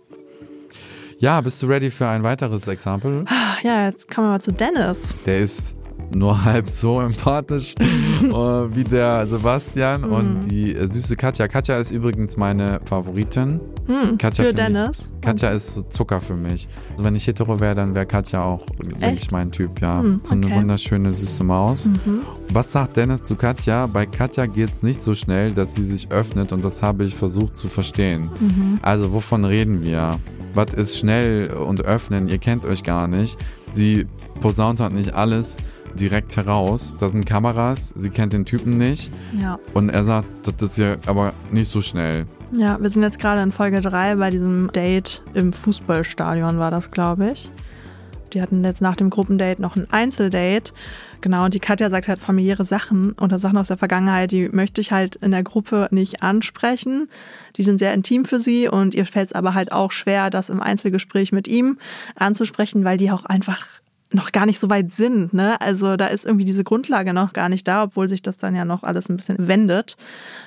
Ja, 1.19 1.41
bist 1.41 1.61
du 1.61 1.67
ready 1.67 1.89
für 1.89 2.07
ein 2.07 2.23
weiteres 2.23 2.67
Exempel? 2.67 3.25
Ja, 3.63 3.87
jetzt 3.87 4.09
kommen 4.09 4.27
wir 4.27 4.31
mal 4.31 4.41
zu 4.41 4.53
Dennis. 4.53 5.13
Der 5.25 5.39
ist 5.39 5.75
nur 6.13 6.43
halb 6.43 6.67
so 6.69 6.99
empathisch 7.01 7.75
äh, 8.23 8.29
wie 8.31 8.83
der 8.83 9.27
Sebastian 9.27 10.01
Mhm. 10.01 10.11
und 10.13 10.39
die 10.49 10.73
äh, 10.75 10.87
süße 10.87 11.15
Katja. 11.15 11.47
Katja 11.47 11.77
ist 11.77 11.91
übrigens 11.91 12.37
meine 12.37 12.79
Favoritin. 12.85 13.59
Katja 14.19 14.45
Für 14.45 14.53
Dennis. 14.53 15.11
Ich, 15.15 15.21
Katja 15.21 15.49
ist 15.49 15.73
so 15.73 15.81
Zucker 15.81 16.21
für 16.21 16.35
mich. 16.35 16.67
Also 16.91 17.03
wenn 17.05 17.15
ich 17.15 17.25
hetero 17.25 17.59
wäre, 17.59 17.73
dann 17.73 17.95
wäre 17.95 18.05
Katja 18.05 18.43
auch 18.43 18.63
denke 18.79 18.95
ich 18.97 19.03
Echt? 19.23 19.31
mein 19.31 19.51
Typ, 19.51 19.81
ja. 19.81 20.01
Hm, 20.01 20.19
So 20.23 20.35
eine 20.35 20.51
wunderschöne 20.51 21.11
süße 21.13 21.43
Maus. 21.43 21.87
Mhm. 21.87 22.21
Was 22.53 22.71
sagt 22.71 22.97
Dennis 22.97 23.23
zu 23.23 23.35
Katja? 23.35 23.87
Bei 23.87 24.05
Katja 24.05 24.45
geht 24.45 24.71
es 24.71 24.83
nicht 24.83 25.01
so 25.01 25.15
schnell, 25.15 25.53
dass 25.53 25.73
sie 25.73 25.83
sich 25.83 26.11
öffnet 26.11 26.51
und 26.51 26.63
das 26.63 26.83
habe 26.83 27.03
ich 27.03 27.15
versucht 27.15 27.55
zu 27.57 27.67
verstehen. 27.67 28.29
Mhm. 28.39 28.79
Also 28.83 29.11
wovon 29.11 29.43
reden 29.43 29.81
wir? 29.81 30.19
Was 30.53 30.73
ist 30.75 30.97
schnell 30.99 31.51
und 31.53 31.81
öffnen? 31.83 32.27
Ihr 32.29 32.37
kennt 32.37 32.65
euch 32.65 32.83
gar 32.83 33.07
nicht. 33.07 33.37
Sie 33.71 34.05
posaunt 34.41 34.79
halt 34.79 34.93
nicht 34.93 35.13
alles 35.15 35.57
direkt 35.95 36.35
heraus. 36.37 36.95
Da 36.99 37.09
sind 37.09 37.25
Kameras, 37.25 37.93
sie 37.95 38.09
kennt 38.09 38.33
den 38.33 38.45
Typen 38.45 38.77
nicht 38.77 39.11
Ja. 39.39 39.59
und 39.73 39.89
er 39.89 40.03
sagt, 40.03 40.27
das 40.45 40.71
ist 40.71 40.77
ja 40.77 40.95
aber 41.05 41.33
nicht 41.51 41.71
so 41.71 41.81
schnell. 41.81 42.25
Ja, 42.51 42.81
wir 42.81 42.89
sind 42.89 43.03
jetzt 43.03 43.19
gerade 43.19 43.41
in 43.43 43.51
Folge 43.51 43.79
3 43.79 44.15
bei 44.15 44.29
diesem 44.31 44.71
Date 44.71 45.23
im 45.33 45.53
Fußballstadion, 45.53 46.57
war 46.57 46.71
das, 46.71 46.89
glaube 46.91 47.31
ich. 47.31 47.51
Die 48.33 48.41
hatten 48.41 48.63
jetzt 48.63 48.81
nach 48.81 48.95
dem 48.95 49.09
Gruppendate 49.09 49.61
noch 49.61 49.75
ein 49.75 49.87
Einzeldate. 49.91 50.71
Genau, 51.21 51.45
und 51.45 51.53
die 51.53 51.59
Katja 51.59 51.89
sagt 51.89 52.07
halt 52.07 52.19
familiäre 52.19 52.63
Sachen 52.63 53.13
oder 53.13 53.39
Sachen 53.39 53.57
aus 53.57 53.67
der 53.67 53.77
Vergangenheit, 53.77 54.31
die 54.31 54.49
möchte 54.49 54.81
ich 54.81 54.91
halt 54.91 55.15
in 55.17 55.31
der 55.31 55.43
Gruppe 55.43 55.87
nicht 55.91 56.21
ansprechen. 56.23 57.09
Die 57.57 57.63
sind 57.63 57.77
sehr 57.79 57.93
intim 57.93 58.25
für 58.25 58.39
sie 58.39 58.67
und 58.67 58.93
ihr 58.95 59.05
fällt 59.05 59.27
es 59.29 59.33
aber 59.33 59.53
halt 59.55 59.71
auch 59.71 59.91
schwer, 59.91 60.29
das 60.29 60.49
im 60.49 60.61
Einzelgespräch 60.61 61.31
mit 61.31 61.47
ihm 61.47 61.77
anzusprechen, 62.15 62.83
weil 62.85 62.97
die 62.97 63.11
auch 63.11 63.25
einfach 63.25 63.65
noch 64.11 64.31
gar 64.31 64.45
nicht 64.47 64.59
so 64.59 64.69
weit 64.69 64.91
sind. 64.91 65.33
Ne? 65.33 65.61
Also 65.61 65.95
da 65.95 66.07
ist 66.07 66.25
irgendwie 66.25 66.45
diese 66.45 66.63
Grundlage 66.63 67.13
noch 67.13 67.31
gar 67.31 67.47
nicht 67.47 67.67
da, 67.67 67.83
obwohl 67.83 68.09
sich 68.09 68.23
das 68.23 68.37
dann 68.37 68.55
ja 68.55 68.65
noch 68.65 68.81
alles 68.83 69.07
ein 69.07 69.17
bisschen 69.17 69.47
wendet, 69.47 69.97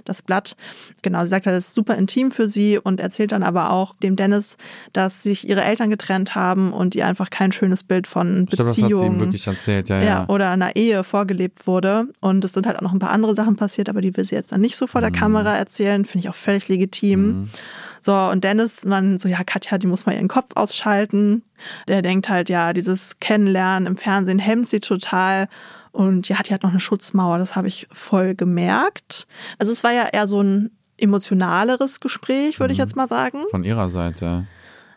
das 0.04 0.20
Blatt. 0.22 0.56
Genau, 1.02 1.22
sie 1.22 1.28
sagt 1.28 1.46
halt, 1.46 1.56
es 1.56 1.68
ist 1.68 1.74
super 1.74 1.94
intim 1.94 2.32
für 2.32 2.48
sie 2.48 2.78
und 2.78 2.98
erzählt 2.98 3.30
dann 3.30 3.44
aber 3.44 3.70
auch 3.70 3.94
dem 3.96 4.16
Dennis, 4.16 4.56
dass 4.92 5.22
sich 5.22 5.48
ihre 5.48 5.62
Eltern 5.62 5.90
getrennt 5.90 6.34
haben 6.34 6.72
und 6.72 6.96
ihr 6.96 7.06
einfach 7.06 7.30
kein 7.30 7.52
schönes 7.52 7.84
Bild 7.84 8.08
von 8.08 8.46
Beziehungen 8.46 9.20
wirklich 9.20 9.46
erzählt, 9.46 9.88
ja, 9.88 9.98
ja, 9.98 10.04
ja. 10.04 10.28
oder 10.28 10.50
einer 10.50 10.74
Ehe 10.74 11.04
vorgelebt 11.04 11.66
wurde. 11.68 12.08
Und 12.20 12.44
es 12.44 12.52
sind 12.52 12.66
halt 12.66 12.76
auch 12.78 12.82
noch 12.82 12.92
ein 12.92 12.98
paar 12.98 13.12
andere 13.12 13.36
Sachen 13.36 13.54
passiert, 13.54 13.88
aber 13.88 14.00
die 14.00 14.16
will 14.16 14.24
sie 14.24 14.34
jetzt 14.34 14.50
dann 14.50 14.60
nicht 14.60 14.76
so 14.76 14.88
vor 14.88 15.00
der 15.00 15.10
Mhm. 15.10 15.14
Kamera 15.14 15.56
erzählen. 15.56 16.04
Finde 16.04 16.24
ich 16.26 16.28
auch 16.30 16.34
völlig 16.34 16.66
legitim. 16.68 17.48
So, 18.04 18.12
und 18.14 18.42
Dennis, 18.44 18.84
man 18.84 19.18
so, 19.18 19.28
ja, 19.28 19.38
Katja, 19.46 19.78
die 19.78 19.86
muss 19.86 20.04
mal 20.06 20.14
ihren 20.14 20.26
Kopf 20.28 20.48
ausschalten. 20.56 21.42
Der 21.88 22.02
denkt 22.02 22.28
halt, 22.28 22.48
ja, 22.50 22.72
dieses 22.72 23.20
Kennenlernen 23.20 23.86
im 23.86 23.96
Fernsehen 23.96 24.40
hemmt 24.40 24.68
sie 24.68 24.80
total. 24.80 25.48
Und 25.92 26.28
ja, 26.28 26.42
die 26.42 26.52
hat 26.52 26.62
noch 26.64 26.70
eine 26.70 26.80
Schutzmauer, 26.80 27.38
das 27.38 27.54
habe 27.54 27.68
ich 27.68 27.86
voll 27.92 28.34
gemerkt. 28.34 29.26
Also 29.58 29.72
es 29.72 29.84
war 29.84 29.92
ja 29.92 30.08
eher 30.12 30.26
so 30.26 30.42
ein 30.42 30.70
emotionaleres 30.96 32.00
Gespräch, 32.00 32.58
würde 32.60 32.72
ich 32.72 32.78
Mhm. 32.78 32.84
jetzt 32.84 32.96
mal 32.96 33.08
sagen. 33.08 33.44
Von 33.50 33.64
ihrer 33.64 33.88
Seite. 33.90 34.46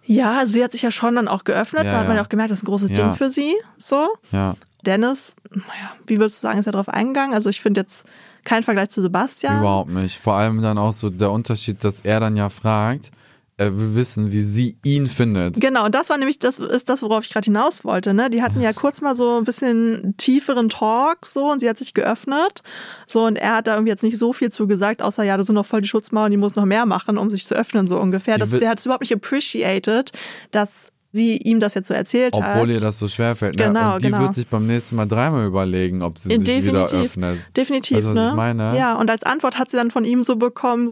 Ja, 0.03 0.39
also 0.39 0.53
sie 0.53 0.63
hat 0.63 0.71
sich 0.71 0.81
ja 0.83 0.91
schon 0.91 1.15
dann 1.15 1.27
auch 1.27 1.43
geöffnet. 1.43 1.85
Ja, 1.85 1.91
da 1.91 1.97
hat 1.99 2.07
man 2.07 2.15
ja. 2.15 2.21
ja 2.21 2.25
auch 2.25 2.29
gemerkt, 2.29 2.51
das 2.51 2.59
ist 2.59 2.63
ein 2.63 2.67
großes 2.67 2.89
Ja. 2.91 2.95
Ding 2.95 3.13
für 3.13 3.29
sie. 3.29 3.53
So. 3.77 4.07
Ja, 4.31 4.55
Dennis, 4.85 5.35
naja, 5.51 5.95
wie 6.07 6.19
würdest 6.19 6.43
du 6.43 6.47
sagen, 6.47 6.59
ist 6.59 6.67
er 6.67 6.71
darauf 6.73 6.89
eingegangen? 6.89 7.33
Also 7.33 7.49
ich 7.49 7.59
finde 7.61 7.81
jetzt 7.81 8.05
kein 8.45 8.63
Vergleich 8.63 8.89
zu 8.89 9.01
Sebastian. 9.01 9.59
überhaupt 9.59 9.91
nicht. 9.91 10.17
Vor 10.17 10.33
allem 10.33 10.61
dann 10.61 10.77
auch 10.77 10.93
so 10.93 11.09
der 11.09 11.31
Unterschied, 11.31 11.83
dass 11.83 12.01
er 12.01 12.19
dann 12.19 12.37
ja 12.37 12.49
fragt, 12.49 13.11
er 13.57 13.79
will 13.79 13.95
wissen, 13.95 14.31
wie 14.33 14.41
sie 14.41 14.77
ihn 14.83 15.07
findet. 15.07 15.61
Genau, 15.61 15.85
und 15.85 15.95
das 15.95 16.09
war 16.09 16.17
nämlich, 16.17 16.39
das 16.39 16.59
ist 16.59 16.89
das, 16.89 17.01
worauf 17.01 17.23
ich 17.23 17.31
gerade 17.31 17.45
hinaus 17.45 17.85
wollte. 17.85 18.13
Ne? 18.13 18.29
Die 18.29 18.41
hatten 18.41 18.59
ja 18.59 18.73
kurz 18.73 18.99
mal 18.99 19.15
so 19.15 19.37
ein 19.37 19.45
bisschen 19.45 20.15
tieferen 20.17 20.67
Talk 20.67 21.25
so 21.25 21.51
und 21.51 21.59
sie 21.59 21.69
hat 21.69 21.77
sich 21.77 21.93
geöffnet. 21.93 22.63
So, 23.07 23.25
und 23.25 23.37
er 23.37 23.55
hat 23.55 23.67
da 23.67 23.75
irgendwie 23.75 23.91
jetzt 23.91 24.03
nicht 24.03 24.17
so 24.17 24.33
viel 24.33 24.51
zu 24.51 24.67
gesagt, 24.67 25.01
außer 25.01 25.23
ja, 25.23 25.37
da 25.37 25.43
sind 25.43 25.55
noch 25.55 25.65
voll 25.65 25.81
die 25.81 25.87
Schutzmauern, 25.87 26.31
die 26.31 26.37
muss 26.37 26.55
noch 26.55 26.65
mehr 26.65 26.85
machen, 26.85 27.17
um 27.17 27.29
sich 27.29 27.45
zu 27.45 27.55
öffnen, 27.55 27.87
so 27.87 27.97
ungefähr. 27.97 28.37
Das, 28.37 28.49
der 28.49 28.69
hat 28.69 28.79
es 28.79 28.85
überhaupt 28.85 29.03
nicht 29.03 29.13
appreciated, 29.13 30.11
dass 30.51 30.91
sie 31.15 31.37
ihm 31.37 31.59
das 31.59 31.73
jetzt 31.73 31.87
so 31.87 31.93
erzählt 31.95 32.35
hat. 32.39 32.55
Obwohl 32.55 32.69
ihr 32.69 32.79
das 32.79 32.99
so 32.99 33.07
schwerfällt. 33.07 33.57
Ne? 33.57 33.65
Genau, 33.65 33.95
und 33.95 34.03
die 34.03 34.07
genau. 34.07 34.19
wird 34.19 34.35
sich 34.35 34.47
beim 34.47 34.67
nächsten 34.67 34.95
Mal 34.97 35.07
dreimal 35.07 35.45
überlegen, 35.47 36.03
ob 36.03 36.19
sie 36.19 36.29
sich 36.29 36.43
Definitiv. 36.43 36.67
wieder 36.67 37.03
öffnet. 37.03 37.39
Definitiv, 37.57 37.97
Weißt 37.97 38.07
was 38.09 38.15
ne? 38.15 38.27
ich 38.29 38.35
meine? 38.35 38.77
Ja, 38.77 38.95
und 38.95 39.09
als 39.09 39.23
Antwort 39.23 39.57
hat 39.57 39.71
sie 39.71 39.77
dann 39.77 39.89
von 39.89 40.05
ihm 40.05 40.23
so 40.23 40.35
bekommen, 40.35 40.91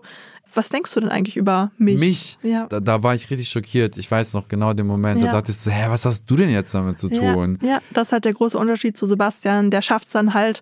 was 0.56 0.70
denkst 0.70 0.94
du 0.94 1.00
denn 1.00 1.10
eigentlich 1.10 1.36
über 1.38 1.72
mich? 1.78 2.00
Mich, 2.00 2.38
Ja. 2.44 2.68
da, 2.68 2.80
da 2.80 3.02
war 3.02 3.16
ich 3.16 3.30
richtig 3.30 3.50
schockiert. 3.50 3.98
Ich 3.98 4.10
weiß 4.10 4.34
noch 4.34 4.48
genau 4.48 4.74
den 4.74 4.86
Moment, 4.88 5.22
da 5.22 5.28
Ja. 5.28 5.32
dachte 5.34 5.52
ich 5.52 5.58
so, 5.58 5.72
hä, 5.72 5.86
was 5.90 6.06
hast 6.06 6.26
du 6.30 6.36
denn 6.36 6.50
jetzt 6.50 6.74
damit 6.74 7.00
zu 7.00 7.10
tun? 7.10 7.60
Ja, 7.62 7.68
ja, 7.70 7.80
das 7.92 8.10
ist 8.10 8.12
halt 8.14 8.26
der 8.26 8.34
große 8.34 8.58
Unterschied 8.58 8.98
zu 8.98 9.06
Sebastian. 9.06 9.72
Der 9.72 9.82
schafft 9.82 10.08
es 10.08 10.14
dann 10.14 10.34
halt, 10.34 10.62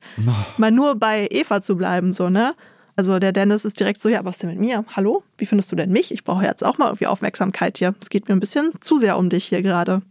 mal 0.57 0.71
nur 0.71 0.95
bei 0.95 1.27
Eva 1.29 1.61
zu 1.61 1.75
bleiben, 1.75 2.13
so, 2.13 2.29
ne? 2.29 2.53
Also 3.01 3.17
der 3.17 3.31
Dennis 3.31 3.65
ist 3.65 3.79
direkt 3.79 3.99
so, 3.99 4.09
ja, 4.09 4.23
was 4.25 4.37
denn 4.37 4.51
mit 4.51 4.59
mir? 4.59 4.85
Hallo? 4.95 5.23
Wie 5.39 5.47
findest 5.47 5.71
du 5.71 5.75
denn 5.75 5.91
mich? 5.91 6.11
Ich 6.13 6.23
brauche 6.23 6.43
jetzt 6.45 6.63
auch 6.63 6.77
mal 6.77 6.85
irgendwie 6.85 7.07
Aufmerksamkeit 7.07 7.79
hier. 7.79 7.95
Es 7.99 8.11
geht 8.11 8.29
mir 8.29 8.35
ein 8.35 8.39
bisschen 8.39 8.69
zu 8.79 8.99
sehr 8.99 9.17
um 9.17 9.27
dich 9.27 9.45
hier 9.45 9.63
gerade. 9.63 10.03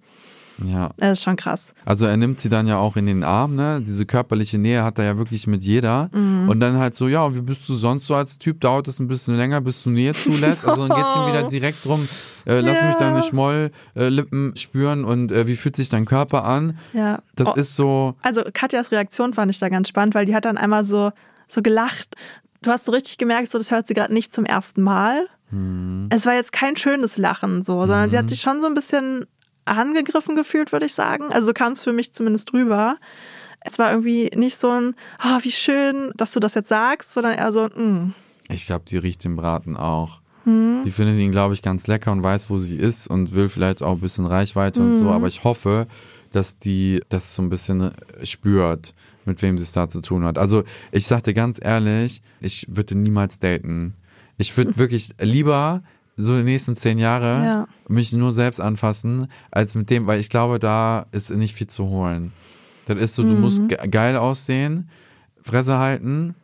Ja. 0.65 0.91
Das 0.97 1.13
ist 1.21 1.23
schon 1.23 1.37
krass. 1.37 1.73
Also 1.85 2.07
er 2.07 2.17
nimmt 2.17 2.41
sie 2.41 2.49
dann 2.49 2.67
ja 2.67 2.79
auch 2.79 2.97
in 2.97 3.07
den 3.07 3.23
Arm, 3.23 3.55
ne? 3.55 3.81
Diese 3.81 4.07
körperliche 4.07 4.59
Nähe 4.59 4.83
hat 4.83 4.99
er 4.99 5.05
ja 5.05 5.19
wirklich 5.19 5.47
mit 5.47 5.63
jeder. 5.63 6.11
Mhm. 6.13 6.49
Und 6.49 6.59
dann 6.59 6.79
halt 6.79 6.97
so, 6.97 7.07
ja, 7.07 7.23
und 7.23 7.37
wie 7.37 7.43
bist 7.43 7.69
du 7.69 7.77
sonst 7.77 8.09
so 8.09 8.17
als 8.17 8.41
Typ? 8.41 8.61
Dauert 8.61 8.89
es 8.89 8.99
ein 8.99 9.07
bisschen 9.07 9.37
länger, 9.37 9.61
bis 9.61 9.85
du 9.85 9.91
Nähe 9.91 10.13
zulässt? 10.13 10.65
Also 10.67 10.89
dann 10.89 10.97
geht's 10.99 11.15
ihm 11.15 11.29
wieder 11.29 11.45
direkt 11.49 11.85
drum, 11.85 12.09
äh, 12.45 12.59
lass 12.59 12.79
Ja. 12.81 12.87
mich 12.89 12.97
deine 12.97 13.23
Schmolllippen 13.23 14.57
spüren 14.57 15.05
und 15.05 15.31
äh, 15.31 15.47
wie 15.47 15.55
fühlt 15.55 15.77
sich 15.77 15.91
dein 15.91 16.07
Körper 16.07 16.43
an? 16.45 16.77
Ja. 16.93 17.21
Das 17.37 17.47
Oh, 17.47 17.53
ist 17.55 17.77
so, 17.77 18.17
also 18.23 18.43
Katjas 18.53 18.91
Reaktion 18.91 19.33
fand 19.33 19.53
ich 19.53 19.61
da 19.61 19.69
ganz 19.69 19.87
spannend, 19.89 20.17
weil 20.17 20.27
die 20.27 20.35
hat 20.35 20.45
dann 20.45 20.59
einmal 20.59 20.83
so, 20.83 21.13
so 21.47 21.63
gelacht. 21.63 22.17
Du 22.63 22.71
hast 22.71 22.85
so 22.85 22.93
richtig 22.93 23.19
gemerkt, 23.19 23.51
so 23.51 23.59
das 23.59 23.71
hört 23.71 23.87
sie 23.87 23.95
gerade 23.95 24.13
nicht 24.13 24.35
zum 24.35 24.45
ersten 24.45 24.83
Mal. 24.83 25.27
Hm. 25.51 26.09
Es 26.11 26.27
war 26.27 26.35
jetzt 26.35 26.53
kein 26.53 26.77
schönes 26.77 27.17
Lachen, 27.17 27.63
so, 27.65 27.81
sondern 27.87 28.11
sie 28.11 28.19
hat 28.19 28.29
sich 28.29 28.41
schon 28.41 28.61
so 28.61 28.67
ein 28.67 28.75
bisschen 28.75 29.25
angegriffen 29.65 30.37
gefühlt, 30.37 30.73
würde 30.73 30.87
ich 30.87 30.95
sagen. 30.95 31.33
Also 31.33 31.49
so 31.49 31.53
kam 31.53 31.73
es 31.73 31.83
für 31.85 31.93
mich 31.93 32.13
zumindest 32.13 32.53
drüber. 32.53 32.97
Es 33.63 33.79
war 33.79 33.91
irgendwie 33.91 34.31
nicht 34.35 34.59
so 34.59 34.71
ein, 34.71 34.95
ah, 35.19 35.39
wie 35.43 35.53
schön, 35.53 36.13
dass 36.17 36.33
du 36.33 36.41
das 36.41 36.55
jetzt 36.55 36.69
sagst, 36.69 37.13
sondern 37.13 37.35
eher 37.35 37.53
so, 37.53 37.67
mm, 37.67 38.15
ich 38.49 38.67
glaube, 38.67 38.85
die 38.89 38.97
riecht 38.97 39.23
den 39.25 39.37
Braten 39.37 39.77
auch. 39.77 40.21
Hm. 40.45 40.83
Die 40.85 40.91
findet 40.91 41.19
ihn, 41.19 41.31
glaube 41.31 41.55
ich, 41.55 41.63
ganz 41.63 41.87
lecker 41.87 42.11
und 42.13 42.23
weiß, 42.23 42.49
wo 42.51 42.59
sie 42.59 42.77
ist 42.77 43.07
und 43.07 43.33
will 43.35 43.49
vielleicht 43.49 43.83
auch 43.83 43.93
ein 43.93 44.01
bisschen 44.01 44.27
Reichweite 44.27 44.81
und 44.81 44.93
Hm. 44.93 44.99
so. 44.99 45.11
Aber 45.11 45.29
ich 45.29 45.45
hoffe, 45.45 45.87
dass 46.33 46.59
die 46.59 47.01
das 47.11 47.35
so 47.35 47.43
ein 47.43 47.51
bisschen 47.51 47.93
spürt, 48.23 48.95
mit 49.25 49.43
wem 49.43 49.59
sie 49.59 49.65
es 49.65 49.73
da 49.73 49.89
zu 49.89 50.01
tun 50.01 50.25
hat. 50.25 50.39
Also 50.39 50.63
ich 50.93 51.07
sagte 51.07 51.35
ganz 51.35 51.59
ehrlich, 51.63 52.23
ich 52.41 52.67
würde 52.69 52.97
niemals 52.97 53.39
daten. 53.39 53.95
Ich 54.39 54.57
würde 54.57 54.77
wirklich 54.79 55.11
lieber 55.21 55.83
so 56.17 56.37
die 56.37 56.43
nächsten 56.45 56.77
zehn 56.77 56.99
Jahre 56.99 57.45
Ja. 57.45 57.69
mich 57.89 58.13
nur 58.13 58.33
selbst 58.33 58.61
anfassen, 58.61 59.27
als 59.51 59.75
mit 59.75 59.89
dem, 59.91 60.07
weil 60.07 60.21
ich 60.21 60.29
glaube, 60.29 60.59
da 60.59 61.07
ist 61.13 61.31
nicht 61.31 61.55
viel 61.55 61.67
zu 61.69 61.87
holen. 61.89 62.33
Das 62.87 62.99
ist 62.99 63.15
so, 63.15 63.23
du 63.23 63.35
Mhm. 63.35 63.41
musst 63.41 63.69
ge 63.69 63.79
geil 63.89 64.17
aussehen, 64.17 64.89
Fresse 65.43 65.79
halten, 65.79 66.35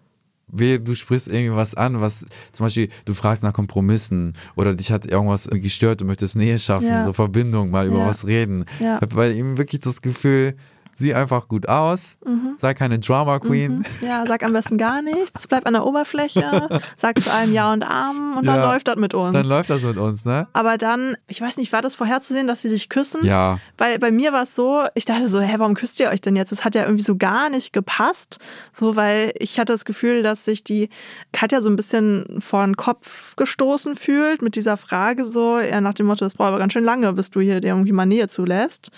du 0.48 0.94
sprichst 0.94 1.28
irgendwie 1.28 1.54
was 1.56 1.74
an, 1.74 2.00
was 2.00 2.24
zum 2.52 2.64
Beispiel, 2.66 2.88
du 3.04 3.12
fragst 3.14 3.42
nach 3.42 3.52
Kompromissen 3.52 4.34
oder 4.54 4.74
dich 4.74 4.92
hat 4.92 5.04
irgendwas 5.04 5.48
gestört, 5.50 6.00
du 6.00 6.04
möchtest 6.04 6.36
Nähe 6.36 6.58
schaffen, 6.58 6.86
Ja. 6.86 7.02
so 7.02 7.12
Verbindung, 7.12 7.70
mal 7.70 7.86
über 7.88 7.98
Ja. 7.98 8.06
was 8.06 8.26
reden. 8.26 8.64
Ich 8.78 8.86
hab 8.86 9.14
bei 9.14 9.32
ihm 9.32 9.58
wirklich 9.58 9.80
das 9.82 10.00
Gefühl, 10.02 10.54
sieh 10.98 11.14
einfach 11.14 11.48
gut 11.48 11.68
aus, 11.68 12.16
sei 12.56 12.74
keine 12.74 12.98
Drama 12.98 13.38
Queen. 13.38 13.84
ja, 14.00 14.24
sag 14.26 14.42
am 14.42 14.52
besten 14.52 14.78
gar 14.78 15.02
nichts, 15.02 15.46
bleib 15.46 15.66
an 15.66 15.74
der 15.74 15.84
Oberfläche, 15.86 16.68
sag 16.96 17.20
zu 17.22 17.32
allem 17.32 17.52
Ja 17.52 17.72
und 17.72 17.82
Arm 17.82 18.36
und 18.38 18.46
dann 18.46 18.56
Ja. 18.56 18.72
läuft 18.72 18.88
das 18.88 18.96
mit 18.96 19.14
uns. 19.14 19.32
Dann 19.34 19.46
läuft 19.46 19.70
das 19.70 19.82
mit 19.82 19.98
uns, 19.98 20.24
ne? 20.24 20.48
Aber 20.52 20.78
dann, 20.78 21.16
ich 21.28 21.40
weiß 21.40 21.56
nicht, 21.58 21.72
war 21.72 21.82
das 21.82 21.94
vorherzusehen, 21.94 22.46
dass 22.46 22.62
sie 22.62 22.68
sich 22.68 22.88
küssen? 22.88 23.24
Ja. 23.24 23.58
Weil 23.78 23.98
bei 23.98 24.10
mir 24.10 24.32
war 24.32 24.42
es 24.44 24.54
so, 24.54 24.84
ich 24.94 25.04
dachte 25.04 25.28
so, 25.28 25.40
hä, 25.40 25.54
warum 25.58 25.74
küsst 25.74 26.00
ihr 26.00 26.08
euch 26.10 26.20
denn 26.20 26.34
jetzt? 26.36 26.50
Das 26.52 26.64
hat 26.64 26.74
ja 26.74 26.82
irgendwie 26.84 27.04
so 27.04 27.16
gar 27.16 27.50
nicht 27.50 27.72
gepasst. 27.72 28.38
So, 28.72 28.96
weil 28.96 29.32
ich 29.38 29.58
hatte 29.60 29.72
das 29.72 29.84
Gefühl, 29.84 30.22
dass 30.22 30.44
sich 30.44 30.64
die 30.64 30.88
Katja 31.32 31.60
so 31.62 31.68
ein 31.68 31.76
bisschen 31.76 32.40
vor 32.40 32.64
den 32.64 32.76
Kopf 32.76 33.36
gestoßen 33.36 33.96
fühlt 33.96 34.40
mit 34.42 34.56
dieser 34.56 34.76
Frage 34.76 35.24
so, 35.24 35.58
ja, 35.60 35.80
nach 35.80 35.94
dem 35.94 36.06
Motto, 36.06 36.24
das 36.24 36.34
braucht 36.34 36.48
aber 36.48 36.58
ganz 36.58 36.72
schön 36.72 36.84
lange, 36.84 37.12
bis 37.12 37.30
du 37.30 37.40
hier 37.40 37.60
dir 37.60 37.68
irgendwie 37.68 37.92
mal 37.92 38.06
Nähe 38.06 38.28
zulässt. 38.28 38.90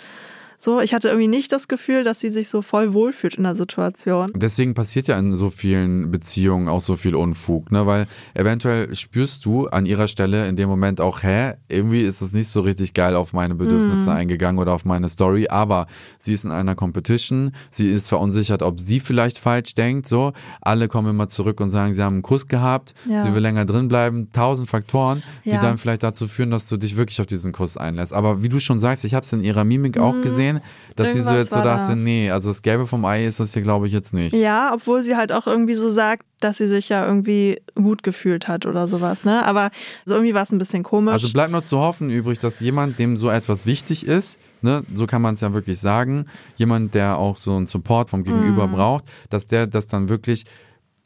So, 0.61 0.81
ich 0.81 0.93
hatte 0.93 1.07
irgendwie 1.07 1.29
nicht 1.29 1.53
das 1.53 1.69
Gefühl, 1.69 2.03
dass 2.03 2.19
sie 2.19 2.31
sich 2.31 2.49
so 2.49 2.61
voll 2.61 2.93
wohlfühlt 2.93 3.35
in 3.35 3.43
der 3.43 3.55
Situation. 3.55 4.29
Deswegen 4.35 4.73
passiert 4.73 5.07
ja 5.07 5.17
in 5.17 5.33
so 5.33 5.49
vielen 5.49 6.11
Beziehungen 6.11 6.67
auch 6.67 6.81
so 6.81 6.97
viel 6.97 7.15
Unfug, 7.15 7.71
ne? 7.71 7.85
Weil 7.85 8.07
eventuell 8.33 8.93
spürst 8.93 9.45
du 9.45 9.67
an 9.67 9.85
ihrer 9.85 10.09
Stelle 10.09 10.49
in 10.49 10.57
dem 10.57 10.67
Moment 10.67 10.99
auch, 10.99 11.23
hä, 11.23 11.53
irgendwie 11.69 12.01
ist 12.01 12.19
es 12.21 12.33
nicht 12.33 12.49
so 12.49 12.59
richtig 12.59 12.93
geil 12.93 13.15
auf 13.15 13.31
meine 13.31 13.55
Bedürfnisse 13.55 14.09
Mhm. 14.09 14.15
eingegangen 14.17 14.59
oder 14.59 14.73
auf 14.73 14.83
meine 14.83 15.07
Story, 15.07 15.47
aber 15.49 15.87
sie 16.19 16.33
ist 16.33 16.43
in 16.43 16.51
einer 16.51 16.75
Competition, 16.75 17.53
sie 17.71 17.89
ist 17.89 18.09
verunsichert, 18.09 18.61
ob 18.61 18.81
sie 18.81 18.99
vielleicht 18.99 19.37
falsch 19.37 19.75
denkt, 19.75 20.09
so. 20.09 20.33
Alle 20.59 20.89
kommen 20.89 21.09
immer 21.11 21.29
zurück 21.29 21.61
und 21.61 21.69
sagen, 21.69 21.93
sie 21.93 22.03
haben 22.03 22.15
einen 22.15 22.21
Kuss 22.21 22.47
gehabt, 22.47 22.93
Ja. 23.09 23.23
sie 23.23 23.33
will 23.33 23.41
länger 23.41 23.63
drin 23.63 23.87
bleiben, 23.87 24.29
tausend 24.33 24.67
Faktoren, 24.67 25.23
die 25.45 25.51
Ja. 25.51 25.61
dann 25.61 25.77
vielleicht 25.77 26.03
dazu 26.03 26.27
führen, 26.27 26.51
dass 26.51 26.67
du 26.67 26.75
dich 26.75 26.97
wirklich 26.97 27.21
auf 27.21 27.27
diesen 27.27 27.53
Kuss 27.53 27.77
einlässt. 27.77 28.11
Aber 28.11 28.43
wie 28.43 28.49
du 28.49 28.59
schon 28.59 28.81
sagst, 28.81 29.05
ich 29.05 29.13
habe 29.13 29.23
es 29.23 29.31
in 29.31 29.41
ihrer 29.41 29.63
Mimik 29.63 29.97
auch 29.97 30.19
gesehen, 30.19 30.48
dass 30.95 31.13
sie 31.13 31.21
so 31.21 31.33
jetzt 31.33 31.51
so 31.51 31.61
dachte, 31.61 31.89
da. 31.91 31.95
nee, 31.95 32.29
also 32.31 32.49
das 32.49 32.61
Gelbe 32.61 32.87
vom 32.87 33.05
Ei 33.05 33.25
ist 33.25 33.39
das 33.39 33.53
hier 33.53 33.61
glaube 33.61 33.87
ich 33.87 33.93
jetzt 33.93 34.13
nicht. 34.13 34.35
Ja, 34.35 34.73
obwohl 34.73 35.03
sie 35.03 35.15
halt 35.15 35.31
auch 35.31 35.47
irgendwie 35.47 35.73
so 35.75 35.89
sagt, 35.89 36.25
dass 36.39 36.57
sie 36.57 36.67
sich 36.67 36.89
ja 36.89 37.05
irgendwie 37.05 37.61
gut 37.75 38.01
gefühlt 38.03 38.47
hat 38.47 38.65
oder 38.65 38.87
sowas, 38.87 39.25
ne? 39.25 39.45
Aber 39.45 39.71
so 40.05 40.13
irgendwie 40.15 40.33
war 40.33 40.43
es 40.43 40.51
ein 40.51 40.57
bisschen 40.57 40.83
komisch. 40.83 41.13
Also 41.13 41.31
bleibt 41.33 41.51
nur 41.51 41.63
zu 41.63 41.79
hoffen 41.79 42.09
übrig, 42.09 42.39
dass 42.39 42.59
jemand, 42.61 42.97
dem 42.99 43.17
so 43.17 43.29
etwas 43.29 43.65
wichtig 43.65 44.05
ist, 44.07 44.39
ne, 44.61 44.83
so 44.93 45.05
kann 45.05 45.21
man 45.21 45.33
es 45.35 45.41
ja 45.41 45.53
wirklich 45.53 45.79
sagen, 45.79 46.25
jemand, 46.55 46.93
der 46.93 47.17
auch 47.17 47.35
so 47.37 47.55
einen 47.55 47.67
Support 47.67 48.09
vom 48.09 48.23
Gegenüber 48.23 48.67
Mhm. 48.67 48.71
braucht, 48.71 49.03
dass 49.29 49.47
der 49.47 49.67
das 49.67 49.87
dann 49.87 50.07
wirklich 50.09 50.45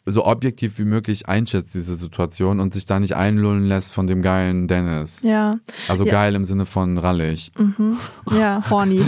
so 0.05 0.25
objektiv 0.25 0.77
wie 0.79 0.83
möglich 0.85 1.29
einschätzt, 1.29 1.73
diese 1.73 1.95
Situation, 1.95 2.59
und 2.59 2.73
sich 2.73 2.85
da 2.85 2.99
nicht 2.99 3.15
einlullen 3.15 3.65
lässt 3.65 3.93
von 3.93 4.05
dem 4.07 4.21
geilen 4.21 4.67
Dennis. 4.67 5.21
ja, 5.23 5.59
Also 5.87 6.05
Ja. 6.05 6.11
geil 6.11 6.35
im 6.35 6.43
Sinne 6.43 6.65
von 6.65 6.97
rallig. 6.97 7.51
ja, 8.37 8.61
horny. 8.69 9.05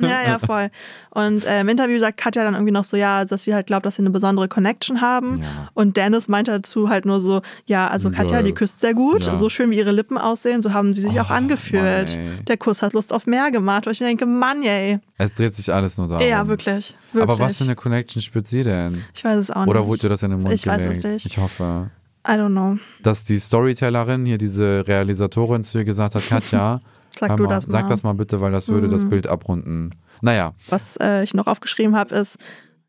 ja, 0.00 0.22
ja, 0.26 0.38
voll. 0.38 0.70
Und 1.10 1.44
äh, 1.44 1.62
im 1.62 1.68
Interview 1.68 1.98
sagt 1.98 2.18
Katja 2.18 2.44
dann 2.44 2.54
irgendwie 2.54 2.70
noch 2.72 2.84
so, 2.84 2.96
ja, 2.96 3.24
dass 3.24 3.42
sie 3.42 3.54
halt 3.54 3.66
glaubt, 3.66 3.84
dass 3.86 3.96
sie 3.96 4.02
eine 4.02 4.10
besondere 4.10 4.46
Connection 4.46 5.00
haben. 5.00 5.38
Ja. 5.42 5.68
Und 5.74 5.96
Dennis 5.96 6.28
meint 6.28 6.46
dazu 6.46 6.88
halt 6.88 7.04
nur 7.06 7.20
so, 7.20 7.42
ja, 7.66 7.88
also 7.88 8.10
Katja, 8.10 8.42
die 8.42 8.52
küsst 8.52 8.80
sehr 8.80 8.94
gut, 8.94 9.24
Ja. 9.24 9.34
so 9.36 9.48
schön 9.48 9.70
wie 9.70 9.76
ihre 9.78 9.90
Lippen 9.90 10.18
aussehen, 10.18 10.62
so 10.62 10.72
haben 10.72 10.92
sie 10.92 11.00
sich 11.02 11.20
auch 11.20 11.30
Oh, 11.30 11.34
angefühlt. 11.34 12.16
Mann. 12.16 12.44
Der 12.46 12.56
Kuss 12.56 12.82
hat 12.82 12.92
Lust 12.92 13.12
auf 13.12 13.26
mehr 13.26 13.50
gemacht, 13.50 13.86
wo 13.86 13.90
ich 13.90 13.98
mir 14.00 14.06
denke, 14.06 14.26
Mann, 14.26 14.62
ey. 14.62 15.00
Es 15.16 15.34
dreht 15.34 15.54
sich 15.56 15.72
alles 15.72 15.98
nur 15.98 16.06
darum. 16.06 16.24
Ja, 16.26 16.46
wirklich, 16.46 16.94
wirklich. 17.12 17.22
Aber 17.22 17.38
was 17.40 17.56
für 17.58 17.64
eine 17.64 17.74
Connection 17.74 18.22
spürt 18.22 18.46
sie 18.46 18.62
denn? 18.62 19.02
Ich 19.14 19.24
weiß 19.24 19.36
es 19.38 19.50
auch 19.50 19.62
nicht. 19.62 19.68
Oder 19.70 19.84
wurde 19.86 20.08
das 20.08 20.22
in 20.32 20.38
den 20.38 20.42
Mund 20.42 20.54
Ich 20.54 20.66
weiß 20.66 20.82
gelegt? 20.82 21.04
es 21.04 21.12
nicht. 21.12 21.26
Ich 21.26 21.38
hoffe. 21.38 21.90
I 22.26 22.32
don't 22.32 22.50
know. 22.50 22.76
Dass 23.02 23.24
die 23.24 23.38
Storytellerin, 23.38 24.26
hier 24.26 24.38
diese 24.38 24.84
Realisatorin 24.86 25.64
zu 25.64 25.78
ihr 25.78 25.84
gesagt 25.84 26.14
hat, 26.14 26.26
Katja, 26.28 26.80
Sag 27.18 27.36
du 27.36 27.44
mal, 27.44 27.48
das 27.48 27.66
mal. 27.66 27.72
sag 27.72 27.86
das 27.88 28.02
mal 28.02 28.12
bitte, 28.14 28.40
weil 28.40 28.52
das 28.52 28.68
würde 28.68 28.88
das 28.88 29.08
Bild 29.08 29.26
abrunden. 29.26 29.94
Naja, 30.20 30.52
was 30.68 30.96
äh, 31.00 31.22
ich 31.24 31.32
noch 31.34 31.46
aufgeschrieben 31.46 31.96
habe, 31.96 32.14
ist, 32.14 32.36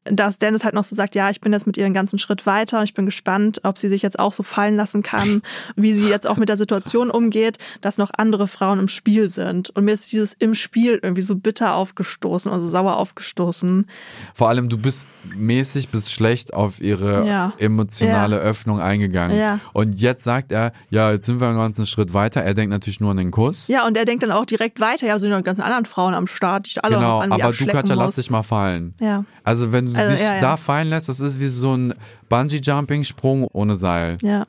dass 0.06 0.39
Dennis 0.39 0.64
halt 0.64 0.74
noch 0.74 0.84
so 0.84 0.95
sagt, 0.95 1.14
ja, 1.14 1.30
ich 1.30 1.41
bin 1.41 1.52
jetzt 1.54 1.68
mit 1.68 1.78
ihr 1.78 1.86
einen 1.86 1.93
ganzen 1.93 2.18
Schritt 2.20 2.45
weiter 2.45 2.78
und 2.80 2.84
ich 2.86 2.93
bin 2.93 3.06
gespannt, 3.06 3.62
ob 3.64 3.78
sie 3.78 3.89
sich 3.89 4.02
jetzt 4.02 4.18
auch 4.18 4.34
so 4.34 4.43
fallen 4.43 4.76
lassen 4.76 5.04
kann, 5.04 5.41
wie 5.76 5.93
sie 5.93 6.08
jetzt 6.08 6.26
auch 6.26 6.38
mit 6.38 6.50
der 6.50 6.58
Situation 6.58 7.10
umgeht, 7.12 7.58
dass 7.82 7.97
noch 7.97 8.10
andere 8.18 8.47
Frauen 8.47 8.80
im 8.80 8.88
Spiel 8.88 9.30
sind. 9.30 9.70
Und 9.72 9.86
mir 9.86 9.91
ist 9.93 10.12
dieses 10.12 10.34
im 10.39 10.56
Spiel 10.56 11.00
irgendwie 11.04 11.22
so 11.22 11.36
bitter 11.36 11.76
aufgestoßen 11.76 12.50
oder 12.52 12.62
so 12.62 12.68
sauer 12.68 12.97
aufgestoßen. 12.97 13.88
vor 14.34 14.50
allem 14.50 14.70
du 14.70 14.78
bist 14.78 15.08
mäßig 15.36 15.89
bis 15.89 16.12
schlecht 16.12 16.54
auf 16.54 16.82
ihre 16.82 17.26
Ja. 17.28 17.54
emotionale 17.58 18.38
Ja. 18.38 18.41
Öffnung 18.41 18.80
eingegangen. 18.80 19.38
Ja. 19.38 19.60
Und 19.74 20.00
jetzt 20.00 20.24
sagt 20.24 20.52
er, 20.52 20.72
ja, 20.89 21.12
jetzt 21.12 21.26
sind 21.26 21.39
wir 21.41 21.47
einen 21.50 21.58
ganzen 21.58 21.86
Schritt 21.86 22.14
weiter. 22.14 22.41
Er 22.41 22.54
denkt 22.54 22.72
natürlich 22.72 23.00
nur 23.00 23.12
an 23.12 23.18
den 23.18 23.32
Kuss. 23.32 23.68
Ja, 23.68 23.86
und 23.86 23.97
er 23.97 24.06
denkt 24.06 24.24
dann 24.24 24.32
auch 24.32 24.45
direkt 24.45 24.80
weiter, 24.80 25.06
ja, 25.06 25.20
sind 25.20 25.30
noch 25.30 25.43
ganzen 25.43 25.62
anderen 25.62 25.86
Frauen 25.86 26.14
am 26.14 26.28
Start, 26.28 26.66
die 26.66 26.70
ich 26.72 26.84
alle 26.84 26.95
Genau, 26.95 27.18
noch 27.18 27.24
an 27.24 27.32
aber 27.34 27.52
du 27.52 27.66
Katja, 27.66 27.95
lass 27.95 28.16
dich 28.16 28.30
mal 28.30 28.43
fallen. 28.43 28.93
Ja. 29.00 29.26
Also 29.43 29.72
wenn 29.72 29.89
Also, 29.96 30.12
dich 30.12 30.22
ja, 30.22 30.36
ja. 30.36 30.42
da 30.42 30.58
fallen 30.58 30.90
lässt, 30.90 31.10
das 31.10 31.20
ist 31.20 31.40
wie 31.40 31.48
so 31.48 31.76
ein 31.76 31.94
Bungee-Jumping-Sprung 32.30 33.48
ohne 33.52 33.78
Seil. 33.78 34.18
Ja. 34.22 34.46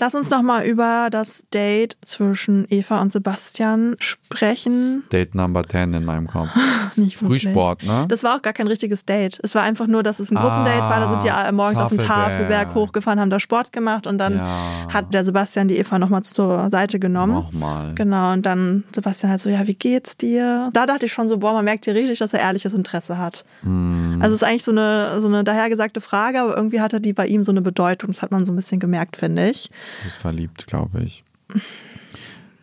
Lass 0.00 0.14
uns 0.14 0.30
noch 0.30 0.40
mal 0.40 0.64
über 0.64 1.08
das 1.10 1.44
Date 1.52 1.98
zwischen 2.02 2.66
Eva 2.70 3.02
und 3.02 3.12
Sebastian 3.12 3.96
sprechen. 3.98 5.04
Date 5.12 5.34
Number 5.34 5.62
10 5.68 5.92
in 5.92 6.04
meinem 6.06 6.26
Kopf. 6.26 6.48
Frühsport, 7.16 7.82
ne? 7.84 8.06
Das 8.08 8.24
war 8.24 8.36
auch 8.36 8.42
gar 8.42 8.54
kein 8.54 8.66
richtiges 8.66 9.04
Date. 9.04 9.38
Es 9.42 9.54
war 9.54 9.62
einfach 9.62 9.86
nur, 9.86 10.02
dass 10.02 10.18
es 10.18 10.30
ein 10.30 10.36
Gruppendate 10.36 10.80
war. 10.80 11.00
Da 11.00 11.08
sind 11.10 11.22
die 11.22 11.28
äh, 11.28 11.52
morgens 11.52 11.80
auf 11.80 11.90
den 11.90 11.98
Tafelberg. 11.98 12.74
Hochgefahren, 12.74 13.20
haben 13.20 13.28
da 13.30 13.38
Sport 13.40 13.72
gemacht 13.72 14.06
und 14.06 14.16
dann 14.16 14.36
Ja. 14.36 14.86
hat 14.90 15.12
der 15.12 15.22
Sebastian 15.22 15.68
die 15.68 15.76
Eva 15.76 15.98
nochmal 15.98 16.22
zur 16.22 16.70
Seite 16.70 16.98
genommen. 16.98 17.34
Nochmal. 17.34 17.94
Genau, 17.94 18.32
und 18.32 18.46
dann 18.46 18.84
Sebastian 18.94 19.30
halt 19.30 19.42
so, 19.42 19.50
ja, 19.50 19.66
wie 19.66 19.74
geht's 19.74 20.16
dir? 20.16 20.70
Da 20.72 20.86
dachte 20.86 21.06
ich 21.06 21.12
schon 21.12 21.28
so, 21.28 21.38
boah, 21.38 21.52
man 21.52 21.64
merkt 21.64 21.84
hier 21.84 21.94
richtig, 21.94 22.18
dass 22.20 22.32
er 22.32 22.40
ehrliches 22.40 22.72
Interesse 22.72 23.18
hat. 23.18 23.44
Hm. 23.62 24.18
Also 24.22 24.34
es 24.34 24.42
ist 24.42 24.48
eigentlich 24.48 24.64
so 24.64 24.70
eine, 24.70 25.20
so 25.20 25.28
eine 25.28 25.44
dahergesagte 25.44 26.00
Frage, 26.00 26.40
aber 26.40 26.56
irgendwie 26.56 26.80
hatte 26.80 27.02
die 27.02 27.12
bei 27.12 27.26
ihm 27.26 27.42
so 27.42 27.52
eine 27.52 27.60
Bedeutung. 27.60 28.08
Das 28.10 28.22
hat 28.22 28.30
man 28.30 28.46
so 28.46 28.52
ein 28.52 28.56
bisschen 28.56 28.80
gemerkt, 28.80 29.16
finde 29.16 29.50
ich. 29.50 29.70
Du 29.98 30.04
bist 30.04 30.16
verliebt, 30.16 30.66
glaube 30.66 31.02
ich. 31.02 31.24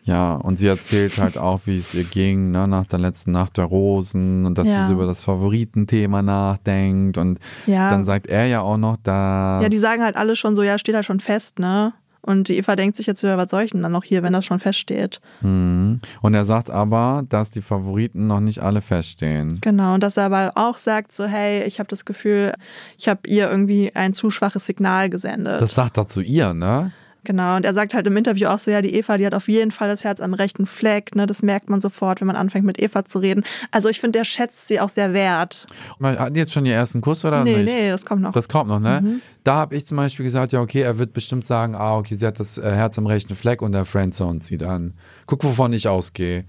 Ja, 0.04 0.36
und 0.36 0.58
sie 0.58 0.66
erzählt 0.66 1.18
halt 1.18 1.36
auch, 1.36 1.60
wie 1.66 1.76
es 1.76 1.92
ihr 1.92 2.04
ging, 2.04 2.50
ne, 2.50 2.66
nach 2.66 2.86
der 2.86 2.98
letzten 2.98 3.32
Nacht 3.32 3.58
der 3.58 3.66
Rosen 3.66 4.46
und 4.46 4.56
dass 4.56 4.66
Ja. 4.66 4.80
sie 4.82 4.86
so 4.88 4.92
über 4.94 5.06
das 5.06 5.22
Favoritenthema 5.22 6.22
nachdenkt. 6.22 7.18
Und 7.18 7.38
Ja. 7.66 7.90
dann 7.90 8.06
sagt 8.06 8.26
er 8.26 8.46
ja 8.46 8.62
auch 8.62 8.78
noch, 8.78 8.96
dass. 9.02 9.62
Ja, 9.62 9.68
die 9.68 9.76
sagen 9.78 10.02
halt 10.02 10.16
alle 10.16 10.34
schon 10.34 10.56
so, 10.56 10.62
ja, 10.62 10.78
steht 10.78 10.94
halt 10.94 11.04
schon 11.04 11.20
fest, 11.20 11.58
ne? 11.58 11.92
Und 12.22 12.48
die 12.48 12.56
Eva 12.58 12.74
denkt 12.74 12.96
sich 12.96 13.06
jetzt 13.06 13.22
was 13.22 13.50
soll 13.50 13.62
ich 13.62 13.70
denn 13.72 13.82
dann 13.82 13.92
noch 13.92 14.04
hier, 14.04 14.22
wenn 14.22 14.32
das 14.32 14.44
schon 14.44 14.58
feststeht? 14.58 15.20
Mhm. 15.40 16.00
Und 16.20 16.34
er 16.34 16.44
sagt 16.46 16.68
aber, 16.70 17.22
dass 17.28 17.50
die 17.50 17.62
Favoriten 17.62 18.26
noch 18.26 18.40
nicht 18.40 18.60
alle 18.60 18.80
feststehen. 18.82 19.58
Genau, 19.60 19.94
und 19.94 20.02
dass 20.02 20.16
er 20.16 20.24
aber 20.24 20.52
auch 20.54 20.78
sagt, 20.78 21.12
so, 21.12 21.24
hey, 21.26 21.62
ich 21.64 21.78
habe 21.78 21.88
das 21.88 22.04
Gefühl, 22.04 22.52
ich 22.98 23.08
habe 23.08 23.20
ihr 23.26 23.50
irgendwie 23.50 23.94
ein 23.94 24.14
zu 24.14 24.30
schwaches 24.30 24.66
Signal 24.66 25.08
gesendet. 25.10 25.60
Das 25.62 25.74
sagt 25.74 25.96
er 25.96 26.06
zu 26.06 26.20
ihr, 26.20 26.54
ne? 26.54 26.92
Genau, 27.24 27.56
und 27.56 27.64
er 27.64 27.74
sagt 27.74 27.94
halt 27.94 28.06
im 28.06 28.16
Interview 28.16 28.48
auch 28.48 28.58
so, 28.58 28.70
ja, 28.70 28.82
die 28.82 28.94
Eva, 28.94 29.18
die 29.18 29.26
hat 29.26 29.34
auf 29.34 29.48
jeden 29.48 29.70
Fall 29.70 29.88
das 29.88 30.04
Herz 30.04 30.20
am 30.20 30.34
rechten 30.34 30.66
Fleck, 30.66 31.14
ne? 31.14 31.26
Das 31.26 31.42
merkt 31.42 31.68
man 31.68 31.80
sofort, 31.80 32.20
wenn 32.20 32.26
man 32.26 32.36
anfängt 32.36 32.64
mit 32.64 32.80
Eva 32.80 33.04
zu 33.04 33.18
reden. 33.18 33.44
Also 33.70 33.88
ich 33.88 34.00
finde, 34.00 34.18
der 34.18 34.24
schätzt 34.24 34.68
sie 34.68 34.80
auch 34.80 34.88
sehr 34.88 35.12
wert. 35.12 35.66
Hatten 36.02 36.34
die 36.34 36.40
jetzt 36.40 36.52
schon 36.52 36.64
ihren 36.66 36.76
ersten 36.76 37.00
Kuss 37.00 37.24
oder 37.24 37.44
nee, 37.44 37.56
nicht? 37.56 37.66
nee, 37.66 37.90
das 37.90 38.04
kommt 38.04 38.22
noch. 38.22 38.32
Das 38.32 38.48
kommt 38.48 38.68
noch, 38.68 38.80
ne? 38.80 39.20
Da 39.44 39.54
habe 39.54 39.76
ich 39.76 39.86
zum 39.86 39.96
Beispiel 39.96 40.24
gesagt, 40.24 40.52
ja, 40.52 40.60
okay, 40.60 40.82
er 40.82 40.98
wird 40.98 41.12
bestimmt 41.12 41.46
sagen, 41.46 41.74
ah, 41.74 41.96
okay, 41.96 42.14
sie 42.16 42.26
hat 42.26 42.38
das 42.38 42.58
äh, 42.58 42.70
Herz 42.70 42.98
am 42.98 43.06
rechten 43.06 43.34
Fleck 43.34 43.62
und 43.62 43.72
der 43.72 43.84
Friendzone 43.84 44.40
zieht 44.40 44.62
an. 44.62 44.94
Guck, 45.26 45.44
wovon 45.44 45.72
ich 45.72 45.88
ausgehe. 45.88 46.44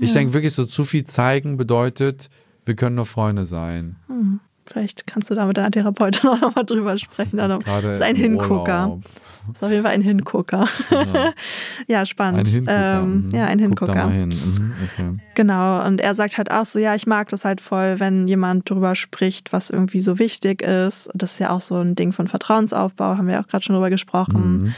Ich 0.00 0.12
denke 0.12 0.32
wirklich, 0.32 0.54
so 0.54 0.64
zu 0.64 0.84
viel 0.84 1.04
zeigen 1.04 1.56
bedeutet, 1.56 2.30
wir 2.64 2.76
können 2.76 2.96
nur 2.96 3.06
Freunde 3.06 3.44
sein. 3.44 3.96
Vielleicht 4.66 5.06
kannst 5.06 5.30
du 5.30 5.34
da 5.34 5.46
mit 5.46 5.56
deiner 5.56 5.70
Therapeutin 5.70 6.28
auch 6.30 6.40
nochmal 6.40 6.64
drüber 6.64 6.98
sprechen. 6.98 7.36
Das 7.36 7.48
Das 7.48 7.58
ist 7.58 7.64
gerade 7.64 7.88
ist 7.88 8.02
ein 8.02 8.16
Hingucker. 8.16 8.88
Urlaub. 8.88 9.02
Ist 9.52 9.62
auf 9.62 9.70
jeden 9.70 9.82
Fall 9.82 9.92
ein 9.92 10.02
Hingucker. 10.02 10.66
Ja, 11.86 12.04
spannend. 12.04 12.40
Ein 12.40 12.46
Hingucker. 12.46 13.00
Ähm, 13.02 13.26
mhm. 13.26 13.34
ja, 13.34 13.46
ein 13.46 13.58
Hingucker. 13.58 13.94
mal 13.94 14.10
hin. 14.10 14.28
Mhm, 14.28 14.74
okay. 14.84 15.16
Genau, 15.34 15.86
und 15.86 16.00
er 16.00 16.14
sagt 16.14 16.36
halt 16.36 16.50
auch 16.50 16.66
so, 16.66 16.78
ja, 16.78 16.94
ich 16.94 17.06
mag 17.06 17.28
das 17.28 17.44
halt 17.44 17.60
voll, 17.60 18.00
wenn 18.00 18.28
jemand 18.28 18.68
drüber 18.68 18.94
spricht, 18.94 19.52
was 19.52 19.70
irgendwie 19.70 20.00
so 20.00 20.18
wichtig 20.18 20.62
ist. 20.62 21.08
Das 21.14 21.32
ist 21.32 21.38
ja 21.38 21.50
auch 21.50 21.60
so 21.60 21.76
ein 21.76 21.94
Ding 21.94 22.12
von 22.12 22.28
Vertrauensaufbau, 22.28 23.16
haben 23.16 23.28
wir 23.28 23.40
auch 23.40 23.46
gerade 23.46 23.64
schon 23.64 23.74
drüber 23.74 23.90
gesprochen. 23.90 24.62
Mhm. 24.62 24.74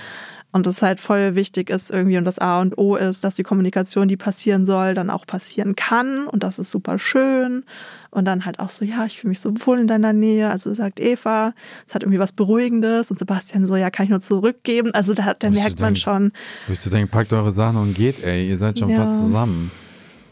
Und 0.53 0.67
das 0.67 0.83
halt 0.83 0.99
voll 1.01 1.37
wichtig 1.37 1.71
ist 1.71 1.91
irgendwie 1.91 2.19
und 2.19 2.25
das 2.25 2.41
A 2.41 2.61
und 2.61 2.77
O 2.77 2.97
ist, 2.97 3.23
dass 3.23 3.37
die 3.37 3.45
Kommunikation, 3.45 4.09
die 4.09 4.17
passieren 4.17 4.67
soll, 4.67 4.95
dann 4.95 5.09
auch 5.09 5.25
passieren 5.25 5.77
kann 5.77 6.27
und 6.27 6.43
das 6.43 6.59
ist 6.59 6.71
super 6.71 6.99
schön. 6.99 7.63
Und 8.11 8.25
dann 8.25 8.45
halt 8.45 8.59
auch 8.59 8.71
so, 8.71 8.85
ja, 8.85 9.07
ich 9.07 9.19
fühle 9.21 9.29
mich 9.29 9.39
so 9.39 9.55
wohl 9.65 9.79
in 9.79 9.87
deiner 9.87 10.13
Nähe. 10.13 10.51
Also 10.51 10.75
sagt 10.75 10.99
Eva, 10.99 11.53
es 11.87 11.95
hat 11.95 12.03
irgendwie 12.03 12.19
was 12.19 12.33
Beruhigendes 12.33 13.13
und 13.13 13.21
Sebastian 13.21 13.65
so, 13.69 13.77
ja, 13.77 13.91
kann 13.91 14.05
ich 14.05 14.11
nur 14.11 14.19
zurückgeben. 14.21 14.93
Also 14.93 15.15
da, 15.15 15.35
da 15.39 15.51
merkt 15.51 15.79
man 15.79 15.95
denk- 15.95 15.99
schon, 15.99 16.33
Wo 16.67 16.73
ich 16.73 16.81
so 16.81 16.91
denke, 16.91 17.07
packt 17.13 17.33
eure 17.33 17.53
Sachen 17.53 17.77
und 17.77 17.95
geht, 17.95 18.25
ey, 18.25 18.49
ihr 18.49 18.59
seid 18.59 18.81
schon 18.81 18.89
Ja. 18.89 18.97
fast 19.05 19.21
zusammen. 19.21 19.71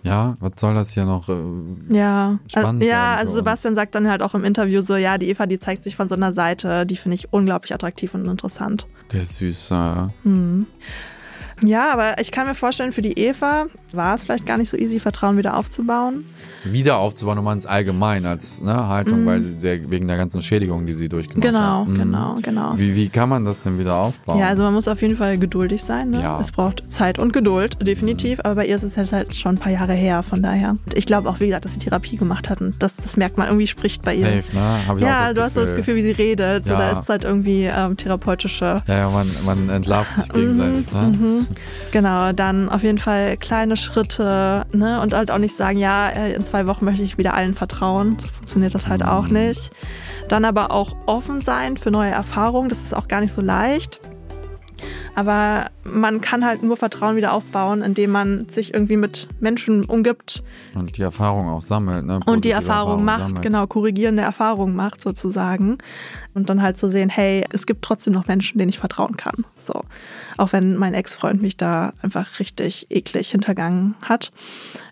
Ja, 0.03 0.37
was 0.41 0.53
soll 0.59 0.75
das 0.75 0.93
hier 0.93 1.05
noch? 1.05 1.29
Äh, 1.29 1.35
Ja, 1.91 2.39
spannend 2.49 2.83
also, 2.83 2.91
ja, 2.91 3.15
also. 3.17 3.33
Sebastian 3.35 3.75
sagt 3.75 3.95
dann 3.95 4.09
halt 4.09 4.23
auch 4.23 4.35
im 4.35 4.45
Interview 4.45 4.81
so, 4.81 4.97
ja, 4.97 5.19
die 5.19 5.29
Eva, 5.29 5.47
die 5.47 5.59
zeigt 5.59 5.83
sich 5.83 5.97
von 5.97 6.09
so 6.09 6.15
einer 6.15 6.33
Seite, 6.33 6.87
die 6.87 6.97
finde 6.97 7.17
ich 7.17 7.33
unglaublich 7.33 7.75
attraktiv 7.75 8.15
und 8.15 8.27
interessant. 8.27 8.87
der 9.13 9.23
ist 9.23 9.37
süß. 9.37 9.71
Äh. 9.73 10.09
Ja, 11.65 11.93
aber 11.93 12.21
ich 12.21 12.31
kann 12.31 12.47
mir 12.47 12.55
vorstellen, 12.55 12.93
für 12.93 13.03
die 13.03 13.19
Eva 13.19 13.67
war 13.93 14.15
es 14.15 14.25
vielleicht 14.25 14.47
gar 14.47 14.59
nicht 14.59 14.69
so 14.69 14.77
easy, 14.77 15.01
Vertrauen 15.01 15.37
wieder 15.37 15.57
aufzubauen. 15.57 16.25
Wieder 16.65 16.99
aufzubauen, 16.99 17.39
um 17.39 17.49
ins 17.49 17.67
Allgemein 17.67 18.27
als 18.27 18.61
ne, 18.61 18.89
Haltung, 18.89 19.25
weil 19.27 19.43
sie 19.43 19.57
sehr, 19.57 19.91
wegen 19.91 20.09
der 20.09 20.17
ganzen 20.17 20.43
Schädigung, 20.43 20.87
die 20.87 20.93
sie 20.93 21.09
durchgemacht. 21.09 21.43
Genau, 21.43 21.81
hat. 21.81 21.89
Mhm. 21.89 21.95
genau, 21.97 22.37
genau. 22.43 22.73
Wie, 22.77 22.95
wie 22.95 23.09
kann 23.09 23.29
man 23.29 23.45
das 23.45 23.63
denn 23.63 23.79
wieder 23.79 23.97
aufbauen? 23.97 24.39
Ja, 24.39 24.49
also 24.49 24.63
man 24.65 24.75
muss 24.75 24.89
auf 24.89 25.01
jeden 25.01 25.17
Fall 25.17 25.39
geduldig 25.39 25.83
sein. 25.83 26.11
Ne? 26.11 26.21
Ja. 26.23 26.39
Es 26.41 26.53
braucht 26.53 26.83
Zeit 26.89 27.19
und 27.19 27.33
Geduld, 27.33 27.79
definitiv. 27.87 28.41
Aber 28.41 28.57
bei 28.57 28.67
ihr 28.67 28.77
ist 28.77 28.83
es 28.83 28.97
halt, 28.97 29.13
halt 29.13 29.37
schon 29.37 29.55
ein 29.55 29.59
paar 29.59 29.73
Jahre 29.73 29.93
her, 29.93 30.23
von 30.23 30.43
daher. 30.43 30.77
Ich 30.95 31.07
glaube 31.07 31.29
auch, 31.29 31.41
wie 31.41 31.47
gesagt, 31.47 31.65
dass 31.65 31.73
sie 31.75 31.79
Therapie 31.79 32.17
gemacht 32.17 32.51
hat 32.51 32.61
und 32.61 32.83
das, 32.83 32.97
das 32.97 33.17
merkt 33.17 33.39
man 33.39 33.47
irgendwie 33.47 33.67
spricht 33.67 34.05
bei 34.05 34.15
ihr. 34.15 34.31
Safe, 34.31 34.57
ne? 34.57 34.79
Ich 34.83 34.91
auch 34.91 34.99
Ja, 34.99 35.33
du 35.33 35.43
hast 35.43 35.55
so 35.55 35.61
das 35.61 35.75
Gefühl, 35.75 35.95
wie 35.97 36.03
sie 36.03 36.11
redet. 36.11 36.67
So, 36.67 36.73
Ja. 36.73 36.79
da 36.79 36.91
ist 36.91 36.99
es 37.03 37.09
halt 37.09 37.25
irgendwie 37.25 37.65
ähm, 37.65 37.97
therapeutische. 37.97 38.83
Ja, 38.87 38.99
ja, 38.99 39.11
man, 39.11 39.27
man 39.47 39.69
entlarvt 39.71 40.17
sich 40.17 40.29
gegenseitig, 40.29 40.93
ne? 40.93 40.99
Mhm. 41.19 41.47
Genau, 41.93 42.33
dann 42.33 42.69
auf 42.69 42.83
jeden 42.83 42.99
Fall 42.99 43.37
kleine 43.39 43.77
Schritte 43.79 44.67
ne? 44.73 45.01
und 45.01 45.15
halt 45.15 45.31
auch 45.31 45.39
nicht 45.39 45.57
sagen, 45.57 45.79
ja, 45.79 46.09
äh, 46.09 46.35
in 46.35 46.43
zwei 46.43 46.67
Wochen 46.67 46.85
möchte 46.85 47.03
ich 47.03 47.19
wieder 47.19 47.35
allen 47.35 47.55
vertrauen. 47.55 48.19
So 48.19 48.29
funktioniert 48.29 48.75
das 48.75 48.87
halt 48.89 49.05
auch 49.05 49.29
nicht. 49.29 49.71
Dann 50.29 50.45
aber 50.45 50.71
auch 50.71 50.97
offen 51.07 51.41
sein 51.41 51.77
für 51.77 51.91
neue 51.91 52.11
Erfahrungen. 52.11 52.69
Das 52.69 52.83
ist 52.83 52.95
auch 52.95 53.09
gar 53.09 53.21
nicht 53.21 53.33
so 53.33 53.41
leicht. 53.41 54.01
Aber 55.15 55.67
man 55.85 56.21
kann 56.21 56.45
halt 56.45 56.63
nur 56.63 56.77
Vertrauen 56.77 57.17
wieder 57.17 57.33
aufbauen, 57.33 57.83
indem 57.83 58.11
man 58.11 58.49
sich 58.49 58.75
irgendwie 58.75 58.97
mit 58.97 59.29
Menschen 59.41 59.85
umgibt. 59.85 60.43
Und 60.75 60.97
die 60.97 61.03
Erfahrung 61.03 61.49
auch 61.49 61.63
sammelt. 61.63 62.05
Ne? 62.07 62.21
und 62.27 62.45
die 62.45 62.51
Erfahrung, 62.51 63.01
Erfahrung 63.01 63.05
macht, 63.05 63.21
sammelt. 63.21 63.43
genau, 63.43 63.67
korrigierende 63.67 64.23
Erfahrungen 64.23 64.77
macht 64.77 65.03
sozusagen. 65.03 65.79
Und 66.35 66.51
dann 66.51 66.63
halt 66.63 66.79
zu 66.79 66.87
so 66.87 66.93
sehen, 66.93 67.09
hey, 67.09 67.45
es 67.51 67.67
gibt 67.67 67.83
trotzdem 67.83 68.13
noch 68.13 68.27
Menschen, 68.27 68.59
denen 68.59 68.69
ich 68.69 68.79
vertrauen 68.79 69.17
kann. 69.17 69.45
So. 69.57 69.83
Auch 70.37 70.53
wenn 70.53 70.77
mein 70.77 70.95
Ex-Freund 70.95 71.43
mich 71.43 71.57
da 71.57 71.93
einfach 72.03 72.39
richtig 72.39 72.87
eklig 72.91 73.31
hintergangen 73.31 73.95
hat. 74.03 74.33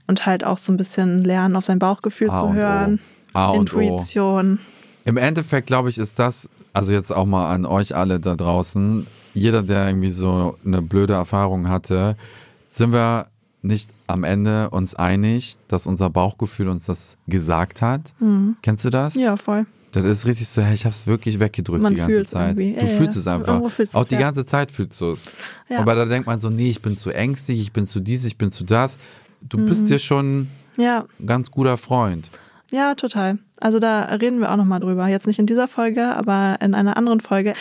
Und 0.09 0.27
halt 0.27 0.45
auch 0.45 0.59
so 0.59 0.73
ein 0.73 0.77
bisschen 0.77 1.25
lernen, 1.25 1.57
auf 1.57 1.65
sein 1.65 1.79
Bauchgefühl 1.79 2.31
A 2.31 2.35
zu 2.35 2.53
hören. 2.53 3.01
A 3.33 3.55
Intuition. 3.55 4.61
Im 5.05 5.17
Endeffekt, 5.17 5.67
glaube 5.67 5.89
ich, 5.89 5.99
ist 5.99 6.19
das, 6.19 6.49
also 6.73 6.93
jetzt 6.93 7.13
auch 7.13 7.27
mal 7.27 7.53
an 7.53 7.65
euch 7.65 7.95
alle 7.95 8.19
da 8.19 8.35
draußen, 8.35 9.07
jeder, 9.37 9.63
der 9.63 9.87
irgendwie 9.87 10.11
so 10.11 10.57
eine 10.65 10.83
blöde 10.83 11.15
Erfahrung 11.15 11.69
hatte, 11.69 12.17
sind 12.63 12.93
wir 12.93 13.29
nicht 13.63 13.91
am 14.07 14.25
Ende 14.25 14.71
uns 14.71 14.95
einig, 14.95 15.57
dass 15.69 15.87
unser 15.87 16.11
Bauchgefühl 16.11 16.69
uns 16.69 16.87
das 16.87 17.17
gesagt 17.27 17.83
hat. 17.83 18.13
Mhm. 18.21 18.57
Kennst 18.63 18.85
du 18.85 18.91
das? 18.91 19.15
Ja, 19.15 19.37
voll. 19.37 19.67
Das 19.93 20.05
ist 20.05 20.27
richtig 20.27 20.49
so, 20.49 20.61
ich 20.61 20.85
hab's 20.85 21.07
wirklich 21.07 21.39
weggedrückt 21.41 21.83
man 21.83 21.95
die 21.95 21.99
ganze 21.99 22.25
Zeit. 22.25 22.59
Irgendwie. 22.59 22.79
Du 22.79 22.87
ja, 22.87 22.97
fühlst 22.99 23.17
ja. 23.17 23.21
es 23.21 23.27
einfach. 23.27 23.63
Auch 23.95 24.05
die 24.05 24.15
ja. 24.15 24.21
ganze 24.21 24.45
Zeit 24.45 24.71
fühlst 24.71 25.01
du 25.01 25.13
es. 25.13 25.31
Aber 25.75 25.95
da 25.95 26.05
denkt 26.05 26.27
man 26.27 26.39
so, 26.39 26.51
nee, 26.51 26.69
ich 26.69 26.83
bin 26.83 26.97
zu 26.97 27.11
ängstlich, 27.11 27.61
ich 27.61 27.73
bin 27.73 27.87
zu 27.87 28.01
dies, 28.01 28.25
ich 28.25 28.37
bin 28.37 28.51
zu 28.51 28.65
das. 28.65 28.99
Du 29.41 29.59
mhm. 29.59 29.65
bist 29.67 29.89
dir 29.89 29.99
schon 29.99 30.49
ein 30.79 31.05
ganz 31.25 31.51
guter 31.51 31.79
Freund. 31.79 32.31
Ja, 32.77 32.95
total. 32.95 33.39
Also 33.59 33.79
da 33.79 34.03
reden 34.03 34.39
wir 34.39 34.53
auch 34.53 34.57
nochmal 34.57 34.81
drüber. 34.81 35.09
Jetzt 35.09 35.27
nicht 35.27 35.39
in 35.39 35.47
dieser 35.47 35.67
Folge, 35.67 36.15
aber 36.15 36.59
in 36.61 36.75
einer 36.75 36.99
anderen 36.99 37.21
Folge. 37.21 37.55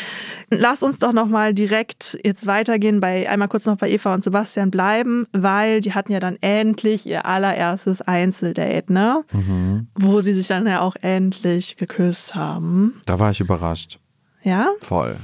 Lass 0.49 0.83
uns 0.83 0.99
doch 0.99 1.13
nochmal 1.13 1.53
direkt 1.53 2.19
jetzt 2.25 2.47
weitergehen 2.47 2.99
bei, 2.99 3.29
einmal 3.29 3.47
kurz 3.47 3.65
noch 3.65 3.77
bei 3.77 3.89
Eva 3.89 4.13
und 4.13 4.25
Sebastian 4.25 4.71
bleiben, 4.71 5.25
weil 5.31 5.79
die 5.79 5.93
hatten 5.93 6.11
ja 6.11 6.19
dann 6.19 6.35
endlich 6.41 7.05
ihr 7.05 7.25
allererstes 7.25 8.01
Einzeldate, 8.01 8.91
ne? 8.91 9.23
Mhm. 9.31 9.87
Wo 9.95 10.19
sie 10.19 10.33
sich 10.33 10.47
dann 10.47 10.67
ja 10.67 10.81
auch 10.81 10.97
endlich 10.99 11.77
geküsst 11.77 12.35
haben. 12.35 12.99
Da 13.05 13.17
war 13.17 13.31
ich 13.31 13.39
überrascht. 13.39 13.99
Ja? 14.43 14.67
Voll. 14.81 15.15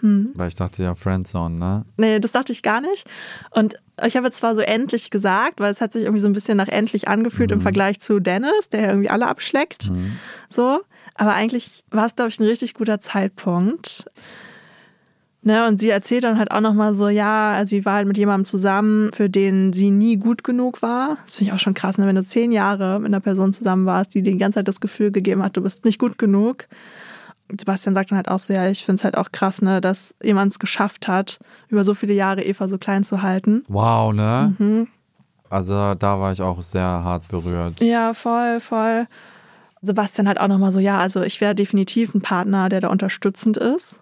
Hm. 0.00 0.30
Weil 0.36 0.48
ich 0.48 0.54
dachte 0.54 0.82
ja 0.82 0.94
Friendzone, 0.94 1.54
ne? 1.54 1.84
Nee, 1.98 2.18
das 2.18 2.32
dachte 2.32 2.52
ich 2.52 2.62
gar 2.62 2.80
nicht. 2.80 3.06
Und 3.50 3.76
ich 4.06 4.16
habe 4.16 4.26
jetzt 4.26 4.38
zwar 4.38 4.54
so 4.54 4.62
endlich 4.62 5.10
gesagt, 5.10 5.60
weil 5.60 5.70
es 5.70 5.80
hat 5.80 5.92
sich 5.92 6.02
irgendwie 6.02 6.20
so 6.20 6.28
ein 6.28 6.32
bisschen 6.32 6.56
nach 6.56 6.68
endlich 6.68 7.08
angefühlt 7.08 7.50
mhm. 7.50 7.56
im 7.56 7.60
Vergleich 7.60 8.00
zu 8.00 8.20
Dennis, 8.20 8.68
der 8.70 8.88
irgendwie 8.88 9.10
alle 9.10 9.26
abschleckt. 9.26 9.90
Mhm. 9.90 10.18
So. 10.48 10.80
Aber 11.14 11.34
eigentlich 11.34 11.84
war 11.90 12.06
es, 12.06 12.14
glaube 12.14 12.30
ich, 12.30 12.38
ein 12.38 12.46
richtig 12.46 12.74
guter 12.74 13.00
Zeitpunkt. 13.00 14.06
Ne, 15.42 15.66
und 15.66 15.78
sie 15.78 15.88
erzählt 15.88 16.24
dann 16.24 16.38
halt 16.38 16.50
auch 16.50 16.60
nochmal 16.60 16.94
so, 16.94 17.08
ja, 17.08 17.52
also 17.52 17.70
sie 17.70 17.84
war 17.84 17.94
halt 17.94 18.08
mit 18.08 18.18
jemandem 18.18 18.44
zusammen, 18.44 19.10
für 19.12 19.30
den 19.30 19.72
sie 19.72 19.90
nie 19.90 20.16
gut 20.16 20.42
genug 20.42 20.82
war. 20.82 21.18
Das 21.24 21.36
finde 21.36 21.50
ich 21.50 21.54
auch 21.54 21.60
schon 21.60 21.74
krass, 21.74 21.96
ne? 21.96 22.06
wenn 22.06 22.16
du 22.16 22.24
zehn 22.24 22.50
Jahre 22.50 22.98
mit 22.98 23.06
einer 23.06 23.20
Person 23.20 23.52
zusammen 23.52 23.86
warst, 23.86 24.14
die 24.14 24.22
dir 24.22 24.32
die 24.32 24.38
ganze 24.38 24.56
Zeit 24.56 24.68
das 24.68 24.80
Gefühl 24.80 25.12
gegeben 25.12 25.42
hat, 25.42 25.56
du 25.56 25.62
bist 25.62 25.84
nicht 25.84 25.98
gut 25.98 26.18
genug. 26.18 26.66
Sebastian 27.56 27.94
sagt 27.94 28.10
dann 28.10 28.16
halt 28.16 28.28
auch 28.28 28.38
so, 28.38 28.52
ja, 28.52 28.68
ich 28.68 28.84
finde 28.84 29.00
es 29.00 29.04
halt 29.04 29.16
auch 29.16 29.32
krass, 29.32 29.62
ne, 29.62 29.80
dass 29.80 30.14
jemand 30.22 30.52
es 30.52 30.58
geschafft 30.58 31.08
hat, 31.08 31.38
über 31.68 31.84
so 31.84 31.94
viele 31.94 32.12
Jahre 32.12 32.42
Eva 32.42 32.68
so 32.68 32.78
klein 32.78 33.04
zu 33.04 33.22
halten. 33.22 33.64
Wow, 33.68 34.12
ne? 34.12 34.54
Mhm. 34.58 34.88
Also 35.50 35.94
da 35.94 36.20
war 36.20 36.32
ich 36.32 36.42
auch 36.42 36.60
sehr 36.60 36.82
hart 36.82 37.26
berührt. 37.28 37.80
Ja, 37.80 38.12
voll, 38.12 38.60
voll. 38.60 39.06
Sebastian 39.80 40.28
halt 40.28 40.40
auch 40.40 40.48
nochmal 40.48 40.72
so, 40.72 40.80
ja, 40.80 40.98
also 40.98 41.22
ich 41.22 41.40
wäre 41.40 41.54
definitiv 41.54 42.14
ein 42.14 42.20
Partner, 42.20 42.68
der 42.68 42.80
da 42.80 42.88
unterstützend 42.88 43.56
ist. 43.56 44.00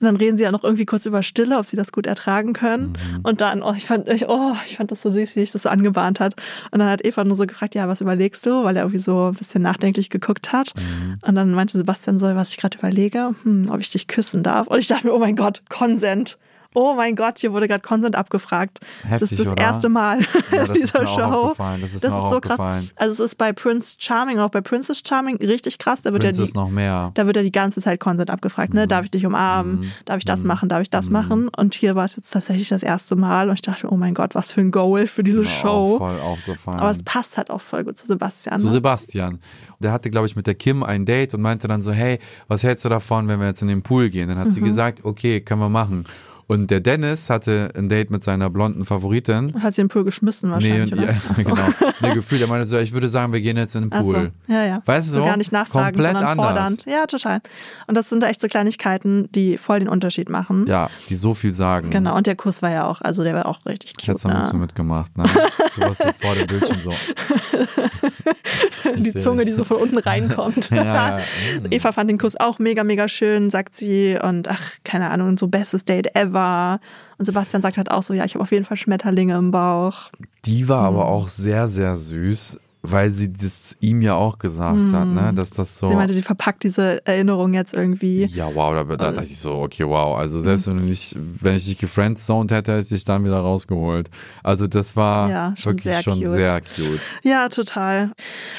Und 0.00 0.06
dann 0.06 0.16
reden 0.16 0.38
sie 0.38 0.44
ja 0.44 0.50
noch 0.50 0.64
irgendwie 0.64 0.86
kurz 0.86 1.04
über 1.04 1.22
Stille, 1.22 1.58
ob 1.58 1.66
sie 1.66 1.76
das 1.76 1.92
gut 1.92 2.06
ertragen 2.06 2.54
können. 2.54 2.92
Mhm. 2.92 3.20
Und 3.22 3.42
dann, 3.42 3.62
oh, 3.62 3.74
ich 3.76 3.84
fand, 3.84 4.08
ich, 4.08 4.28
oh, 4.28 4.54
ich 4.66 4.78
fand 4.78 4.90
das 4.90 5.02
so 5.02 5.10
süß, 5.10 5.36
wie 5.36 5.40
ich 5.40 5.50
das 5.50 5.64
so 5.64 5.68
angebahnt 5.68 6.20
hat. 6.20 6.34
Und 6.70 6.78
dann 6.78 6.88
hat 6.88 7.04
Eva 7.04 7.22
nur 7.24 7.34
so 7.34 7.44
gefragt, 7.44 7.74
ja, 7.74 7.86
was 7.86 8.00
überlegst 8.00 8.46
du? 8.46 8.64
Weil 8.64 8.76
er 8.76 8.82
irgendwie 8.82 8.98
so 8.98 9.28
ein 9.28 9.34
bisschen 9.34 9.62
nachdenklich 9.62 10.08
geguckt 10.08 10.52
hat. 10.52 10.72
Mhm. 10.74 11.18
Und 11.20 11.34
dann 11.34 11.52
meinte 11.52 11.76
Sebastian 11.76 12.18
so, 12.18 12.26
was 12.34 12.50
ich 12.50 12.56
gerade 12.56 12.78
überlege, 12.78 13.34
hm, 13.42 13.70
ob 13.70 13.80
ich 13.80 13.90
dich 13.90 14.06
küssen 14.06 14.42
darf. 14.42 14.66
Und 14.68 14.78
ich 14.78 14.86
dachte 14.86 15.06
mir, 15.06 15.12
oh 15.12 15.18
mein 15.18 15.36
Gott, 15.36 15.62
Consent 15.68 16.38
oh 16.74 16.94
mein 16.94 17.16
Gott, 17.16 17.38
hier 17.38 17.52
wurde 17.52 17.68
gerade 17.68 17.82
Consent 17.82 18.16
abgefragt. 18.16 18.80
Heftig, 19.02 19.20
das 19.20 19.32
ist 19.32 19.40
das 19.40 19.52
oder? 19.52 19.62
erste 19.62 19.88
Mal 19.88 20.20
ja, 20.52 20.66
das 20.66 20.72
dieser 20.78 21.02
ist 21.02 21.10
Show. 21.10 21.54
Das 21.56 21.94
ist, 21.94 22.04
das 22.04 22.14
ist 22.14 22.30
so 22.30 22.40
krass. 22.40 22.60
Also 22.96 23.24
es 23.24 23.30
ist 23.32 23.38
bei 23.38 23.52
Prince 23.52 23.96
Charming 23.98 24.36
und 24.36 24.42
auch 24.42 24.50
bei 24.50 24.60
Princess 24.60 25.02
Charming 25.06 25.36
richtig 25.36 25.78
krass. 25.78 26.02
Da 26.02 26.12
wird 26.12 26.24
ja 26.24 26.32
die, 26.32 26.52
noch 26.54 26.70
mehr. 26.70 27.10
Da 27.14 27.26
wird 27.26 27.36
ja 27.36 27.42
die 27.42 27.52
ganze 27.52 27.80
Zeit 27.80 28.00
Consent 28.00 28.30
abgefragt. 28.30 28.74
Ne? 28.74 28.84
Mhm. 28.84 28.88
Darf 28.88 29.04
ich 29.04 29.10
dich 29.10 29.26
umarmen? 29.26 29.80
Mhm. 29.80 29.92
Darf 30.04 30.18
ich 30.18 30.24
das 30.24 30.42
mhm. 30.42 30.48
machen? 30.48 30.68
Darf 30.68 30.82
ich 30.82 30.90
das 30.90 31.06
mhm. 31.06 31.12
machen? 31.12 31.48
Und 31.48 31.74
hier 31.74 31.94
war 31.94 32.04
es 32.04 32.16
jetzt 32.16 32.30
tatsächlich 32.30 32.68
das 32.68 32.82
erste 32.82 33.16
Mal 33.16 33.48
und 33.48 33.54
ich 33.54 33.62
dachte, 33.62 33.88
oh 33.90 33.96
mein 33.96 34.14
Gott, 34.14 34.34
was 34.34 34.52
für 34.52 34.60
ein 34.60 34.70
Goal 34.70 35.06
für 35.06 35.22
diese 35.22 35.44
Show. 35.44 35.96
Auch 35.96 35.98
voll 35.98 36.20
aufgefallen. 36.20 36.80
Aber 36.80 36.90
es 36.90 37.02
passt 37.02 37.36
halt 37.36 37.50
auch 37.50 37.60
voll 37.60 37.84
gut 37.84 37.98
zu 37.98 38.06
Sebastian. 38.06 38.58
Zu 38.58 38.66
ne? 38.66 38.72
Sebastian. 38.72 39.40
Der 39.80 39.92
hatte, 39.92 40.10
glaube 40.10 40.26
ich, 40.26 40.36
mit 40.36 40.46
der 40.46 40.54
Kim 40.54 40.82
ein 40.82 41.06
Date 41.06 41.34
und 41.34 41.40
meinte 41.40 41.68
dann 41.68 41.82
so, 41.82 41.90
hey, 41.90 42.18
was 42.48 42.62
hältst 42.62 42.84
du 42.84 42.88
davon, 42.88 43.28
wenn 43.28 43.40
wir 43.40 43.46
jetzt 43.46 43.62
in 43.62 43.68
den 43.68 43.82
Pool 43.82 44.10
gehen? 44.10 44.28
Dann 44.28 44.38
hat 44.38 44.52
sie 44.52 44.60
mhm. 44.60 44.66
gesagt, 44.66 45.04
okay, 45.04 45.40
können 45.40 45.60
wir 45.60 45.68
machen. 45.68 46.04
Und 46.50 46.68
der 46.68 46.80
Dennis 46.80 47.30
hatte 47.30 47.70
ein 47.76 47.88
Date 47.88 48.10
mit 48.10 48.24
seiner 48.24 48.50
blonden 48.50 48.84
Favoritin. 48.84 49.62
Hat 49.62 49.72
sie 49.72 49.82
in 49.82 49.86
den 49.86 49.92
Pool 49.92 50.02
geschmissen 50.02 50.50
wahrscheinlich, 50.50 50.90
nee, 50.90 51.00
oder? 51.00 51.12
Ja, 51.12 51.20
so. 51.36 51.44
genau. 51.44 51.62
Nee, 52.02 52.14
gefühlt, 52.14 52.40
er 52.40 52.48
meinte 52.48 52.66
so, 52.66 52.78
ich 52.78 52.92
würde 52.92 53.08
sagen, 53.08 53.32
wir 53.32 53.40
gehen 53.40 53.56
jetzt 53.58 53.76
in 53.76 53.82
den 53.82 53.90
Pool. 53.90 54.32
So. 54.48 54.52
Ja, 54.52 54.64
ja. 54.64 54.82
Weißt 54.84 55.10
du 55.10 55.12
so? 55.12 55.24
Gar 55.24 55.36
nicht 55.36 55.52
nachfragen, 55.52 55.94
Komplett 55.94 56.12
sondern 56.14 56.38
anders. 56.38 56.46
fordernd. 56.46 56.84
Ja, 56.86 57.06
total. 57.06 57.40
Und 57.86 57.96
das 57.96 58.08
sind 58.08 58.24
echt 58.24 58.40
so 58.40 58.48
Kleinigkeiten, 58.48 59.30
die 59.32 59.58
voll 59.58 59.80
den 59.80 59.88
Unterschied 59.88 60.28
machen. 60.28 60.64
Ja, 60.66 60.90
die 61.08 61.14
so 61.14 61.34
viel 61.34 61.54
sagen. 61.54 61.90
Genau, 61.90 62.16
und 62.16 62.26
der 62.26 62.36
Kuss 62.36 62.62
war 62.62 62.70
ja 62.70 62.88
auch, 62.88 63.00
also 63.02 63.22
der 63.22 63.34
war 63.34 63.46
auch 63.46 63.64
richtig 63.66 63.92
cute. 63.92 64.02
Ich 64.02 64.08
hätte 64.08 64.16
es 64.16 64.24
ne? 64.24 64.48
so 64.50 64.56
mitgemacht, 64.56 65.16
ne? 65.16 65.24
Du 65.76 65.82
warst 65.82 66.02
so 66.02 66.10
vor 66.20 66.34
dem 66.34 66.46
Bildschirm 66.48 66.78
so. 66.82 66.92
die 68.96 69.14
Zunge, 69.14 69.44
die 69.44 69.52
so 69.52 69.64
von 69.64 69.76
unten 69.76 69.98
reinkommt. 69.98 70.70
ja, 70.74 71.18
ja. 71.18 71.20
Eva 71.70 71.92
fand 71.92 72.10
den 72.10 72.18
Kuss 72.18 72.34
auch 72.34 72.58
mega, 72.58 72.82
mega 72.82 73.06
schön, 73.08 73.50
sagt 73.50 73.76
sie. 73.76 74.18
Und 74.20 74.48
ach, 74.48 74.72
keine 74.84 75.10
Ahnung, 75.10 75.38
so 75.38 75.46
bestes 75.46 75.84
Date 75.84 76.16
ever. 76.16 76.39
Und 77.18 77.24
Sebastian 77.24 77.62
sagt 77.62 77.76
halt 77.76 77.90
auch 77.90 78.02
so, 78.02 78.14
ja, 78.14 78.24
ich 78.24 78.34
habe 78.34 78.42
auf 78.42 78.52
jeden 78.52 78.64
Fall 78.64 78.76
Schmetterlinge 78.76 79.36
im 79.36 79.50
Bauch. 79.50 80.10
Die 80.44 80.68
war 80.68 80.84
aber 80.84 81.06
auch 81.06 81.28
sehr, 81.28 81.68
sehr 81.68 81.96
süß 81.96 82.58
weil 82.82 83.10
sie 83.10 83.32
das 83.32 83.76
ihm 83.80 84.00
ja 84.00 84.14
auch 84.14 84.38
gesagt 84.38 84.80
mm. 84.80 84.94
hat, 84.94 85.06
ne, 85.06 85.32
dass 85.34 85.50
das 85.50 85.78
so. 85.78 85.86
Sie 85.86 85.94
meinte, 85.94 86.14
sie 86.14 86.22
verpackt 86.22 86.62
diese 86.62 87.04
Erinnerung 87.06 87.52
jetzt 87.52 87.74
irgendwie. 87.74 88.24
Ja, 88.26 88.54
wow, 88.54 88.74
da, 88.74 88.84
da 88.96 89.12
dachte 89.12 89.28
ich 89.28 89.38
so, 89.38 89.52
okay, 89.52 89.86
wow. 89.86 90.16
Also 90.18 90.40
selbst 90.40 90.66
mm. 90.66 90.70
wenn 90.70 90.84
nicht, 90.86 91.16
wenn 91.18 91.56
ich 91.56 91.66
dich 91.66 91.76
gefriendzoned 91.76 92.50
hätte, 92.50 92.72
hätte 92.72 92.82
ich 92.82 92.88
dich 92.88 93.04
dann 93.04 93.24
wieder 93.24 93.38
rausgeholt. 93.38 94.08
Also 94.42 94.66
das 94.66 94.96
war 94.96 95.30
ja, 95.30 95.54
schon 95.56 95.72
wirklich 95.72 95.94
sehr 95.94 96.02
schon 96.02 96.18
cute. 96.20 96.30
sehr 96.30 96.60
cute. 96.60 97.00
Ja, 97.22 97.48
total. 97.50 98.12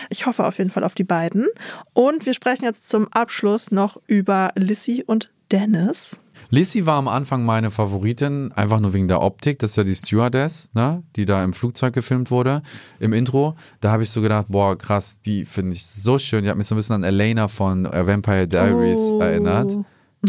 Ich 0.10 0.28
hoffe 0.28 0.46
auf 0.46 0.60
jeden 0.60 0.70
Fall 0.70 0.84
auf 0.84 0.94
die 0.94 1.04
beiden. 1.04 1.48
Und 1.94 2.26
wir 2.26 2.34
sprechen 2.34 2.66
jetzt 2.66 2.90
zum 2.90 3.08
Abschluss 3.12 3.72
noch 3.72 4.00
über 4.06 4.52
Lissy 4.56 5.04
und 5.06 5.32
Dennis. 5.52 6.22
Lissy 6.54 6.86
war 6.86 6.98
am 6.98 7.08
Anfang 7.08 7.46
meine 7.46 7.72
Favoritin, 7.72 8.52
einfach 8.52 8.82
nur 8.82 8.92
wegen 8.92 9.08
der 9.08 9.22
Optik. 9.22 9.60
Das 9.60 9.72
ist 9.72 9.78
ja 9.78 9.86
die 9.86 9.96
Stewardess, 9.96 10.70
ne? 10.74 11.02
die 11.16 11.26
da 11.26 11.42
im 11.46 11.54
Flugzeug 11.54 11.94
gefilmt 11.94 12.30
wurde, 12.30 12.62
im 13.00 13.14
Intro. 13.14 13.56
Da 13.80 13.92
habe 13.92 14.04
ich 14.04 14.10
so 14.10 14.22
gedacht, 14.22 14.48
boah, 14.50 14.78
krass, 14.78 15.22
die 15.22 15.46
finde 15.46 15.72
ich 15.72 15.86
so 15.86 16.20
schön. 16.20 16.44
Die 16.44 16.50
hat 16.50 16.58
mich 16.58 16.68
so 16.68 16.76
ein 16.76 16.78
bisschen 16.78 16.96
an 16.96 17.04
Elena 17.04 17.48
von 17.48 17.86
äh, 17.86 18.06
Vampire 18.06 18.50
Diaries 18.50 19.00
oh. 19.00 19.22
erinnert. 19.22 19.78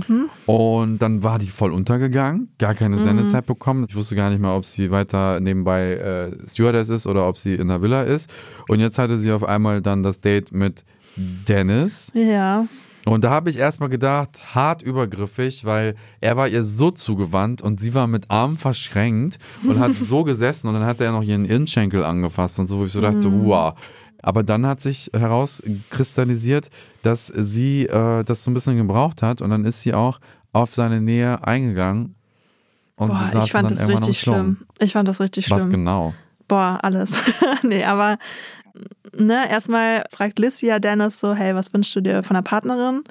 Mhm. 0.09 0.31
Und 0.47 0.99
dann 1.01 1.25
war 1.25 1.41
die 1.41 1.49
voll 1.49 1.73
untergegangen, 1.73 2.53
gar 2.57 2.75
keine 2.75 2.97
mhm. 2.97 3.03
Sendezeit 3.03 3.45
bekommen. 3.45 3.85
Ich 3.89 3.97
wusste 3.97 4.15
gar 4.15 4.31
nicht 4.31 4.41
mehr, 4.41 4.55
ob 4.55 4.65
sie 4.65 4.93
weiter 4.93 5.41
nebenbei 5.41 5.95
äh, 5.95 6.49
Stewardess 6.49 6.89
ist 6.89 7.07
oder 7.09 7.29
ob 7.29 7.37
sie 7.37 7.57
in 7.57 7.67
der 7.67 7.83
Villa 7.83 8.03
ist. 8.03 8.31
Und 8.69 8.79
jetzt 8.79 8.97
hatte 8.99 9.19
sie 9.19 9.33
auf 9.33 9.43
einmal 9.43 9.83
dann 9.83 10.05
das 10.05 10.21
Date 10.21 10.53
mit 10.53 10.85
Dennis. 11.17 12.13
Ja. 12.15 12.67
Und 13.05 13.25
da 13.25 13.31
habe 13.31 13.51
ich 13.51 13.59
erstmal 13.59 13.89
gedacht, 13.89 14.55
hart 14.55 14.83
übergriffig, 14.83 15.65
weil 15.65 15.97
er 16.21 16.37
war 16.37 16.47
ihr 16.47 16.63
so 16.63 16.91
zugewandt 16.91 17.61
und 17.61 17.81
sie 17.81 17.95
war 17.95 18.07
mit 18.07 18.31
Armen 18.31 18.57
verschränkt 18.57 19.39
und 19.67 19.81
hat 19.81 19.95
so 19.95 20.23
gesessen 20.25 20.69
und 20.69 20.75
dann 20.75 20.85
hat 20.85 21.01
er 21.01 21.11
noch 21.11 21.23
ihren 21.23 21.45
Innenschenkel 21.45 22.05
angefasst 22.05 22.61
und 22.61 22.69
so, 22.69 22.79
wo 22.79 22.85
ich 22.85 22.93
so 22.93 23.01
dachte, 23.01 23.29
mhm. 23.29 23.45
wow. 23.47 23.75
Aber 24.23 24.45
dann 24.45 24.65
hat 24.67 24.81
sich 24.81 25.11
herauskristallisiert, 25.13 26.71
dass 27.03 27.27
sie 27.27 27.87
äh, 27.87 28.23
das 28.23 28.45
so 28.45 28.53
ein 28.53 28.55
bisschen 28.55 28.77
gebraucht 28.77 29.21
hat 29.21 29.43
und 29.43 29.51
dann 29.51 29.65
ist 29.65 29.83
sie 29.83 29.95
auch 29.95 30.21
auf 30.53 30.75
seine 30.75 31.01
Nähe 31.01 31.45
eingegangen. 31.45 32.15
Und 32.95 33.09
Boah, 33.09 33.43
ich 33.45 33.51
fand 33.51 33.69
das 33.69 33.89
richtig 33.89 34.21
schlimm. 34.21 34.59
Ich 34.79 34.93
fand 34.93 35.09
das 35.09 35.19
richtig 35.19 35.47
schlimm. 35.47 35.59
Was 35.59 35.69
genau? 35.69 36.15
Boah, 36.47 36.79
alles. 36.83 37.15
nee, 37.63 37.83
aber 37.83 38.19
ne, 39.17 39.51
erstmal 39.51 40.05
fragt 40.11 40.39
Liz 40.39 40.61
ja 40.61 40.79
Dennis 40.79 41.21
so, 41.21 41.35
hey, 41.35 41.55
was 41.55 41.73
wünschst 41.73 41.95
du 41.97 42.01
dir 42.01 42.23
von 42.23 42.35
der 42.35 42.43
Partnerin? 42.43 43.03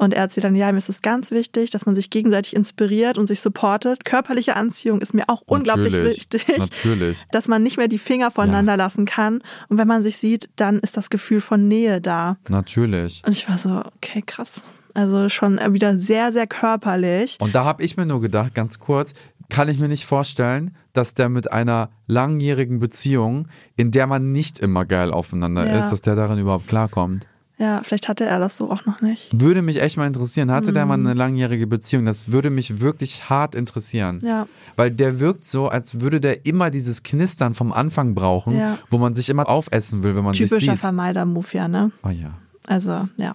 Und 0.00 0.14
er 0.14 0.22
erzählt 0.22 0.44
dann, 0.44 0.56
ja, 0.56 0.72
mir 0.72 0.78
ist 0.78 0.88
es 0.88 1.02
ganz 1.02 1.30
wichtig, 1.30 1.70
dass 1.70 1.84
man 1.84 1.94
sich 1.94 2.08
gegenseitig 2.08 2.56
inspiriert 2.56 3.18
und 3.18 3.26
sich 3.26 3.42
supportet. 3.42 4.06
Körperliche 4.06 4.56
Anziehung 4.56 5.02
ist 5.02 5.12
mir 5.12 5.24
auch 5.28 5.42
unglaublich 5.44 5.92
Natürlich, 5.92 6.16
wichtig. 6.16 6.58
Natürlich. 6.58 7.18
Dass 7.32 7.48
man 7.48 7.62
nicht 7.62 7.76
mehr 7.76 7.86
die 7.86 7.98
Finger 7.98 8.30
voneinander 8.30 8.78
lassen 8.78 9.04
kann. 9.04 9.42
Und 9.68 9.76
wenn 9.76 9.86
man 9.86 10.02
sich 10.02 10.16
sieht, 10.16 10.48
dann 10.56 10.78
ist 10.78 10.96
das 10.96 11.10
Gefühl 11.10 11.42
von 11.42 11.68
Nähe 11.68 12.00
da. 12.00 12.38
Natürlich. 12.48 13.22
Und 13.26 13.32
ich 13.32 13.46
war 13.46 13.58
so, 13.58 13.82
okay, 13.96 14.22
krass. 14.24 14.72
Also 14.94 15.28
schon 15.28 15.58
wieder 15.72 15.98
sehr, 15.98 16.32
sehr 16.32 16.46
körperlich. 16.46 17.36
Und 17.40 17.54
da 17.54 17.64
habe 17.64 17.82
ich 17.82 17.96
mir 17.96 18.06
nur 18.06 18.20
gedacht, 18.20 18.54
ganz 18.54 18.78
kurz, 18.78 19.14
kann 19.48 19.68
ich 19.68 19.78
mir 19.78 19.88
nicht 19.88 20.06
vorstellen, 20.06 20.70
dass 20.92 21.14
der 21.14 21.28
mit 21.28 21.50
einer 21.52 21.90
langjährigen 22.06 22.78
Beziehung, 22.78 23.48
in 23.76 23.90
der 23.90 24.06
man 24.06 24.32
nicht 24.32 24.58
immer 24.60 24.84
geil 24.84 25.10
aufeinander 25.12 25.66
Ja. 25.66 25.78
ist, 25.78 25.90
dass 25.90 26.02
der 26.02 26.14
darin 26.14 26.38
überhaupt 26.38 26.68
klarkommt. 26.68 27.26
Ja, 27.58 27.82
vielleicht 27.84 28.08
hatte 28.08 28.24
er 28.24 28.38
das 28.38 28.56
so 28.56 28.70
auch 28.70 28.86
noch 28.86 29.02
nicht. 29.02 29.28
Würde 29.38 29.60
mich 29.60 29.82
echt 29.82 29.98
mal 29.98 30.06
interessieren. 30.06 30.50
Hatte 30.50 30.72
der 30.72 30.86
mal 30.86 30.96
Mhm. 30.96 31.06
eine 31.08 31.14
langjährige 31.14 31.66
Beziehung? 31.66 32.06
Das 32.06 32.32
würde 32.32 32.48
mich 32.48 32.80
wirklich 32.80 33.28
hart 33.28 33.54
interessieren. 33.54 34.20
Ja. 34.22 34.46
Weil 34.76 34.90
der 34.90 35.20
wirkt 35.20 35.44
so, 35.44 35.68
als 35.68 36.00
würde 36.00 36.20
der 36.22 36.46
immer 36.46 36.70
dieses 36.70 37.02
Knistern 37.02 37.52
vom 37.52 37.70
Anfang 37.72 38.14
brauchen, 38.14 38.56
Ja. 38.56 38.78
wo 38.88 38.96
man 38.96 39.14
sich 39.14 39.28
immer 39.28 39.46
aufessen 39.46 40.02
will, 40.02 40.16
wenn 40.16 40.24
man 40.24 40.32
sich 40.32 40.48
Typischer 40.48 40.72
sieht. 40.72 40.80
Vermeider-Move, 40.80 41.48
ja, 41.52 41.68
ne? 41.68 41.90
Oh 42.02 42.08
ja. 42.08 42.30
Also, 42.66 43.08
ja. 43.16 43.34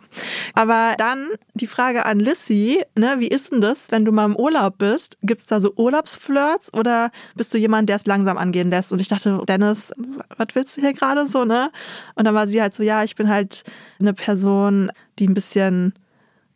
Aber 0.53 0.95
dann 0.97 1.30
die 1.55 1.67
Frage 1.67 2.05
an 2.05 2.19
Lissy, 2.19 2.84
ne, 2.95 3.15
wie 3.17 3.28
ist 3.28 3.51
denn 3.51 3.59
das, 3.59 3.91
wenn 3.91 4.05
du 4.05 4.11
mal 4.11 4.26
im 4.26 4.36
Urlaub 4.36 4.78
bist? 4.78 5.17
Gibt's 5.23 5.47
da 5.47 5.59
so 5.59 5.73
Urlaubsflirts 5.76 6.73
oder 6.73 7.11
bist 7.36 7.53
du 7.53 7.57
jemand, 7.57 7.89
der 7.89 7.95
es 7.95 8.05
langsam 8.05 8.38
angehen 8.38 8.69
lässt? 8.69 8.93
Und 8.93 9.01
ich 9.01 9.07
dachte, 9.07 9.41
Dennis, 9.47 9.91
was 10.38 10.47
willst 10.53 10.78
du 10.78 10.82
hier 10.82 10.93
gerade 10.93 11.28
so, 11.28 11.43
ne? 11.43 11.71
Und 12.13 12.26
dann 12.26 12.36
war 12.36 12.47
sie 12.47 12.61
halt 12.61 12.73
so, 12.73 12.84
ja, 12.84 13.03
ich 13.03 13.15
bin 13.15 13.30
halt 13.30 13.63
eine 13.99 14.13
Person, 14.13 14.91
die 15.17 15.28
ein 15.28 15.34
bisschen 15.34 15.93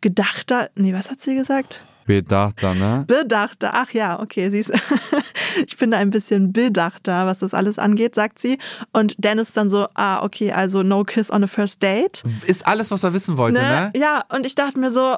gedachter, 0.00 0.70
nee, 0.76 0.94
was 0.94 1.10
hat 1.10 1.20
sie 1.20 1.34
gesagt? 1.34 1.84
Bedachter, 2.10 2.74
ne? 2.74 3.04
Bedachter. 3.06 3.70
Ach 3.74 3.92
ja, 3.92 4.20
okay, 4.20 4.50
siehst 4.50 4.72
Ich 5.66 5.76
bin 5.76 5.90
da 5.90 5.98
ein 5.98 6.10
bisschen 6.10 6.52
bedachter, 6.52 7.26
was 7.26 7.38
das 7.38 7.54
alles 7.54 7.78
angeht, 7.78 8.14
sagt 8.14 8.38
sie. 8.38 8.58
Und 8.92 9.14
Dennis 9.18 9.52
dann 9.52 9.70
so, 9.70 9.86
ah, 9.94 10.22
okay, 10.22 10.52
also 10.52 10.82
no 10.82 11.04
kiss 11.04 11.30
on 11.30 11.44
a 11.44 11.46
first 11.46 11.82
date. 11.82 12.22
Ist 12.46 12.66
alles, 12.66 12.90
was 12.90 13.04
er 13.04 13.12
wissen 13.12 13.36
wollte, 13.36 13.60
ne? 13.60 13.90
Ja, 13.94 14.24
und 14.34 14.46
ich 14.46 14.54
dachte 14.54 14.78
mir 14.80 14.90
so, 14.90 15.16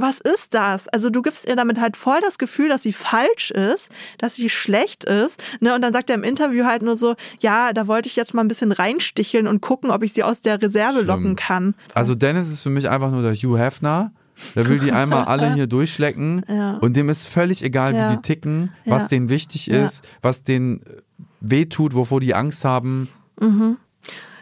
was 0.00 0.18
ist 0.18 0.54
das? 0.54 0.88
Also 0.88 1.10
du 1.10 1.20
gibst 1.20 1.46
ihr 1.46 1.56
damit 1.56 1.78
halt 1.78 1.96
voll 1.96 2.20
das 2.22 2.38
Gefühl, 2.38 2.70
dass 2.70 2.82
sie 2.82 2.92
falsch 2.92 3.50
ist, 3.50 3.90
dass 4.18 4.34
sie 4.34 4.48
schlecht 4.48 5.04
ist. 5.04 5.42
Ne? 5.60 5.74
Und 5.74 5.82
dann 5.82 5.92
sagt 5.92 6.08
er 6.08 6.16
im 6.16 6.24
Interview 6.24 6.64
halt 6.64 6.82
nur 6.82 6.96
so, 6.96 7.16
ja, 7.40 7.72
da 7.72 7.86
wollte 7.86 8.08
ich 8.08 8.16
jetzt 8.16 8.32
mal 8.32 8.42
ein 8.42 8.48
bisschen 8.48 8.72
reinsticheln 8.72 9.46
und 9.46 9.60
gucken, 9.60 9.90
ob 9.90 10.02
ich 10.02 10.14
sie 10.14 10.22
aus 10.22 10.40
der 10.40 10.60
Reserve 10.60 10.94
Schlimm. 10.94 11.06
locken 11.06 11.36
kann. 11.36 11.74
Also 11.94 12.14
Dennis 12.14 12.48
ist 12.48 12.62
für 12.62 12.70
mich 12.70 12.88
einfach 12.88 13.10
nur 13.10 13.22
der 13.22 13.34
Hugh 13.34 13.58
Hefner. 13.58 14.12
Der 14.54 14.68
will 14.68 14.78
die 14.78 14.92
einmal 14.92 15.24
alle 15.24 15.54
hier 15.54 15.66
durchschlecken 15.66 16.44
Ja. 16.48 16.74
und 16.78 16.94
dem 16.96 17.08
ist 17.08 17.26
völlig 17.26 17.62
egal, 17.62 17.94
Ja. 17.94 18.10
wie 18.10 18.16
die 18.16 18.22
ticken, 18.22 18.72
was 18.86 19.06
denen 19.08 19.28
wichtig 19.28 19.70
ist, 19.70 20.06
was 20.22 20.42
denen 20.42 20.82
äh, 20.82 21.02
wehtut, 21.40 21.94
wovor 21.94 22.20
die 22.20 22.34
Angst 22.34 22.64
haben. 22.64 23.08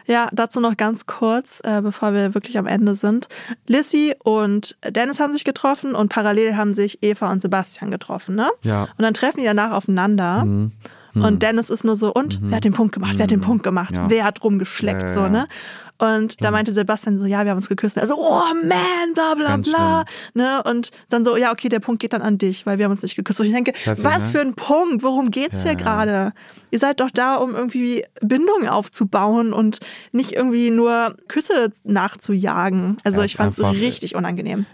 Ja, 0.05 0.27
dazu 0.33 0.59
noch 0.59 0.75
ganz 0.75 1.05
kurz, 1.05 1.61
äh, 1.63 1.81
bevor 1.83 2.13
wir 2.13 2.33
wirklich 2.33 2.57
am 2.57 2.65
Ende 2.65 2.95
sind. 2.95 3.27
Lissy 3.67 4.15
und 4.23 4.75
Dennis 4.89 5.19
haben 5.19 5.33
sich 5.33 5.43
getroffen 5.43 5.93
und 5.93 6.09
parallel 6.09 6.57
haben 6.57 6.73
sich 6.73 7.03
Eva 7.03 7.31
und 7.31 7.41
Sebastian 7.43 7.91
getroffen, 7.91 8.33
ne? 8.35 8.49
Ja. 8.63 8.83
Und 8.97 9.03
dann 9.03 9.13
treffen 9.13 9.39
die 9.39 9.45
danach 9.45 9.71
aufeinander. 9.71 10.45
Und 11.15 11.43
Dennis 11.43 11.69
ist 11.69 11.83
nur 11.83 11.95
so, 11.95 12.13
und 12.13 12.39
wer 12.41 12.57
hat 12.57 12.63
den 12.63 12.73
Punkt 12.73 12.93
gemacht? 12.93 13.13
Wer 13.17 13.23
hat 13.23 13.31
den 13.31 13.41
Punkt 13.41 13.63
gemacht? 13.63 13.93
Ja. 13.93 14.09
Wer 14.09 14.23
hat 14.23 14.43
rumgeschleckt? 14.43 14.99
Ja, 15.01 15.07
ja, 15.07 15.13
so, 15.13 15.27
ne? 15.27 15.47
Und 15.99 16.41
da 16.41 16.49
meinte 16.51 16.73
Sebastian 16.73 17.19
so, 17.19 17.25
ja, 17.25 17.43
wir 17.43 17.51
haben 17.51 17.57
uns 17.57 17.67
geküsst. 17.67 17.97
Also, 17.97 18.15
oh 18.17 18.53
man, 18.63 19.13
bla 19.13 19.35
bla 19.35 19.47
Ganz 19.47 19.69
bla. 19.69 20.05
Ne? 20.33 20.63
Und 20.63 20.91
dann 21.09 21.25
so, 21.25 21.35
ja, 21.35 21.51
okay, 21.51 21.67
der 21.67 21.81
Punkt 21.81 22.01
geht 22.01 22.13
dann 22.13 22.21
an 22.21 22.37
dich, 22.37 22.65
weil 22.65 22.77
wir 22.77 22.85
haben 22.85 22.91
uns 22.91 23.03
nicht 23.03 23.17
geküsst. 23.17 23.41
Und 23.41 23.47
ich 23.47 23.51
denke, 23.51 23.73
Heftig, 23.73 24.05
was 24.05 24.23
ne? 24.23 24.29
für 24.29 24.39
ein 24.39 24.53
Punkt? 24.53 25.03
Worum 25.03 25.29
geht's 25.29 25.63
Ja, 25.63 25.71
hier 25.71 25.75
gerade? 25.75 26.33
Ihr 26.71 26.79
seid 26.79 27.01
doch 27.01 27.11
da, 27.11 27.35
um 27.35 27.53
irgendwie 27.53 28.05
Bindungen 28.21 28.69
aufzubauen 28.69 29.51
und 29.51 29.79
nicht 30.13 30.31
irgendwie 30.31 30.69
nur 30.69 31.17
Küsse 31.27 31.73
nachzujagen. 31.83 32.95
Also 33.03 33.19
Ja, 33.19 33.25
ich 33.25 33.37
es 33.37 33.59
richtig 33.61 34.15
unangenehm. 34.15 34.65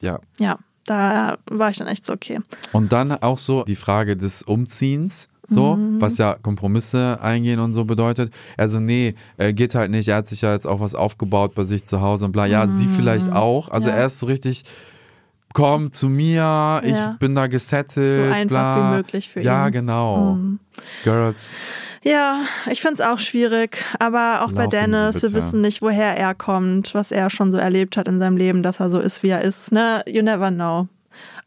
Ja. 0.00 0.18
Ja, 0.40 0.58
da 0.84 1.38
war 1.46 1.70
ich 1.70 1.76
dann 1.76 1.86
echt 1.86 2.04
so, 2.04 2.12
okay. 2.12 2.40
Und 2.72 2.92
dann 2.92 3.12
auch 3.12 3.38
so 3.38 3.62
die 3.62 3.76
Frage 3.76 4.16
des 4.16 4.42
Umziehens. 4.42 5.28
So, 5.50 5.76
Mhm. 5.76 6.00
was 6.00 6.18
ja 6.18 6.36
Kompromisse 6.42 7.18
eingehen 7.22 7.58
und 7.58 7.72
so 7.72 7.84
bedeutet. 7.86 8.32
Also, 8.58 8.80
nee, 8.80 9.14
äh, 9.38 9.52
geht 9.54 9.74
halt 9.74 9.90
nicht. 9.90 10.06
Er 10.08 10.16
hat 10.16 10.26
sich 10.28 10.42
ja 10.42 10.52
jetzt 10.52 10.66
auch 10.66 10.80
was 10.80 10.94
aufgebaut 10.94 11.54
bei 11.54 11.64
sich 11.64 11.86
zu 11.86 12.00
Hause 12.02 12.26
und 12.26 12.32
bla. 12.32 12.44
Ja, 12.46 12.68
sie 12.68 12.86
vielleicht 12.86 13.32
auch. 13.32 13.70
Also, 13.70 13.88
Mhm. 13.88 13.94
Ja. 13.94 14.00
er 14.00 14.06
ist 14.06 14.18
so 14.18 14.26
richtig, 14.26 14.64
komm 15.54 15.92
zu 15.92 16.08
mir, 16.08 16.80
ich 16.84 16.90
Ja. 16.92 17.16
bin 17.18 17.34
da 17.34 17.46
gesettelt. 17.46 18.26
So 18.26 18.32
einfach 18.32 18.48
bla. 18.48 18.92
wie 18.92 18.96
möglich 18.98 19.28
für 19.30 19.40
Ja, 19.40 19.62
ihn. 19.64 19.68
Mhm. 19.68 19.72
genau. 19.72 20.38
Girls. 21.04 21.50
Ja, 22.02 22.42
ich 22.70 22.80
find's 22.80 23.00
auch 23.00 23.18
schwierig, 23.18 23.82
aber 23.98 24.42
auch 24.44 24.52
bei 24.52 24.64
Laufen 24.64 24.70
Sie 24.70 24.76
Dennis, 24.76 25.22
wir 25.22 25.32
wissen 25.34 25.60
nicht, 25.62 25.82
woher 25.82 26.16
er 26.16 26.34
kommt, 26.34 26.94
was 26.94 27.10
er 27.10 27.28
schon 27.28 27.50
so 27.50 27.58
erlebt 27.58 27.96
hat 27.96 28.06
in 28.06 28.18
seinem 28.20 28.36
Leben, 28.36 28.62
dass 28.62 28.78
er 28.80 28.88
so 28.88 29.00
ist, 29.00 29.22
wie 29.24 29.30
er 29.30 29.42
ist. 29.42 29.72
Ne? 29.72 30.02
You 30.06 30.22
never 30.22 30.50
know. 30.50 30.86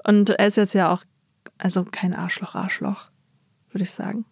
Und 0.05 0.31
er 0.31 0.47
ist 0.47 0.57
jetzt 0.57 0.73
ja 0.73 0.91
auch, 0.91 1.03
also 1.57 1.85
kein 1.89 2.13
Arschloch, 2.13 2.53
Arschloch, 2.55 3.11
würde 3.71 3.83
ich 3.83 3.91
sagen. 3.91 4.25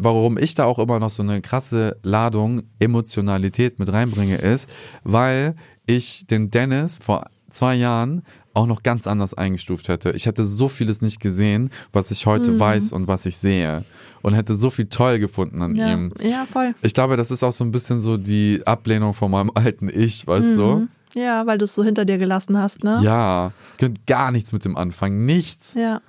warum 0.00 0.38
ich 0.38 0.54
da 0.54 0.64
auch 0.64 0.78
immer 0.78 1.00
noch 1.00 1.10
so 1.10 1.22
eine 1.24 1.40
krasse 1.40 1.96
Ladung 2.04 2.62
Emotionalität 2.78 3.78
mit 3.80 3.92
reinbringe, 3.92 4.36
ist, 4.36 4.68
weil 5.02 5.56
ich 5.86 6.26
den 6.26 6.50
Dennis 6.50 6.98
vor 7.02 7.24
zwei 7.50 7.74
Jahren 7.74 8.22
auch 8.54 8.66
noch 8.66 8.82
ganz 8.82 9.06
anders 9.06 9.34
eingestuft 9.34 9.88
hätte. 9.88 10.10
Ich 10.12 10.26
hätte 10.26 10.44
so 10.44 10.68
vieles 10.68 11.00
nicht 11.02 11.20
gesehen, 11.20 11.70
was 11.92 12.10
ich 12.10 12.26
heute 12.26 12.52
Mhm. 12.52 12.60
weiß 12.60 12.92
und 12.92 13.08
was 13.08 13.26
ich 13.26 13.38
sehe. 13.38 13.84
Und 14.22 14.34
hätte 14.34 14.54
so 14.54 14.70
viel 14.70 14.86
toll 14.86 15.18
gefunden 15.18 15.62
an 15.62 15.74
Ja, 15.76 15.92
ihm. 15.92 16.12
ja 16.20 16.44
voll. 16.46 16.74
Ich 16.82 16.92
glaube, 16.94 17.16
das 17.16 17.30
ist 17.30 17.42
auch 17.42 17.52
so 17.52 17.64
ein 17.64 17.70
bisschen 17.72 18.00
so 18.00 18.16
die 18.16 18.62
Ablehnung 18.66 19.14
von 19.14 19.30
meinem 19.30 19.50
alten 19.54 19.88
Ich, 19.88 20.26
weißt 20.26 20.56
du? 20.56 20.88
Ja, 21.14 21.46
weil 21.46 21.56
du 21.58 21.64
es 21.64 21.74
so 21.74 21.82
hinter 21.84 22.04
dir 22.04 22.18
gelassen 22.18 22.58
hast, 22.58 22.84
ne? 22.84 23.00
Ja, 23.02 23.52
könnt 23.78 24.06
gar 24.06 24.30
nichts 24.30 24.52
mit 24.52 24.64
dem 24.64 24.76
anfangen. 24.76 25.24
Nichts. 25.24 25.74
Ja, 25.74 26.00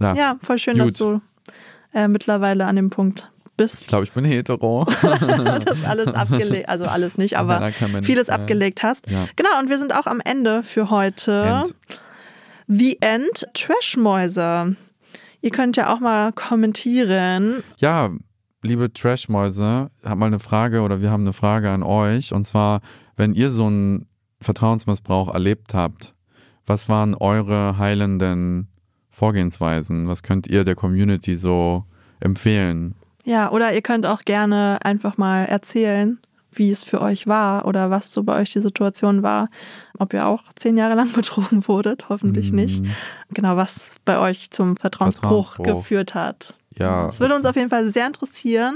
Ja, 0.00 0.14
ja 0.14 0.36
voll 0.42 0.58
schön, 0.58 0.76
Gut. 0.78 0.88
dass 0.88 0.94
du 0.94 1.20
äh, 1.94 2.08
mittlerweile 2.08 2.66
an 2.66 2.76
dem 2.76 2.90
Punkt 2.90 3.30
Ich 3.46 3.52
bist. 3.56 3.86
glaube, 3.88 4.04
ich 4.04 4.12
bin 4.12 4.24
hetero. 4.24 4.84
das 5.64 5.84
alles 5.84 6.08
abgelegt, 6.14 6.68
also 6.68 6.84
alles 6.86 7.16
nicht, 7.16 7.38
aber 7.38 7.70
vieles 8.02 8.28
äh, 8.28 8.32
abgelegt 8.32 8.82
hast. 8.82 9.08
ja. 9.10 9.26
Genau, 9.36 9.58
und 9.60 9.68
wir 9.70 9.78
sind 9.78 9.94
auch 9.94 10.06
am 10.06 10.20
Ende 10.20 10.62
für 10.62 10.90
heute. 10.90 11.62
End. 11.64 11.74
The 12.66 12.98
End 13.00 13.46
Trashmäuse. 13.54 14.76
Ihr 15.40 15.50
könnt 15.50 15.76
ja 15.76 15.92
auch 15.94 16.00
mal 16.00 16.32
kommentieren. 16.32 17.62
Ja, 17.78 18.10
liebe 18.62 18.92
Trashmäuse, 18.92 19.90
hab 20.02 20.18
mal 20.18 20.26
eine 20.26 20.38
Frage 20.38 20.80
oder 20.80 21.02
wir 21.02 21.10
haben 21.10 21.24
eine 21.24 21.34
Frage 21.34 21.70
an 21.70 21.82
euch. 21.82 22.32
Und 22.32 22.46
zwar, 22.46 22.80
wenn 23.16 23.34
ihr 23.34 23.50
so 23.50 23.66
einen 23.66 24.06
Vertrauensmissbrauch 24.40 25.32
erlebt 25.32 25.74
habt, 25.74 26.14
was 26.66 26.88
waren 26.88 27.14
eure 27.14 27.76
heilenden 27.76 28.68
Vorgehensweisen? 29.14 30.08
Was 30.08 30.22
könnt 30.22 30.46
ihr 30.46 30.64
der 30.64 30.74
Community 30.74 31.36
so 31.36 31.84
empfehlen? 32.20 32.94
Ja, 33.24 33.50
oder 33.50 33.72
ihr 33.72 33.80
könnt 33.82 34.04
auch 34.06 34.22
gerne 34.22 34.78
einfach 34.82 35.16
mal 35.16 35.44
erzählen, 35.44 36.18
wie 36.52 36.70
es 36.70 36.84
für 36.84 37.00
euch 37.00 37.26
war 37.26 37.66
oder 37.66 37.90
was 37.90 38.12
so 38.12 38.22
bei 38.22 38.40
euch 38.40 38.52
die 38.52 38.60
Situation 38.60 39.22
war. 39.22 39.48
Ob 39.98 40.12
ihr 40.12 40.26
auch 40.26 40.42
zehn 40.56 40.76
Jahre 40.76 40.94
lang 40.94 41.12
betrogen 41.14 41.66
wurdet, 41.66 42.08
hoffentlich 42.08 42.52
nicht. 42.52 42.84
Genau, 43.32 43.56
was 43.56 43.96
bei 44.04 44.18
euch 44.18 44.50
zum 44.50 44.76
Vertrauensbruch, 44.76 45.54
Vertrauensbruch. 45.54 45.80
geführt 45.82 46.14
hat. 46.14 46.54
Ja, 46.76 47.06
Das 47.06 47.20
würde 47.20 47.36
uns 47.36 47.46
auf 47.46 47.54
jeden 47.54 47.70
Fall 47.70 47.86
sehr 47.86 48.06
interessieren. 48.06 48.74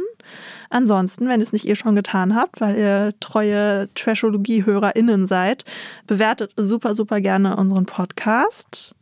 Ansonsten, 0.70 1.28
wenn 1.28 1.40
ihr 1.40 1.44
es 1.44 1.52
nicht 1.52 1.66
eh 1.66 1.74
schon 1.74 1.96
getan 1.96 2.36
habt, 2.36 2.60
weil 2.60 2.76
ihr 2.76 3.12
treue 3.18 3.88
Trashologie-HörerInnen 3.94 5.26
seid, 5.26 5.64
bewertet 6.06 6.52
super, 6.56 6.94
super 6.94 7.20
gerne 7.20 7.56
unseren 7.56 7.86
Podcast. 7.86 8.94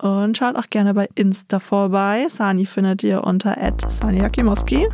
Und 0.00 0.36
schaut 0.36 0.56
auch 0.56 0.70
gerne 0.70 0.94
bei 0.94 1.08
Insta 1.16 1.58
vorbei. 1.58 2.26
Sani 2.28 2.66
findet 2.66 3.02
ihr 3.02 3.24
unter 3.24 3.56
Sani 3.88 4.18
Jakimowski. 4.18 4.88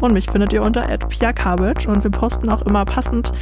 Und 0.00 0.12
mich 0.12 0.30
findet 0.30 0.52
ihr 0.52 0.62
unter 0.62 0.82
Pia 1.08 1.32
Kabic. 1.32 1.86
Und 1.88 2.02
wir 2.02 2.10
posten 2.10 2.48
auch 2.50 2.62
immer 2.62 2.84
passend 2.84 3.32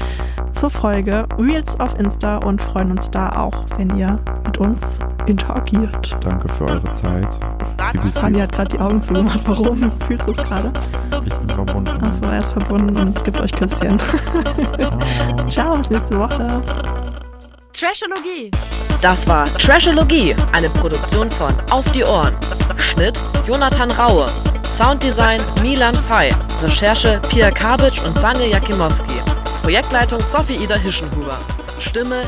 zur 0.53 0.71
Folge 0.71 1.27
Reels 1.39 1.79
auf 1.81 1.99
Insta 1.99 2.39
und 2.39 2.61
freuen 2.61 2.91
uns 2.91 3.11
da 3.11 3.31
auch, 3.31 3.67
wenn 3.77 3.97
ihr 3.97 4.19
mit 4.45 4.59
uns 4.59 5.01
interagiert. 5.27 6.17
danke 6.21 6.49
für 6.49 6.65
eure 6.65 6.93
Zeit. 6.93 7.41
Sani 8.05 8.39
hat 8.39 8.53
gerade 8.53 8.77
die 8.77 8.81
Augen 8.81 9.01
zugemacht. 9.01 9.41
Warum? 9.47 9.91
Fühlst 10.07 10.29
du 10.29 10.33
es 10.33 10.39
gerade? 10.39 10.73
Ich 11.25 11.35
bin 11.35 11.49
verbunden. 11.49 12.05
Achso, 12.05 12.27
er 12.27 12.41
ist 12.41 12.53
verbunden 12.53 12.97
und 12.97 13.25
gibt 13.25 13.41
euch 13.41 13.53
Küsschen. 13.53 13.99
Ciao, 15.49 15.77
bis 15.77 15.91
nächste 15.91 16.19
Woche. 16.19 16.63
Trashologie. 17.79 18.51
Das 19.03 19.29
war 19.29 19.45
Trashologie, 19.59 20.35
eine 20.53 20.71
Produktion 20.71 21.31
von 21.31 21.55
Auf 21.71 21.85
die 21.93 22.05
Ohren. 22.05 22.35
Schnitt 22.79 23.21
Jonathan 23.47 23.91
Raue. 23.91 24.25
Sounddesign 24.65 25.43
Milan 25.61 25.95
Fei. 25.95 26.35
Recherche 26.63 27.21
Pia 27.29 27.51
Kabic 27.51 28.03
und 28.07 28.19
Sanja 28.19 28.47
Jakimowski. 28.47 29.21
Projektleitung 29.61 30.21
Sophie 30.21 30.55
Ida 30.55 30.77
Hischenhuber. 30.77 31.37
Stimme 31.79 32.23